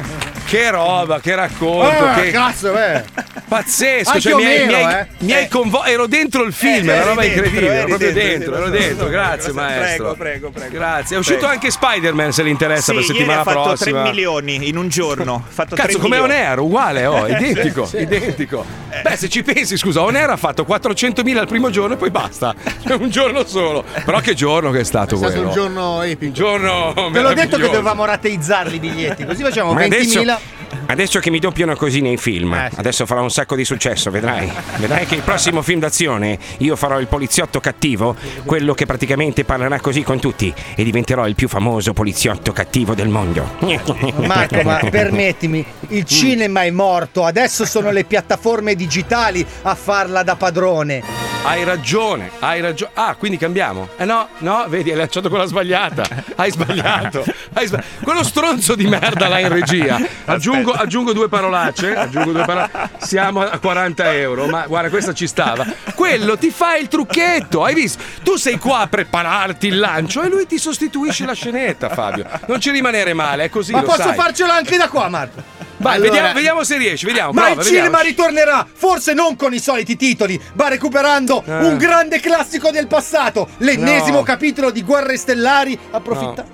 [0.54, 3.04] che roba, che racconto, Ah, che cazzo, eh.
[3.48, 4.10] pazzesco.
[4.10, 5.08] Anche Cioè, mi hai, Omero, mi hai- eh.
[5.18, 7.74] mi hai convo- ero dentro il film, Eh, è una roba dentro, incredibile.
[7.76, 9.08] Ero proprio dentro, dentro, sì, ero dentro.
[9.08, 10.14] Grazie, maestro.
[10.14, 10.74] Prego, prego, prego.
[10.74, 11.16] Grazie.
[11.16, 11.54] È uscito Prego.
[11.54, 14.02] anche Spider-Man se le interessa Sì, per ieri settimana ha fatto prossima.
[14.02, 15.44] 3 milioni in un giorno.
[15.48, 16.40] Fatto Cazzo, 3 come milioni.
[16.42, 18.66] On Air, uguale, oh, identico, identico.
[19.02, 22.12] Beh, se ci pensi, scusa, On Air ha fatto 400.000 il primo giorno e poi
[22.12, 22.54] basta.
[22.86, 23.84] Cioè, un giorno solo.
[24.06, 25.48] Però che giorno che è stato È stato quello.
[25.48, 26.26] un giorno epico.
[26.26, 30.38] Un giorno Te l'ho detto che dovevamo rateizzarli i biglietti, così facciamo Ma adesso- 20.000.
[30.86, 32.80] Adesso che mi doppiano così nei film, Eh, sì.
[32.80, 34.52] adesso farò un sacco di successo, vedrai.
[34.78, 38.16] Vedrai che il prossimo film d'azione io farò il poliziotto cattivo,
[38.46, 43.08] quello che praticamente parlerà così con tutti e diventerò il più famoso poliziotto cattivo del
[43.08, 43.56] mondo.
[44.18, 50.36] Marco, ma permettimi, il cinema è morto, adesso sono le piattaforme digitali a farla da
[50.36, 51.33] padrone.
[51.46, 52.92] Hai ragione, hai ragione.
[52.96, 53.90] Ah, quindi cambiamo.
[53.98, 56.04] Eh no, no, vedi, hai lanciato quella sbagliata.
[56.36, 57.24] Hai sbagliato.
[57.54, 60.00] Hai sbag- Quello stronzo di merda là in regia.
[60.26, 61.96] Aggiungo, aggiungo due parolacce.
[61.96, 62.70] Aggiungo due parole.
[62.98, 65.66] Siamo a 40 euro, ma guarda, questa ci stava.
[65.94, 68.02] Quello ti fa il trucchetto, hai visto?
[68.24, 72.26] Tu sei qua a prepararti il lancio e lui ti sostituisce la scenetta, Fabio.
[72.48, 73.74] Non ci rimanere male, è così.
[73.74, 74.16] ma lo posso sai.
[74.16, 75.44] farcelo anche da qua, Marco?
[75.84, 77.06] Vai, Allora- vediamo, vediamo se riesci.
[77.06, 77.32] Vediamo.
[77.34, 78.04] Ma prova, il cinema vediamo.
[78.08, 81.52] ritornerà, forse non con i soliti titoli, ma recuperando Eh.
[81.66, 84.24] un grande classico del passato, l'ennesimo No.
[84.24, 85.78] capitolo di Guerre Stellari.
[85.92, 86.46] Approfitta.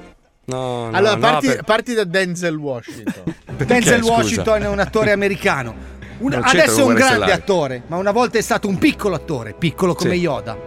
[0.45, 3.35] No, no, Allora, no, parti, per- parti da Denzel Washington.
[3.55, 4.11] Denzel scusa?
[4.13, 5.75] Washington è un attore americano.
[6.19, 7.31] Un- adesso è un grande Stellari.
[7.31, 10.19] attore, ma una volta è stato un piccolo attore, piccolo come Sì.
[10.19, 10.57] Yoda.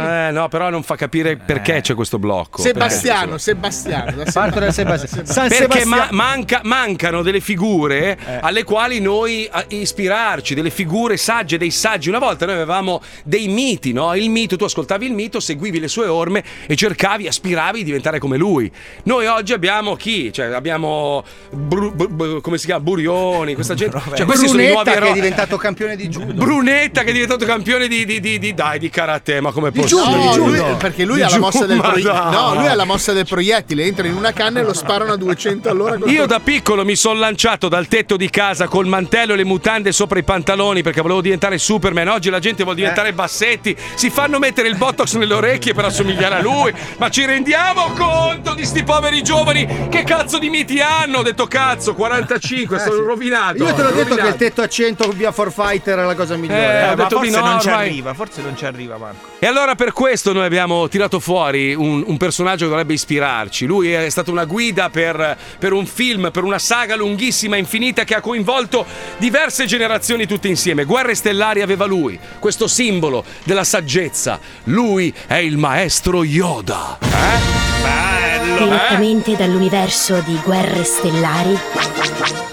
[0.00, 2.60] Eh, no, però non fa capire perché c'è questo blocco.
[2.62, 4.22] Sebastiano, Perché- Sebastiano.
[4.32, 5.26] Parto da Sebastiano.
[5.26, 5.96] San Perché Sebastiano.
[5.96, 12.08] ma- manca- mancano delle figure alle quali noi a- ispirarci, delle figure sagge, dei saggi.
[12.08, 14.14] Una volta noi avevamo dei miti, no?
[14.14, 18.18] Il mito, tu ascoltavi il mito, seguivi le sue orme e cercavi, aspiravi di diventare
[18.18, 18.70] come lui.
[19.04, 20.32] Noi oggi abbiamo chi?
[20.32, 22.80] Cioè, abbiamo Bru- Bu- come si chiama?
[22.82, 24.00] Burioni, questa gente.
[24.14, 25.12] Cioè, questi sono i Brunetta nuovi che è eroi.
[25.12, 26.32] diventato campione di judo.
[26.32, 29.80] Brunetta che è diventato campione di, di, di, di- dai, di karate, ma come Di
[29.96, 30.66] giundo, No, di giundo.
[30.66, 32.12] lui- perché lui ha la mossa del giundo, proiettile.
[32.12, 32.40] Madonna.
[32.40, 35.16] No, lui ha la mossa del proiettile, entra in una canna e lo sparano a
[35.16, 35.98] 200 all'ora.
[35.98, 39.44] col Io da piccolo mi sono lanciato dal tetto di casa col mantello e le
[39.44, 42.08] mutande sopra i pantaloni perché volevo diventare Superman.
[42.08, 43.76] Oggi la gente vuole diventare Bassetti.
[43.94, 46.72] Si fanno mettere il botox nelle orecchie per assomigliare a lui.
[46.98, 49.88] Ma ci rendiamo conto di sti poveri giovani?
[49.90, 51.18] Che cazzo di miti hanno?
[51.18, 53.02] Ho detto cazzo, 45, Eh, sono sì.
[53.02, 53.64] rovinato.
[53.64, 54.36] Io te l'ho detto che il rovinato.
[54.36, 56.60] tetto a 100 via for fighter è la cosa migliore.
[56.60, 57.88] Eh, ho ma detto di forse no, non ci ormai.
[57.88, 59.29] arriva, forse non ci arriva Marco.
[59.42, 63.64] E allora per questo noi abbiamo tirato fuori un, un personaggio che dovrebbe ispirarci.
[63.64, 68.14] Lui è stato una guida per, per un film, per una saga lunghissima, infinita, che
[68.14, 68.84] ha coinvolto
[69.16, 70.84] diverse generazioni tutte insieme.
[70.84, 74.38] Guerre Stellari aveva lui, questo simbolo della saggezza.
[74.64, 76.98] Lui è il maestro Yoda.
[77.00, 77.82] Eh?
[77.82, 78.64] Bello, eh?
[78.64, 81.58] Direttamente dall'universo di Guerre Stellari,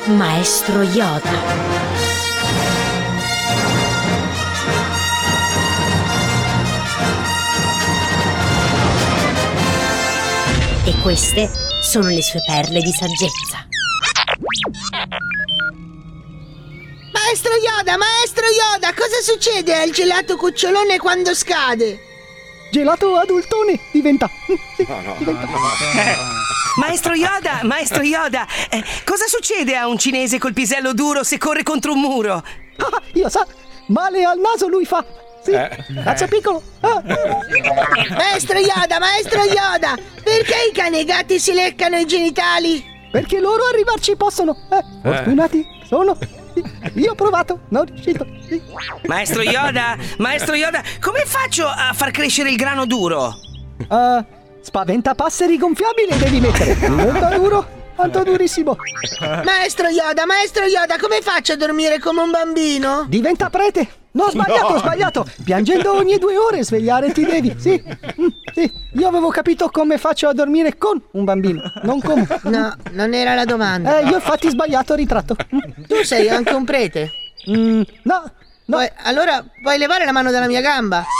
[0.05, 1.96] Maestro Yoda.
[11.01, 11.49] Queste
[11.81, 13.65] sono le sue perle di saggezza.
[17.11, 21.99] Maestro Yoda, maestro Yoda, cosa succede al gelato cucciolone quando scade?
[22.71, 24.29] Gelato adultone diventa.
[26.77, 31.63] Maestro Yoda, maestro Yoda, eh, cosa succede a un cinese col pisello duro se corre
[31.63, 32.43] contro un muro?
[32.77, 33.47] Ah, io sa,
[33.87, 35.03] male al naso lui fa.
[35.47, 36.61] Sì, cazzo piccolo.
[36.81, 37.01] Ah.
[38.09, 42.83] Maestro Yoda, maestro Yoda, perché i cani e i gatti si leccano i genitali?
[43.09, 44.55] Perché loro arrivarci possono.
[44.69, 46.17] Eh, fortunati sono.
[46.95, 48.25] Io ho provato, non riuscito.
[49.05, 53.31] Maestro Yoda, maestro Yoda, come faccio a far crescere il grano duro?
[53.87, 54.25] Ah,
[54.61, 56.75] spaventapasseri gonfiabile devi mettere.
[56.75, 58.75] Diventa duro, quanto durissimo.
[59.45, 63.05] Maestro Yoda, maestro Yoda, come faccio a dormire come un bambino?
[63.07, 63.87] Diventa prete.
[64.17, 64.75] No, ho sbagliato, No.
[64.75, 65.27] ho sbagliato.
[65.43, 67.55] Piangendo ogni due ore, svegliare ti devi.
[67.57, 67.81] Sì,
[68.19, 68.71] Mm, sì.
[68.93, 72.25] Io avevo capito come faccio a dormire con un bambino, non come.
[72.43, 73.99] No, non era la domanda.
[73.99, 75.35] Eh, io infatti ho sbagliato, ritratto.
[75.87, 77.11] Tu sei anche un prete?
[77.49, 78.23] Mm, no.
[78.69, 78.79] No.
[79.03, 81.03] allora puoi levare la mano dalla mia gamba?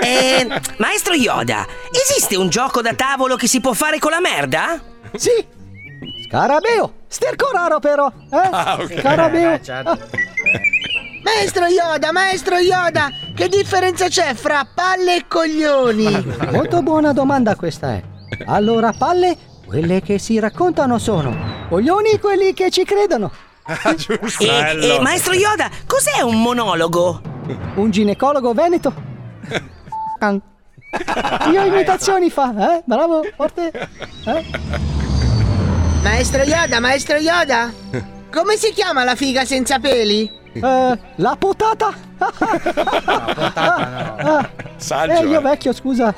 [0.00, 0.46] Eh,
[0.78, 4.80] maestro Yoda, esiste un gioco da tavolo che si può fare con la merda?
[5.14, 5.30] Sì.
[6.26, 6.92] Scarabeo.
[7.08, 8.06] Sterco raro però.
[8.30, 8.48] Eh?
[8.50, 9.00] Ah, ok.
[9.00, 9.52] Scarabeo.
[9.54, 9.98] Eh, certo.
[11.22, 16.26] Maestro Yoda, maestro Yoda, che differenza c'è fra palle e coglioni?
[16.52, 18.02] Molto buona domanda questa è.
[18.46, 21.66] Allora, palle, quelle che si raccontano sono.
[21.68, 23.30] Coglioni, quelli che ci credono.
[24.38, 27.20] E, e, maestro Yoda, cos'è un monologo?
[27.74, 28.94] Un ginecologo veneto.
[31.52, 32.82] Io imitazioni fa, eh?
[32.86, 33.70] Bravo, forte.
[34.24, 34.44] Eh?
[36.02, 37.70] Maestro Yoda, maestro Yoda,
[38.32, 40.30] come si chiama la figa senza peli?
[40.52, 41.92] Eh, la potata.
[43.54, 45.42] Ah, Saggio, eh, io eh.
[45.42, 46.14] vecchio, scusa.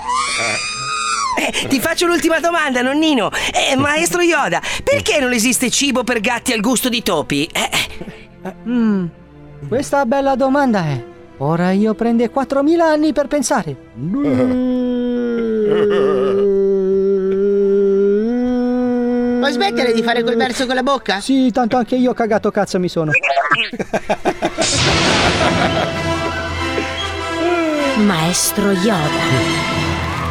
[1.38, 3.30] Eh, ti faccio l'ultima domanda, nonnino.
[3.52, 7.48] Eh, maestro Yoda, perché non esiste cibo per gatti al gusto di topi?
[7.52, 7.70] Eh,
[8.66, 9.04] Mm,
[9.68, 11.04] questa bella domanda è.
[11.38, 13.76] Ora io prende 4.000 anni per pensare.
[19.60, 21.20] smettere di fare quel verso con la bocca?
[21.20, 23.12] Sì, tanto anche io cagato cazzo mi sono.
[27.96, 29.79] Maestro Yoda.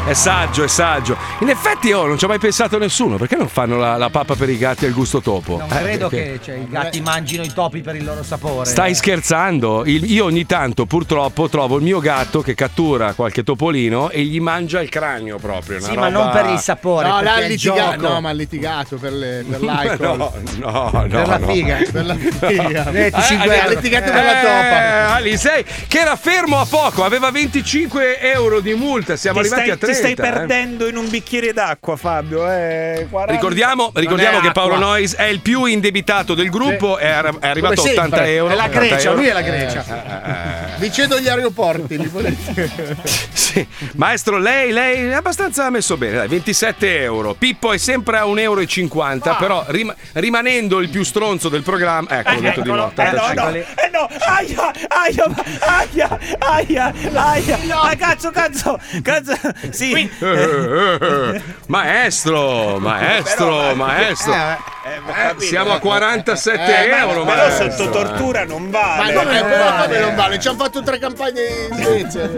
[0.05, 1.15] È saggio, è saggio.
[1.41, 3.17] In effetti, oh, non ci ha mai pensato nessuno.
[3.17, 5.57] Perché non fanno la, la pappa per i gatti al gusto topo?
[5.57, 8.65] Non Eh, credo perché- che cioè, i gatti mangino i topi per il loro sapore.
[8.65, 9.83] Stai scherzando?
[9.85, 14.39] Il- io ogni tanto purtroppo trovo il mio gatto che cattura qualche topolino e gli
[14.39, 15.77] mangia il cranio proprio.
[15.77, 18.07] una Sì, ma non roba- per il sapore, No, l'ha litigato.
[18.09, 20.17] No, ma ha litigato per, le, per l'alcol.
[20.17, 21.07] No, no, no.
[21.07, 21.47] Per la no.
[21.51, 21.77] figa.
[21.91, 22.89] Per la figa.
[22.89, 23.11] Eh,
[23.59, 25.13] ha litigato per la eh, topa.
[25.13, 29.15] Ali, sei che era fermo a poco, aveva 25 euro di multa.
[29.15, 29.97] Siamo Ti arrivati stai, a 30.
[29.99, 30.15] Stai eh.
[30.15, 32.49] perdendo in un bicchiere d'acqua, Fabio.
[32.51, 33.31] Eh, 40.
[33.31, 34.77] Ricordiamo, ricordiamo che Paolo.
[34.77, 38.33] Noyes è il più indebitato del gruppo, è, è arrivato a Come 80 sempre.
[38.33, 38.53] euro.
[38.53, 40.75] È la 80 Grecia, lui è la Grecia.
[40.75, 43.27] Eh, Vi cedo gli aeroporti, li volete?
[43.49, 43.65] Sì.
[43.95, 47.33] Maestro, lei, lei è abbastanza messo bene, dai, 27 euro.
[47.33, 52.09] Pippo è sempre a 1,50 euro, però rim- rimanendo il più stronzo del programma.
[52.19, 52.75] Ecco, ho detto di no.
[52.95, 53.49] Eh, no, 85.
[53.49, 59.33] no, eh no, aia, aia, aia, aia, aia, ah, cazzo, cazzo, cazzo,
[59.79, 60.09] sì.
[60.19, 61.41] Eh, eh, eh.
[61.67, 64.33] Maestro, maestro, maestro.
[64.33, 67.23] Eh, siamo a 47 Eh, ma- euro.
[67.23, 67.91] Però maestro, sotto eh.
[68.03, 69.13] tortura non Ma vale.
[69.13, 69.85] come, non però vale.
[69.85, 70.39] come non vale?
[70.39, 72.29] Ci hanno fatto tre campagne in Svezia.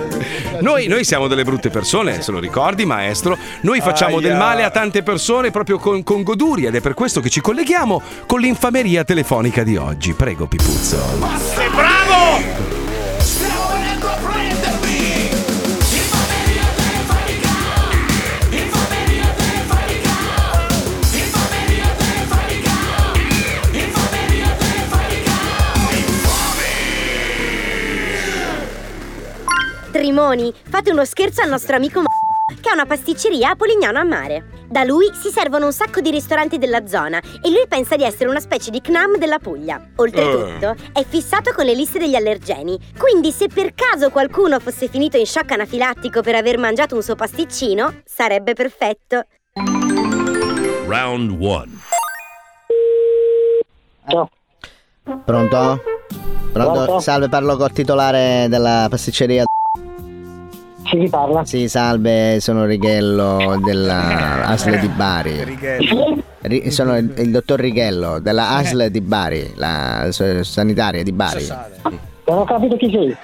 [0.59, 3.37] Noi, noi siamo delle brutte persone, se lo ricordi, maestro.
[3.61, 4.27] Noi facciamo Aia.
[4.27, 7.41] del male a tante persone proprio con, con goduria ed è per questo che ci
[7.41, 10.13] colleghiamo con l'infameria telefonica di oggi.
[10.13, 10.97] Prego, Pipuzzo.
[11.55, 12.00] Sei bravo!
[29.91, 32.05] Strimoni, fate uno scherzo al nostro amico M-
[32.61, 34.45] che ha una pasticceria a Polignano a mare.
[34.69, 38.29] Da lui si servono un sacco di ristoranti della zona e lui pensa di essere
[38.29, 39.85] una specie di CNAM della Puglia.
[39.97, 42.79] Oltretutto, è fissato con le liste degli allergeni.
[42.97, 47.15] Quindi se per caso qualcuno fosse finito in shock anafilattico per aver mangiato un suo
[47.15, 49.25] pasticcino, sarebbe perfetto.
[50.87, 51.65] Round 1.
[54.05, 54.31] Pronto?
[55.25, 55.83] Pronto?
[56.53, 56.99] Pronto?
[57.01, 59.43] Salve, parlo col titolare della pasticceria.
[60.91, 61.45] Sì, chi parla?
[61.45, 65.57] Sì, salve, sono Righello della ASL di Bari.
[66.41, 71.47] Ri- sono il, il dottor Righello della ASL di Bari, la sanitaria di Bari.
[72.25, 73.15] Non ho capito chi sei.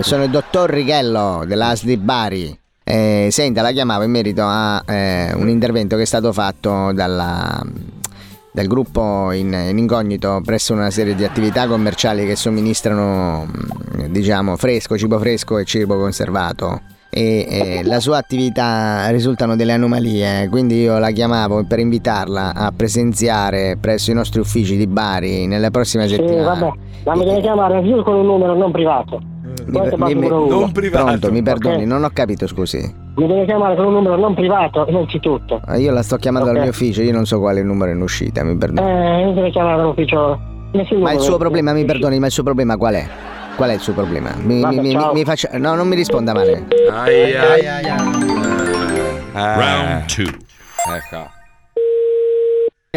[0.00, 2.58] Sono il dottor Righello della ASL di Bari.
[2.84, 7.58] Eh, senta, la chiamavo in merito a eh, un intervento che è stato fatto dalla,
[8.52, 14.56] dal gruppo in, in incognito presso una serie di attività commerciali che somministrano mh, diciamo
[14.56, 16.82] fresco, cibo fresco e cibo conservato
[17.14, 22.72] e eh, la sua attività risultano delle anomalie quindi io la chiamavo per invitarla a
[22.76, 26.72] presenziare presso i nostri uffici di Bari nelle prossime Sì, settimane vabbè,
[27.04, 29.20] ma mi deve chiamare io con un numero non privato.
[29.66, 30.70] mi, mi- mi- numero uno.
[30.90, 31.88] pronto, mi perdoni, Ok.
[31.88, 32.78] non ho capito scusi
[33.16, 35.60] Mi deve chiamare con un numero non privato, innanzitutto.
[35.68, 36.54] Eh, io la sto chiamando Ok.
[36.56, 39.34] al mio ufficio io non so quale numero è in uscita mi perdoni Eh, mi
[39.34, 40.38] deve chiamare dall'ufficio.
[40.72, 43.06] Nessun Ma il suo problema, mi perdoni, ma il suo problema qual è?
[43.56, 44.32] Qual è il suo problema?
[44.36, 46.66] Mi, Vabbè, mi- mi- mi faccia- No, non mi risponda male.
[46.90, 47.86] Ai, ai, ai,
[49.32, 50.24] Round 2.
[50.96, 51.30] Ecco.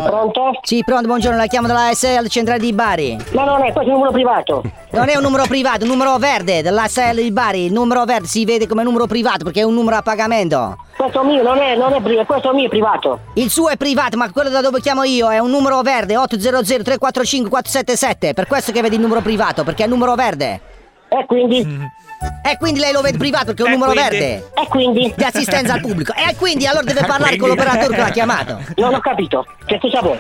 [0.01, 0.59] Pronto?
[0.61, 3.17] Sì, pronto, buongiorno, la chiamo dalla SL centrale di Bari.
[3.31, 4.61] No, no, no, questo è un numero privato.
[4.91, 7.65] Non è un numero privato, è un numero verde dell'ASL di Bari.
[7.65, 10.77] Il numero verde si vede come numero privato perché è un numero a pagamento.
[10.95, 13.19] Questo mio non è, non è privato, questo mio è privato.
[13.33, 16.63] Il suo è privato, ma quello da dove chiamo io è un numero verde 800
[16.63, 18.33] 345 477.
[18.33, 20.61] Per questo che vedi il numero privato, perché è il numero verde.
[21.09, 21.65] E quindi?
[22.43, 24.09] E quindi lei lo vede privato perché è un numero quindi?
[24.09, 24.51] verde.
[24.55, 25.13] E quindi?
[25.15, 26.13] Di assistenza al pubblico.
[26.13, 28.59] E quindi allora deve parlare con l'operatore che l'ha chiamato.
[28.75, 29.45] Non ho capito.
[29.65, 30.17] Che cosa vuoi?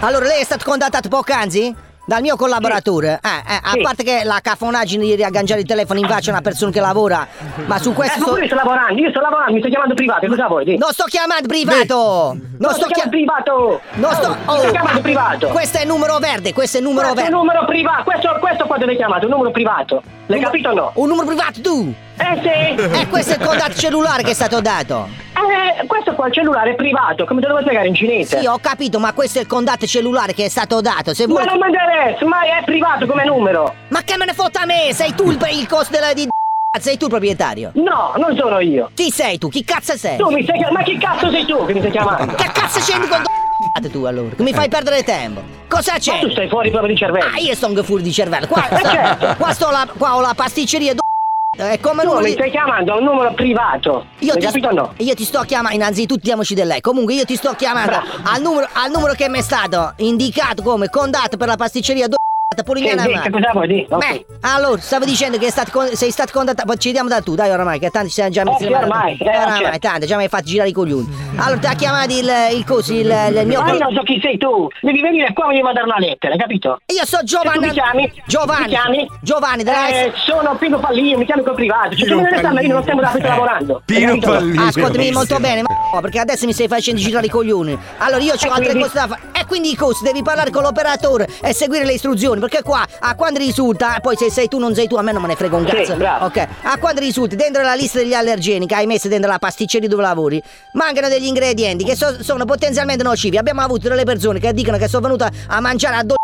[0.00, 1.74] Allora, lei è stato contattato poc'anzi?
[2.04, 3.20] Dal mio collaboratore.
[3.22, 3.80] Eh, eh, a Sì.
[3.80, 7.26] parte che la cafonaggine di riagganciare il telefono in faccia a una persona che lavora.
[7.66, 8.16] Ma su questo.
[8.16, 10.64] Eh, ma so- io sto lavorando, io sto lavorando, mi sto chiamando privato, cosa vuoi?
[10.64, 10.76] Di?
[10.78, 12.36] Non sto chiamando privato!
[12.58, 13.80] Non sto chiamando privato!
[13.94, 14.36] Non sto.
[14.46, 15.46] Oh, sto chiamando privato!
[15.48, 17.38] Questo è il numero verde, questo è il numero Questo è verde.
[17.38, 20.02] numero privato, questo, questo qua dove chiamato, un numero privato.
[20.26, 20.90] L'hai capito o no?
[20.94, 21.94] Un numero privato tu!
[22.22, 22.80] Eh sì!
[23.02, 25.08] E questo è il contatto cellulare che è stato dato.
[25.34, 28.38] Eh, questo qua è il cellulare privato, come te lo devo spiegare in cinese?
[28.40, 31.14] Sì, ho capito, ma questo è il contatto cellulare che è stato dato.
[31.14, 31.46] Se Ma vuoi.
[31.46, 33.74] non mi interessa, ma è privato come numero!
[33.88, 34.90] Ma che me ne fotta a me?
[34.92, 36.28] Sei tu il, il costo della di.
[36.80, 37.72] Sei tu il proprietario?
[37.74, 38.90] No, non sono io!
[38.94, 39.48] Chi sei tu?
[39.48, 40.16] Chi cazzo sei?
[40.16, 42.34] Tu mi stai chiamando, ma chi cazzo sei tu che mi stai chiamando?
[42.34, 43.22] Che cazzo c'entri con
[43.90, 44.34] tu allora?
[44.34, 45.42] Che mi fai perdere tempo?
[45.68, 46.12] Cosa c'è?
[46.14, 47.26] Ma tu stai fuori proprio di cervello!
[47.26, 48.46] Ah, io sto anche fuori di cervello.
[48.46, 49.34] Qua, Eh, certo.
[49.38, 50.94] qua sto la, qua ho la pasticceria
[51.54, 54.06] È come Tu mi stai chiamando a un numero privato!
[54.20, 54.94] Io ti, capito no?
[54.96, 56.80] io ti sto chiamando, innanzitutto diamoci del lei.
[56.80, 60.88] Comunque io ti sto chiamando al numero, al numero che mi è stato indicato come
[60.88, 62.16] contatto per la pasticceria do
[62.62, 63.86] Polignana Sì, sì, cosa vuoi dire?
[63.88, 67.34] Beh, allora, stavo dicendo che stato con- sei stato contattato, poi ci diamo da tu,
[67.34, 69.78] dai oramai, che tanto ci siamo già messi Eh, sì, ormai, eh, oramai, certo.
[69.78, 71.08] tanto, già mi hai fatto girare i coglioni.
[71.36, 73.62] Allora, ti ha chiamato il, il coso, il, il mio...
[73.62, 74.68] Ma io non so chi sei tu!
[74.82, 76.78] Devi venire qua e mi devo dare una lettera, hai capito?
[76.86, 77.60] Io so Giovanni.
[77.60, 78.12] Tu mi chiami?
[78.26, 78.62] Giovanni.
[78.64, 79.08] Mi chiami?
[79.22, 81.96] Giovanni, della Eh, sono Pino Pallino, mi chiami col privato.
[81.96, 83.82] Cioè, tu me ne stai io non stiamo da qui lavorando.
[83.84, 84.18] Pino?
[84.18, 84.62] Pallino.
[84.64, 85.68] Ascoltami molto bene, ma
[86.00, 87.78] perché adesso mi stai facendo girare i coglioni.
[87.98, 88.80] Allora io ho altre quindi?
[88.82, 89.20] cose da fare.
[89.32, 92.40] E quindi i cosi, devi parlare con l'operatore e seguire le istruzioni.
[92.40, 95.20] Perché qua, a quando risulta, poi se sei tu non sei tu, a me non
[95.22, 95.94] me ne frega un Sì, cazzo.
[95.96, 96.26] bravo.
[96.26, 96.46] Ok.
[96.62, 100.02] A quando risulti, dentro la lista degli allergeni che hai messo dentro la pasticceria dove
[100.02, 100.42] lavori,
[100.72, 103.36] mancano degli ingredienti che so- sono potenzialmente nocivi.
[103.38, 106.14] Abbiamo avuto delle persone che dicono che sono venute a mangiare a do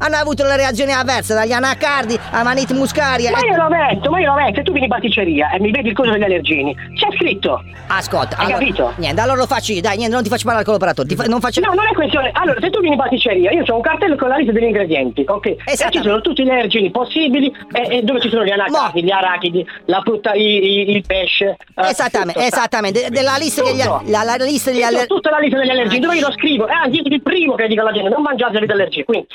[0.00, 3.30] hanno avuto le reazioni avverse dagli anacardi a maniti muscaria.
[3.30, 5.70] Ma io lo metto, ma io lo metto, se tu vieni in pasticceria e mi
[5.70, 7.62] vedi il coso degli allergeni, c'è scritto.
[7.86, 8.92] Ascolta, Hai allora, capito?
[8.96, 11.14] Niente, allora lo faccio io, dai, niente, non ti faccio parlare con l'operatore.
[11.14, 11.60] Fa- non faccio...
[11.60, 12.30] No, non è questione.
[12.32, 15.24] Allora, se tu vieni in pasticceria, io ho un cartello con la lista degli ingredienti,
[15.24, 15.46] ok?
[15.46, 15.56] E
[15.90, 19.64] ci sono tutti gli allergeni possibili e, e dove ci sono gli anacardi, gli arachidi,
[19.86, 21.56] la frutta, i- i- il pesce.
[21.76, 23.00] eh, Esattamente, tutto esattamente.
[23.04, 23.78] De- della lista degli
[24.10, 25.06] la, la lista degli allergeni.
[25.06, 26.66] tutta la lista degli allergeni, dove io lo scrivo?
[26.66, 29.28] Eh, anzi, io sono il primo che dico alla gente, non mangiate le allergie, quindi.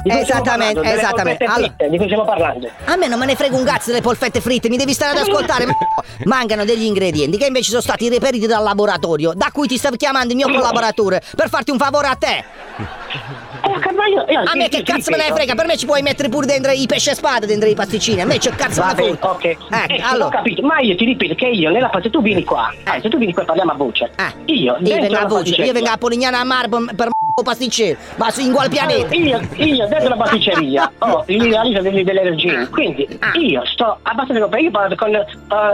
[0.00, 1.44] Stiamo Esattamente, esattamente.
[1.44, 2.68] Allora- fritte, di cui stiamo parlando?
[2.84, 5.26] A me non me ne frega un cazzo delle polfette fritte, mi devi stare ad
[5.26, 5.66] ascoltare.
[5.66, 5.72] ma-
[6.24, 10.30] Mancano degli ingredienti che invece sono stati reperiti dal laboratorio, da cui ti stavo chiamando
[10.32, 12.44] il mio collaboratore per farti un favore a te.
[13.66, 16.86] A me che cazzo me ne frega, per me ci puoi mettere pure dentro i
[16.86, 19.44] pesce a spada dentro i pasticcini, a me c'è cazzo Va ne bene, ok.
[19.44, 20.28] Eh, Ecco, ho allora.
[20.36, 23.16] capito, ma io ti ripeto che io nella se tu vieni qua, eh, se tu
[23.18, 24.10] vieni qua e parliamo a voce.
[24.46, 27.08] Io, Io dentro vengo a voce, io vengo a Polignana a Marbo per
[27.42, 29.14] pasticcere, ma su- in quale pianeta?
[29.14, 34.58] Io, io dentro la pasticceria ho il- delle, delle allergie, quindi io sto abbastanza con
[34.60, 35.26] io parlo con eh,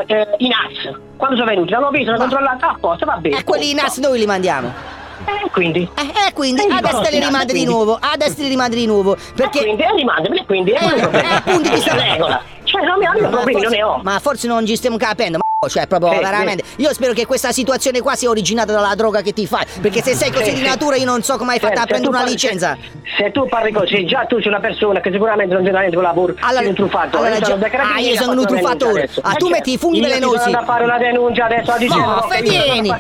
[0.07, 0.97] eh, i NAS.
[1.17, 3.39] Quando sono venuti, l'hanno visto, l'hanno controllato, a posto, va bene.
[3.39, 4.99] E quelli in as noi li mandiamo.
[5.27, 5.89] Eh, quindi?
[5.95, 7.71] Eh, eh, quindi Eh, io adesso te NAS, rimandi di quindi.
[7.71, 9.17] nuovo, adesso te li rimandi di nuovo.
[9.35, 9.59] Perché...
[9.61, 11.29] quindi, eh, quindi, è Eh, quello il problema.
[11.31, 12.43] eh, appunto ti sta- regola.
[12.65, 14.01] Cioè, non mi hanno problemi, non ne ho.
[14.03, 16.63] Ma forse non ci stiamo capendo, ma cioè proprio Sì, veramente.
[16.77, 19.65] Io spero che questa situazione qua sia originata dalla droga che ti fai.
[19.81, 21.81] Perché se sei così Sì, di natura io non so come hai fatto Eh, a
[21.81, 22.79] se prendere una parli- licenza.
[23.03, 25.95] Se, se tu parli così, già tu sei una persona che sicuramente non c'è niente
[25.97, 27.27] con lavoro, Allora- sei un truffatore.
[27.27, 29.11] allora Io già- ah, io sono un truffatore.
[29.23, 30.39] Ah, tu Eh, metti i funghi io velenosi.
[30.39, 32.07] sono da fare una denuncia adesso, a dicembre.
[32.07, 32.95] No, io vieni.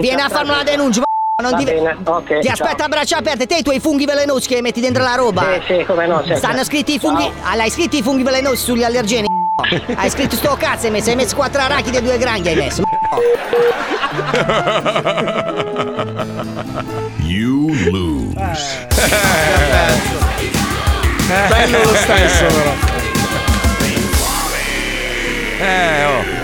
[0.00, 1.02] Vieni a fare una denuncia.
[1.42, 1.64] Non Va ti...
[1.64, 2.52] bene, ok, ti ciao.
[2.52, 5.60] aspetta a braccia aperte, te i tuoi funghi velenosi che metti dentro la roba.
[5.66, 7.28] Sì, sì, come no, sì, Stanno scritti i funghi.
[7.42, 9.26] Ah, l'hai scritti i funghi velenosi sugli allergeni.
[9.96, 12.82] Hai scritto sto cazzo hai messo, hai messo quattro arachidi e due granghi hai messo.
[17.18, 18.86] You lose.
[21.48, 22.72] Bello lo stesso, però.
[25.60, 26.43] Eh, oh.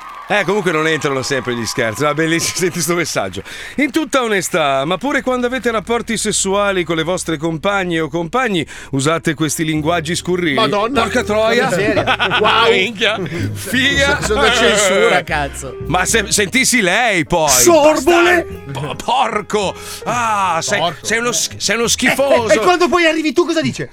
[0.39, 2.03] Eh, comunque non entrano sempre gli scherzi.
[2.03, 3.43] Va bellissimo, senti sto messaggio.
[3.77, 8.65] In tutta onestà, ma pure quando avete rapporti sessuali con le vostre compagne o compagni,
[8.91, 10.55] usate questi linguaggi scurrili.
[10.55, 11.01] Madonna.
[11.01, 11.69] Porca troia.
[12.41, 12.71] Wow.
[12.71, 13.19] Minchia.
[13.53, 14.21] Figa.
[14.21, 15.77] Sono censura, cazzo.
[15.87, 17.49] Ma se sentissi lei poi.
[17.49, 18.45] Sorbole.
[18.65, 18.95] Bastardo.
[18.95, 19.75] Po- Porco.
[20.05, 22.49] Ah, sei, sei uno, sei uno E, schifoso.
[22.53, 23.89] e quando poi arrivi tu cosa dice?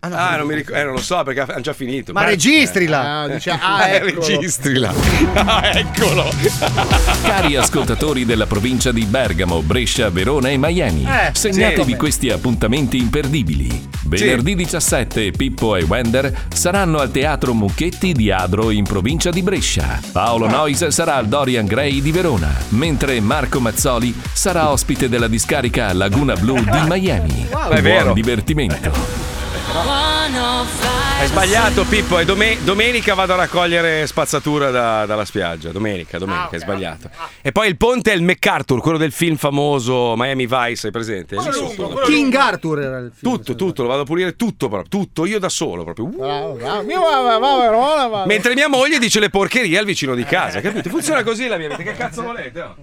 [0.00, 0.80] Ah, non mi ricordo.
[0.80, 2.12] Eh, non lo so perché hanno già finito.
[2.12, 3.22] Ma registrila.
[3.22, 4.26] Ah, dice, ah, Eh, eccolo.
[4.26, 4.94] registrila.
[5.34, 6.30] Ah, eccolo.
[7.22, 11.96] Cari ascoltatori della provincia di Bergamo, Brescia, Verona e Miami, Eh, segnatevi sì.
[11.96, 13.88] questi appuntamenti imperdibili.
[14.04, 20.00] Venerdì 17 Pippo e Wender saranno al Teatro Mucchetti di Adro in provincia di Brescia.
[20.12, 25.92] Paolo Nois sarà al Dorian Gray di Verona, mentre Marco Mazzoli sarà ospite della discarica
[25.92, 27.46] Laguna Blu di Miami.
[27.50, 27.70] Wow.
[27.70, 28.02] È vero.
[28.04, 29.37] Buon divertimento.
[29.70, 35.70] Hai sbagliato Pippo, e dome- domenica vado a raccogliere spazzatura da- dalla spiaggia.
[35.70, 37.10] Domenica, domenica, hai sbagliato.
[37.42, 41.36] E poi il ponte è il MacArthur, quello del film famoso Miami Vice, hai presente?
[41.36, 42.00] Lì sotto.
[42.04, 43.32] King Arthur era il film.
[43.32, 46.06] Tutto, tutto, lo vado a pulire tutto proprio, tutto, io da solo proprio.
[46.06, 46.16] Uh.
[46.16, 46.82] Bravo, bravo.
[46.82, 48.24] Mio.
[48.26, 50.88] Mentre mia moglie dice le porcherie al vicino di casa, capito?
[50.88, 52.60] Funziona così la mia vita, che cazzo volete?
[52.60, 52.76] oh?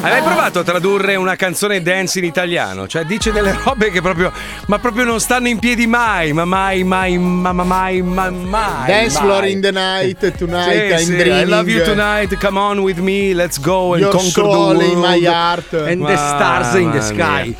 [0.00, 2.86] Hai mai provato a tradurre una canzone dance in italiano?
[2.86, 4.30] Cioè dice delle robe che proprio,
[4.66, 8.86] ma proprio non stanno in piedi mai, ma mai, mai, ma, ma mai, ma mai.
[8.86, 11.46] Dance floor in the night, tonight, Sì, I'm sì, dreaming.
[11.46, 14.42] I love you tonight, come on with me, let's go and Your conquer
[14.78, 15.20] the in world.
[15.20, 15.72] my heart.
[15.72, 17.46] And the stars in the sky.
[17.46, 17.56] mia.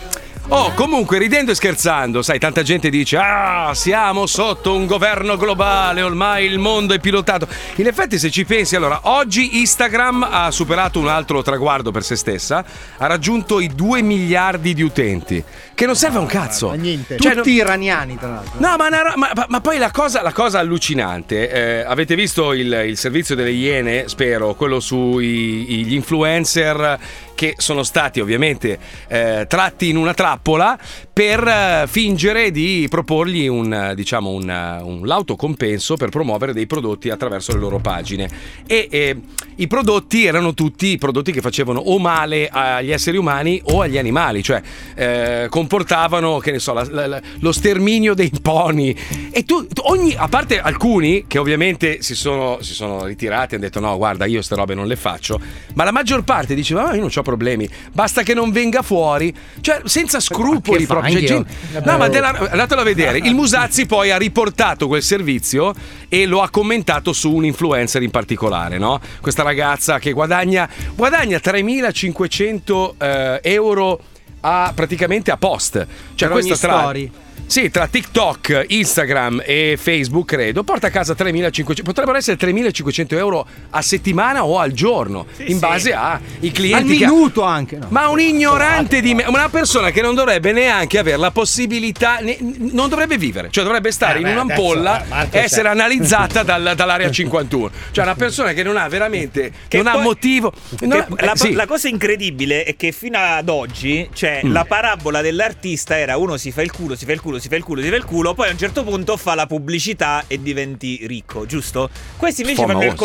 [0.48, 6.02] Oh, comunque, ridendo e scherzando, sai, tanta gente dice: Ah, siamo sotto un governo globale,
[6.02, 7.48] ormai il mondo è pilotato.
[7.76, 12.14] In effetti, se ci pensi, allora, oggi Instagram ha superato un altro traguardo per se
[12.14, 12.64] stessa,
[12.96, 15.42] ha raggiunto i 2 miliardi di utenti.
[15.74, 16.70] Che non serve a un cazzo.
[16.72, 17.18] niente.
[17.18, 18.52] Cioè, Tutti iraniani, tra l'altro.
[18.58, 22.14] No, ma, una ro- ma- ma- ma poi la cosa, la cosa allucinante, eh, avete
[22.14, 26.98] visto il, il servizio delle Iene, spero, quello sugli influencer
[27.36, 28.76] che sono stati ovviamente
[29.06, 30.76] eh, tratti in una trappola
[31.12, 37.10] per eh, fingere di proporgli un, diciamo, un, un lauto compenso per promuovere dei prodotti
[37.10, 38.28] attraverso le loro pagine.
[38.66, 39.20] E eh,
[39.56, 44.42] i prodotti erano tutti prodotti che facevano o male agli esseri umani o agli animali,
[44.42, 44.60] cioè
[44.94, 48.96] eh, comportavano, che ne so, la- la- la- lo sterminio dei poni.
[49.30, 53.66] E tu, ogni, a parte alcuni che ovviamente si sono, si sono ritirati e hanno
[53.66, 55.38] detto no, guarda, io queste robe non le faccio,
[55.74, 59.34] ma la maggior parte diceva, ma io non ho problemi, basta che non venga fuori,
[59.60, 61.18] cioè senza scrupoli proprio.
[61.18, 61.26] io?
[61.26, 61.52] gente-
[61.84, 63.18] No, ma della- andatelo a vedere.
[63.18, 65.74] Il Musazzi poi ha riportato quel servizio
[66.08, 69.00] e lo ha commentato su un influencer in particolare, no?
[69.20, 74.00] Questa ragazza che guadagna, guadagna 3.500 eh, euro
[74.40, 75.72] a, praticamente a post.
[76.14, 77.10] Cioè Per ogni questa tra- story.
[77.48, 83.46] Sì, tra TikTok, Instagram e Facebook, credo, porta a casa 3.500, potrebbero essere 3.500 euro
[83.70, 86.92] a settimana o al giorno, in base ai clienti.
[86.92, 87.08] Al che ha.
[87.08, 87.76] minuto anche.
[87.76, 87.86] no?
[87.90, 92.36] Ma un ignorante di me, una persona che non dovrebbe neanche avere la possibilità, ne-
[92.40, 96.72] non dovrebbe vivere, cioè dovrebbe stare Eh, in beh, un'ampolla e essere cioè- analizzata dal-
[96.74, 97.70] dall'area 51.
[97.92, 100.52] Cioè una persona che non ha veramente, non ha poi- motivo.
[100.76, 101.52] Che non ha- la, eh, sì.
[101.52, 104.52] la cosa incredibile è che fino ad oggi, cioè, Mm.
[104.52, 107.56] la parabola dell'artista era uno si fa il culo, si fa il culo, si fa
[107.56, 110.40] il culo, si fa il culo, poi a un certo punto fa la pubblicità e
[110.40, 111.90] diventi ricco, giusto?
[112.16, 112.98] Questi invece Famoso, fanno il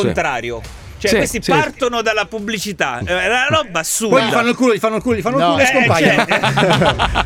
[0.61, 0.61] sì.
[1.01, 1.49] Cioè, Sì, questi sì.
[1.49, 2.99] partono dalla pubblicità.
[3.03, 4.17] È una roba assurda.
[4.17, 5.49] Poi gli fanno il culo, gli fanno il culo, gli fanno il No.
[5.53, 6.25] culo e Eh, scompaiono.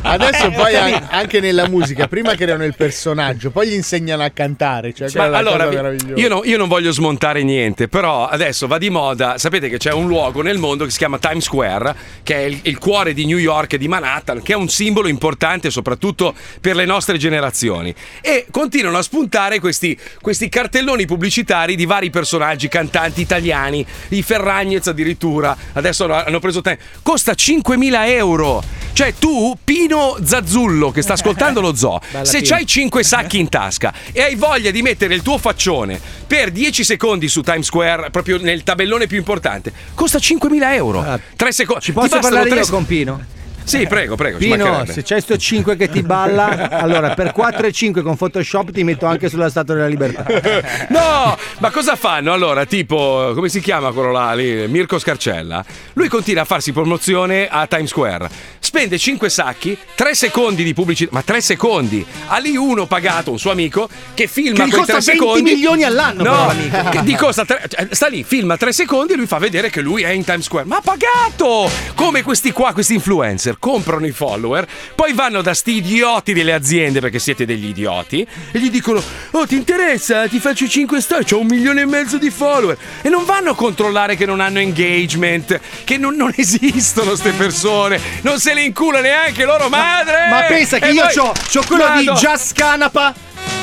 [0.02, 0.74] Adesso Eh, poi
[1.10, 4.94] anche nella musica, prima creano il personaggio, poi gli insegnano a cantare.
[4.94, 8.66] Cioè, Ma quella è la allora, io, no- io non voglio smontare niente, però adesso
[8.66, 9.36] va di moda.
[9.36, 12.58] Sapete che c'è un luogo nel mondo che si chiama Times Square, che è il,
[12.62, 16.76] il cuore di New York e di Manhattan, che è un simbolo importante soprattutto per
[16.76, 17.94] le nostre generazioni.
[18.22, 24.86] E continuano a spuntare questi, questi cartelloni pubblicitari di vari personaggi, cantanti italiani, i Ferragnez
[24.86, 25.56] addirittura.
[25.72, 26.82] Adesso hanno- preso tempo.
[27.02, 28.62] Costa 5.000 euro.
[28.92, 32.54] Cioè, tu, Pino Zazzullo, che sta ascoltando lo zoo, Bella se Pino.
[32.54, 36.82] c'hai 5 sacchi in tasca e hai voglia di mettere il tuo faccione per 10
[36.84, 41.20] secondi su Times Square, proprio nel tabellone più importante, costa 5.000 euro.
[41.36, 41.82] 3 secondi.
[41.84, 43.24] Ci posso parlare io con Pino?
[43.66, 44.38] Sì, prego, prego.
[44.38, 48.70] Pino, se c'è sto 5 che ti balla, allora per 4 e 5 con Photoshop
[48.70, 50.24] ti metto anche sulla Statua della Libertà.
[50.88, 52.32] No, ma cosa fanno?
[52.32, 54.66] Allora, tipo, come si chiama quello là lì?
[54.68, 55.64] Mirko Scarcella.
[55.94, 58.28] Lui continua a farsi promozione a Times Square.
[58.60, 62.04] Spende 5 sacchi, 3 secondi di pubblicità, ma 3 secondi.
[62.28, 65.42] Ha lì uno pagato, un suo amico, che filma Che gli costa 3 20 secondi.
[65.52, 66.88] milioni all'anno, però, No, l'amico.
[66.90, 69.80] che gli costa tre- cioè, sta lì, filma 3 secondi e lui fa vedere che
[69.80, 70.66] lui è in Times Square.
[70.66, 71.68] Ma ha pagato!
[71.94, 77.00] Come questi qua, questi influencer, comprano i follower, poi vanno da sti idioti delle aziende,
[77.00, 79.02] perché siete degli idioti, e gli dicono:
[79.32, 80.26] Oh, ti interessa?
[80.28, 82.76] Ti faccio 5 storie, ho un milione e mezzo di follower.
[83.02, 88.00] E non vanno a controllare che non hanno engagement, che non, non esistono queste persone,
[88.22, 90.28] non se le incula neanche loro madre!
[90.30, 92.00] Ma pensa che E io poi- c'ho, c'ho quello Vado.
[92.00, 93.14] di Just Canapa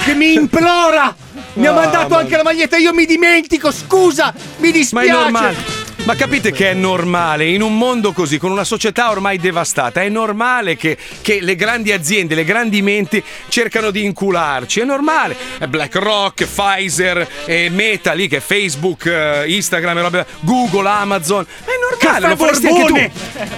[0.04, 1.16] che mi implora.
[1.54, 5.08] Mi ha Ah, mandato anche la maglietta, io mi dimentico, scusa, mi Ma dispiace.
[5.08, 5.56] è normale.
[6.06, 10.10] Ma capite che è normale in un mondo così, con una società ormai devastata, è
[10.10, 15.38] normale che, che le grandi aziende, le grandi menti cercano di incularci, è normale.
[15.60, 21.46] Eh, BlackRock, Pfizer, eh, Meta lì che è Facebook, eh, Instagram, Google, Amazon.
[21.66, 23.12] Ma è normale, lo faresti anche tu.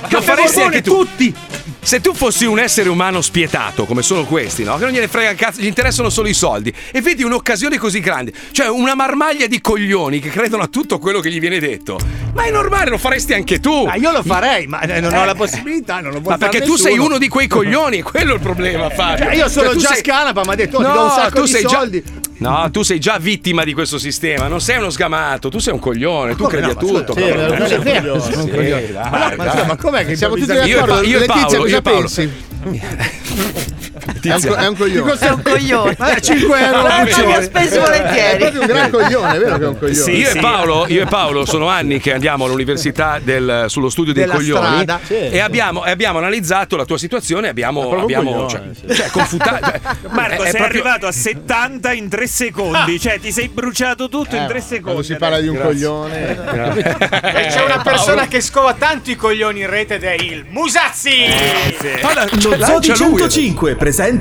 [0.10, 0.98] Lo faresti anche tu.
[0.98, 1.36] tutti.
[1.86, 4.76] Se tu fossi un essere umano spietato, come sono questi, no?
[4.78, 8.00] Che non gliene frega un cazzo, gli interessano solo i soldi, e vedi un'occasione così
[8.00, 12.00] grande, cioè una marmaglia di coglioni che credono a tutto quello che gli viene detto.
[12.34, 13.86] Ma è normale, lo faresti anche tu.
[13.86, 15.26] Ma io lo farei, ma eh, non ho Eh.
[15.28, 17.06] la possibilità, non lo vuoi Ma perché fare tu sei nessuno.
[17.08, 19.26] uno di quei coglioni, quello è il problema, Fabio.
[19.26, 21.36] Cioè, io sono Cioè, già sei- Scanapa, mi ha detto, oh, No, do un sacco
[21.40, 22.04] tu di sei già- soldi.
[22.38, 25.80] No, tu sei già vittima di questo sistema, non sei uno sgamato, tu sei un
[25.80, 27.14] coglione, tu come credi no, a tutto.
[27.14, 27.52] Sì, però.
[27.52, 28.22] un coglione.
[28.22, 29.50] Sì, sono un dai, Ma, no, ma dai.
[29.50, 31.02] scusa, ma com'è che siamo tutti d'accordo?
[31.04, 32.10] Io e Letizia, Paolo, cosa io e Paolo.
[34.30, 34.48] pensi?
[34.48, 35.20] È un, co- è un coglione.
[35.20, 35.98] È un coglione.
[36.16, 37.36] Eh, 5 euro Guarda la che piccione.
[37.36, 38.34] ha speso volentieri.
[38.34, 40.12] È proprio un gran coglione, è vero che è un coglione.
[40.12, 44.24] io, e Paolo, io e Paolo sono anni che andiamo all'università del- sullo studio dei
[44.24, 44.86] Della coglioni.
[45.04, 45.14] Sì.
[45.16, 49.66] e abbiamo, e abbiamo analizzato la tua situazione abbiamo, abbiamo coglione, cioè, cioè, confutato.
[49.66, 49.80] cioè,
[50.10, 53.00] Marco, è- è sei proprio- arrivato a 70 in 3 secondi.
[53.00, 54.82] Cioè, ti sei bruciato tutto in 3 secondi.
[54.84, 55.72] Quando si parla di un Grazie.
[55.74, 56.30] coglione.
[57.36, 61.12] E c'è una persona che scova tanto i coglioni in rete ed è il Musazzi!
[62.02, 63.18] Guarda, Lo ce l'ha- Zoo di c'ha lui.
[63.20, 64.15] 105 presenta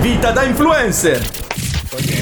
[0.00, 1.20] Vita da influencer.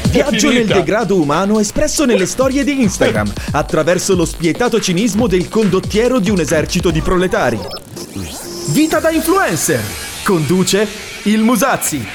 [0.09, 6.19] Viaggio nel degrado umano espresso nelle storie di Instagram attraverso lo spietato cinismo del condottiero
[6.19, 7.60] di un esercito di proletari.
[8.69, 9.82] Vita da influencer.
[10.24, 10.89] Conduce
[11.24, 12.06] il Musazzi.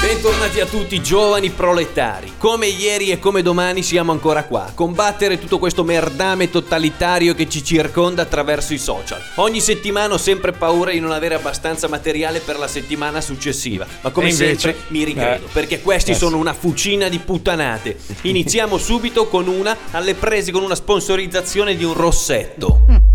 [0.00, 2.34] Bentornati a tutti giovani proletari.
[2.38, 7.48] Come ieri e come domani siamo ancora qua, a combattere tutto questo merdame totalitario che
[7.48, 9.20] ci circonda attraverso i social.
[9.36, 14.10] Ogni settimana ho sempre paura di non avere abbastanza materiale per la settimana successiva, ma
[14.10, 14.58] come invece?
[14.58, 15.50] sempre mi ricredo, Eh.
[15.52, 17.96] perché questi Eh sono una fucina di puttanate.
[18.22, 23.07] Iniziamo subito con una alle prese con una sponsorizzazione di un rossetto.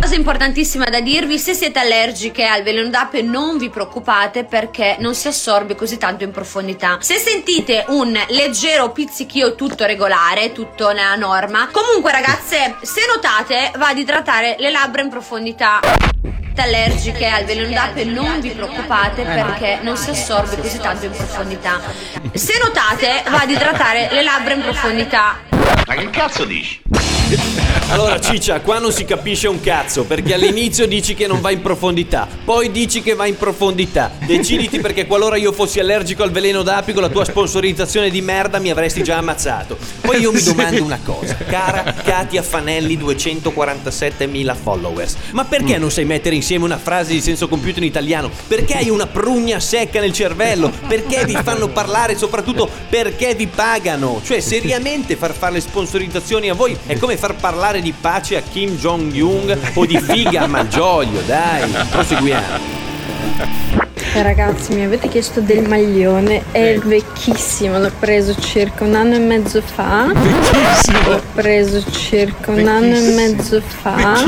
[0.00, 5.14] Cosa importantissima da dirvi, se siete allergiche al veleno d'ape non vi preoccupate perché non
[5.14, 6.98] si assorbe così tanto in profondità.
[7.00, 13.88] Se sentite un leggero pizzichio tutto regolare, tutto nella norma, comunque ragazze, se notate va
[13.88, 15.80] ad idratare le labbra in profondità.
[16.60, 21.12] Siete allergiche al veleno d'ape non vi preoccupate perché non si assorbe così tanto in
[21.12, 21.80] profondità.
[22.34, 25.38] Se notate va ad idratare le labbra in profondità.
[25.86, 26.82] Ma che cazzo dici?
[27.90, 31.60] Allora, Ciccia, qua non si capisce un cazzo, perché all'inizio dici che non va in
[31.60, 34.12] profondità, poi dici che va in profondità.
[34.24, 38.58] Deciditi perché qualora io fossi allergico al veleno d'api con la tua sponsorizzazione di merda
[38.58, 39.76] mi avresti già ammazzato.
[40.00, 46.04] Poi io mi domando una cosa, cara Katia Fanelli 247.000 followers, ma perché non sai
[46.04, 48.30] mettere insieme una frase di senso compiuto in italiano?
[48.46, 50.70] Perché hai una prugna secca nel cervello?
[50.86, 54.20] Perché vi fanno parlare soprattutto perché vi pagano?
[54.24, 58.42] Cioè, seriamente far fare le sponsorizzazioni a voi è come far parlare di pace a
[58.42, 62.78] Kim Jong-un o di figa a Malgioglio, dai, proseguiamo.
[64.12, 69.18] Eh, Ragazzi, mi avete chiesto del maglione, è vecchissimo, l'ho preso circa un anno e
[69.18, 70.06] mezzo fa.
[70.06, 74.24] L'ho preso circa un anno e mezzo fa.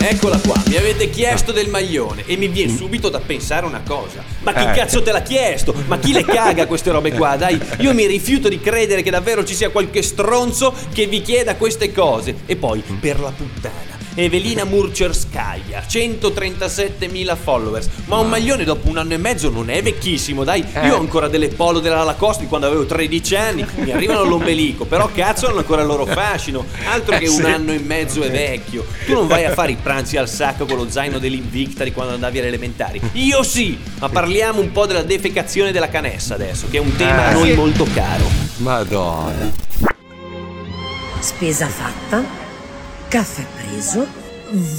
[0.00, 4.22] Eccola qua, mi avete chiesto del maglione e mi viene subito da pensare una cosa.
[4.40, 4.72] Ma chi Eh.
[4.72, 5.74] cazzo te l'ha chiesto?
[5.86, 7.36] Ma chi le caga queste robe qua?
[7.36, 11.56] Dai, io mi rifiuto di credere che davvero ci sia qualche stronzo che vi chieda
[11.56, 12.36] queste cose.
[12.46, 13.96] E poi, per la puttana.
[14.22, 17.88] Evelina Murcerskaya, 137.000 followers.
[18.06, 20.64] Ma un maglione dopo un anno e mezzo non è vecchissimo, dai.
[20.82, 23.64] Io ho ancora delle polo della Lacoste di quando avevo 13 anni.
[23.76, 26.64] Mi arrivano all'ombelico, però cazzo hanno ancora il loro fascino.
[26.90, 27.42] Altro Eh, che un sì.
[27.44, 28.84] anno e mezzo è vecchio.
[29.06, 32.14] Tu non vai a fare i pranzi al sacco con lo zaino dell'Invicta di quando
[32.14, 33.00] andavi alle elementari.
[33.12, 37.26] Io sì, ma parliamo un po' della defecazione della canessa adesso, che è un tema
[37.26, 37.34] a Eh.
[37.34, 37.54] noi Sì.
[37.54, 38.24] molto caro.
[38.56, 39.52] Madonna.
[41.20, 42.46] Spesa fatta,
[43.08, 44.06] caffè preso,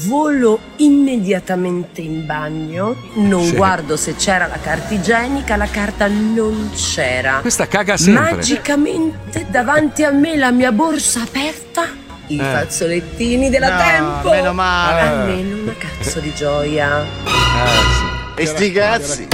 [0.08, 3.56] volo immediatamente in bagno, non Sì.
[3.56, 7.40] guardo se c'era la carta igienica, la carta non c'era.
[7.42, 8.36] Questa caga sempre.
[8.36, 11.86] Magicamente davanti a me la mia borsa aperta,
[12.28, 12.44] i Eh.
[12.44, 14.30] fazzolettini della No, Tempo.
[14.30, 15.02] meno male.
[15.02, 17.04] Almeno una cazzo di gioia.
[18.36, 19.28] E sti cazzi.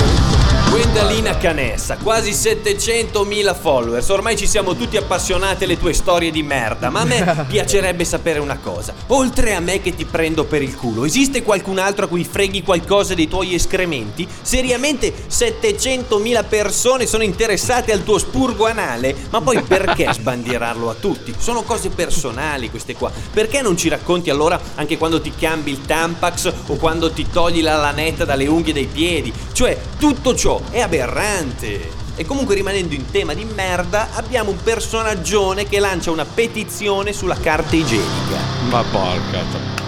[0.69, 4.09] Gwendalina Canessa, quasi 700.000 followers.
[4.09, 6.89] Ormai ci siamo tutti appassionati alle tue storie di merda.
[6.89, 8.93] Ma a me piacerebbe sapere una cosa.
[9.07, 12.63] Oltre a me che ti prendo per il culo, esiste qualcun altro a cui freghi
[12.63, 14.27] qualcosa dei tuoi escrementi?
[14.41, 19.15] Seriamente 700.000 persone sono interessate al tuo spurgo anale?
[19.29, 21.33] Ma poi perché sbandierarlo a tutti?
[21.37, 23.11] Sono cose personali queste qua.
[23.31, 27.61] Perché non ci racconti allora anche quando ti cambi il Tampax o quando ti togli
[27.61, 29.31] la lanetta dalle unghie dei piedi?
[29.53, 32.03] Cioè, tutto ciò è aberrante.
[32.15, 37.37] E comunque rimanendo in tema di merda, abbiamo un personaggione che lancia una petizione sulla
[37.37, 38.37] carta igienica.
[38.69, 39.84] Ma porca.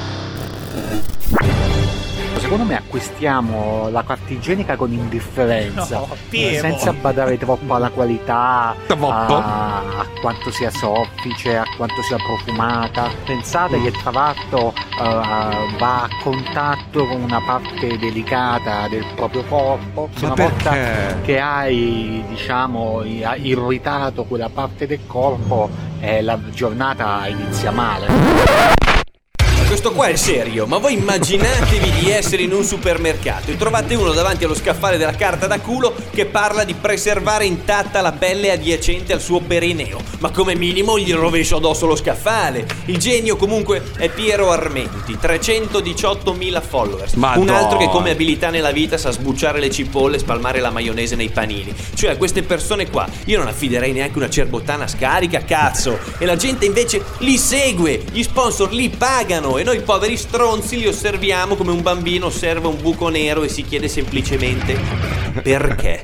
[2.48, 9.26] Secondo me acquistiamo la carta igienica con indifferenza, No, senza badare troppo alla qualità, a,
[9.26, 13.10] a quanto sia soffice, a quanto sia profumata.
[13.26, 20.08] Pensate che tra l'altro eh, va a contatto con una parte delicata del proprio corpo.
[20.22, 21.22] Ma una volta perché?
[21.24, 25.70] che hai, diciamo, irritato quella parte del corpo,
[26.00, 28.97] eh, la giornata inizia male.
[29.68, 34.14] Questo qua è serio, ma voi immaginatevi di essere in un supermercato e trovate uno
[34.14, 39.12] davanti allo scaffale della carta da culo che parla di preservare intatta la pelle adiacente
[39.12, 40.00] al suo perineo.
[40.20, 42.66] Ma come minimo gli rovescio addosso lo scaffale.
[42.86, 47.14] Il genio comunque è Piero Armenti, 318.000 followers.
[47.16, 47.58] Un Madonna.
[47.58, 51.30] altro che come abilità nella vita sa sbucciare le cipolle e spalmare la maionese nei
[51.30, 51.76] panini.
[51.94, 56.00] Cioè, queste persone qua, io non affiderei neanche una cerbottana scarica, cazzo.
[56.18, 60.88] E la gente invece li segue, gli sponsor li pagano e noi poveri stronzi li
[60.88, 64.80] osserviamo come un bambino osserva un buco nero e si chiede semplicemente
[65.42, 66.02] perché.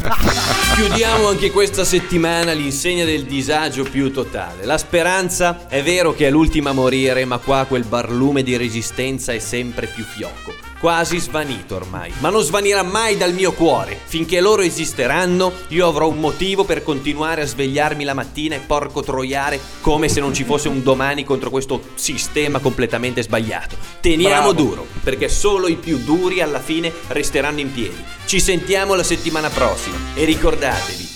[0.74, 4.64] Chiudiamo anche questa settimana l'insegna del disagio più totale.
[4.64, 9.32] La speranza è vero che è l'ultima a morire, ma qua quel barlume di resistenza
[9.32, 10.69] è sempre più fioco.
[10.80, 14.00] Quasi svanito ormai, ma non svanirà mai dal mio cuore.
[14.02, 19.02] Finché loro esisteranno, io avrò un motivo per continuare a svegliarmi la mattina e porco
[19.02, 23.76] troiare come se non ci fosse un domani contro questo sistema completamente sbagliato.
[24.00, 24.52] Teniamo Bravo.
[24.52, 28.02] duro, perché solo i più duri alla fine resteranno in piedi.
[28.24, 31.08] Ci sentiamo la settimana prossima e ricordatevi,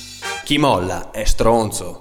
[0.44, 2.00] chi molla è stronzo.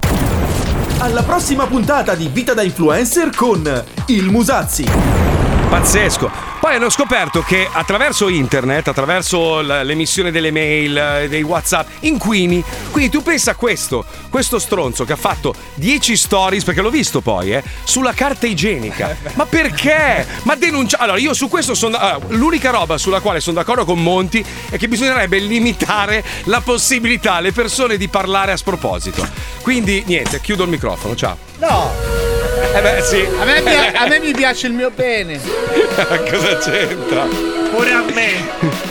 [0.97, 5.52] Alla prossima puntata di Vita da Influencer con il Musazzi.
[5.73, 6.29] Pazzesco.
[6.59, 12.63] Poi hanno scoperto che attraverso internet, attraverso l'emissione delle mail, eh, dei WhatsApp, inquini.
[12.91, 17.21] Quindi tu pensa a questo, questo stronzo che ha fatto 10 stories, perché l'ho visto
[17.21, 19.17] poi, eh, sulla carta igienica.
[19.33, 20.27] Ma perché?
[20.43, 20.99] Ma denuncia.
[20.99, 21.97] Allora, io su questo sono.
[21.97, 27.33] allora, l'unica roba sulla quale sono d'accordo con Monti è che bisognerebbe limitare la possibilità
[27.33, 29.27] alle persone di parlare a sproposito.
[29.63, 31.35] Quindi, niente, chiudo il microfono, ciao.
[31.57, 32.42] No!
[32.75, 33.27] Eh beh, sì.
[33.39, 35.39] A me, mi- a me mi piace il mio bene.
[36.29, 37.23] Cosa c'entra?
[37.71, 38.81] Pure a me.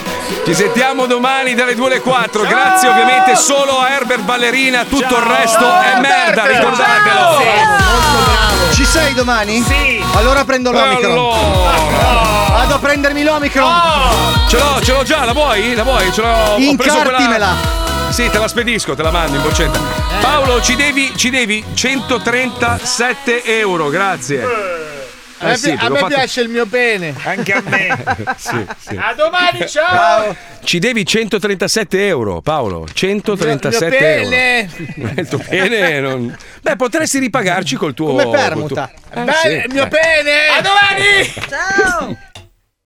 [0.45, 2.43] Ci sentiamo domani dalle 2 alle 4.
[2.43, 4.83] Grazie ovviamente solo a Herbert Ballerina.
[4.85, 7.19] Tutto il resto è merda, ricordatelo.
[7.21, 8.71] Molto bravo.
[8.73, 9.61] Ci sei domani?
[9.61, 10.03] Sì.
[10.15, 11.11] Allora prendo l'Omicron.
[11.11, 12.57] Allora.
[12.57, 13.71] Vado a prendermi l'Omicron.
[14.49, 15.75] Ce l'ho, ce l'ho già, la vuoi?
[15.75, 16.11] La vuoi?
[16.11, 16.27] Ce l'ho.
[16.27, 17.81] ho preso quella- Incartimela.
[18.13, 19.79] Sì, te la spedisco, te la mando in boccetta.
[20.21, 24.43] Paolo, ci devi, ci devi 137 euro, grazie.
[24.43, 27.15] A me, Eh sì, a me fatto- piace il mio pene.
[27.23, 28.03] Anche a me.
[28.37, 28.95] Sì, sì.
[28.95, 30.35] A domani, ciao!
[30.63, 32.85] Ci devi 137 euro, Paolo.
[32.93, 34.29] 137 mio euro.
[34.29, 34.69] pene.
[35.21, 36.37] Il tuo pene non...
[36.61, 38.09] Beh, potresti ripagarci col tuo.
[38.15, 38.91] Come permuta.
[38.93, 39.87] col tuo- Eh, Beh, sì, il mio eh.
[39.87, 40.31] pene.
[40.57, 41.33] A domani!
[41.49, 42.17] Ciao!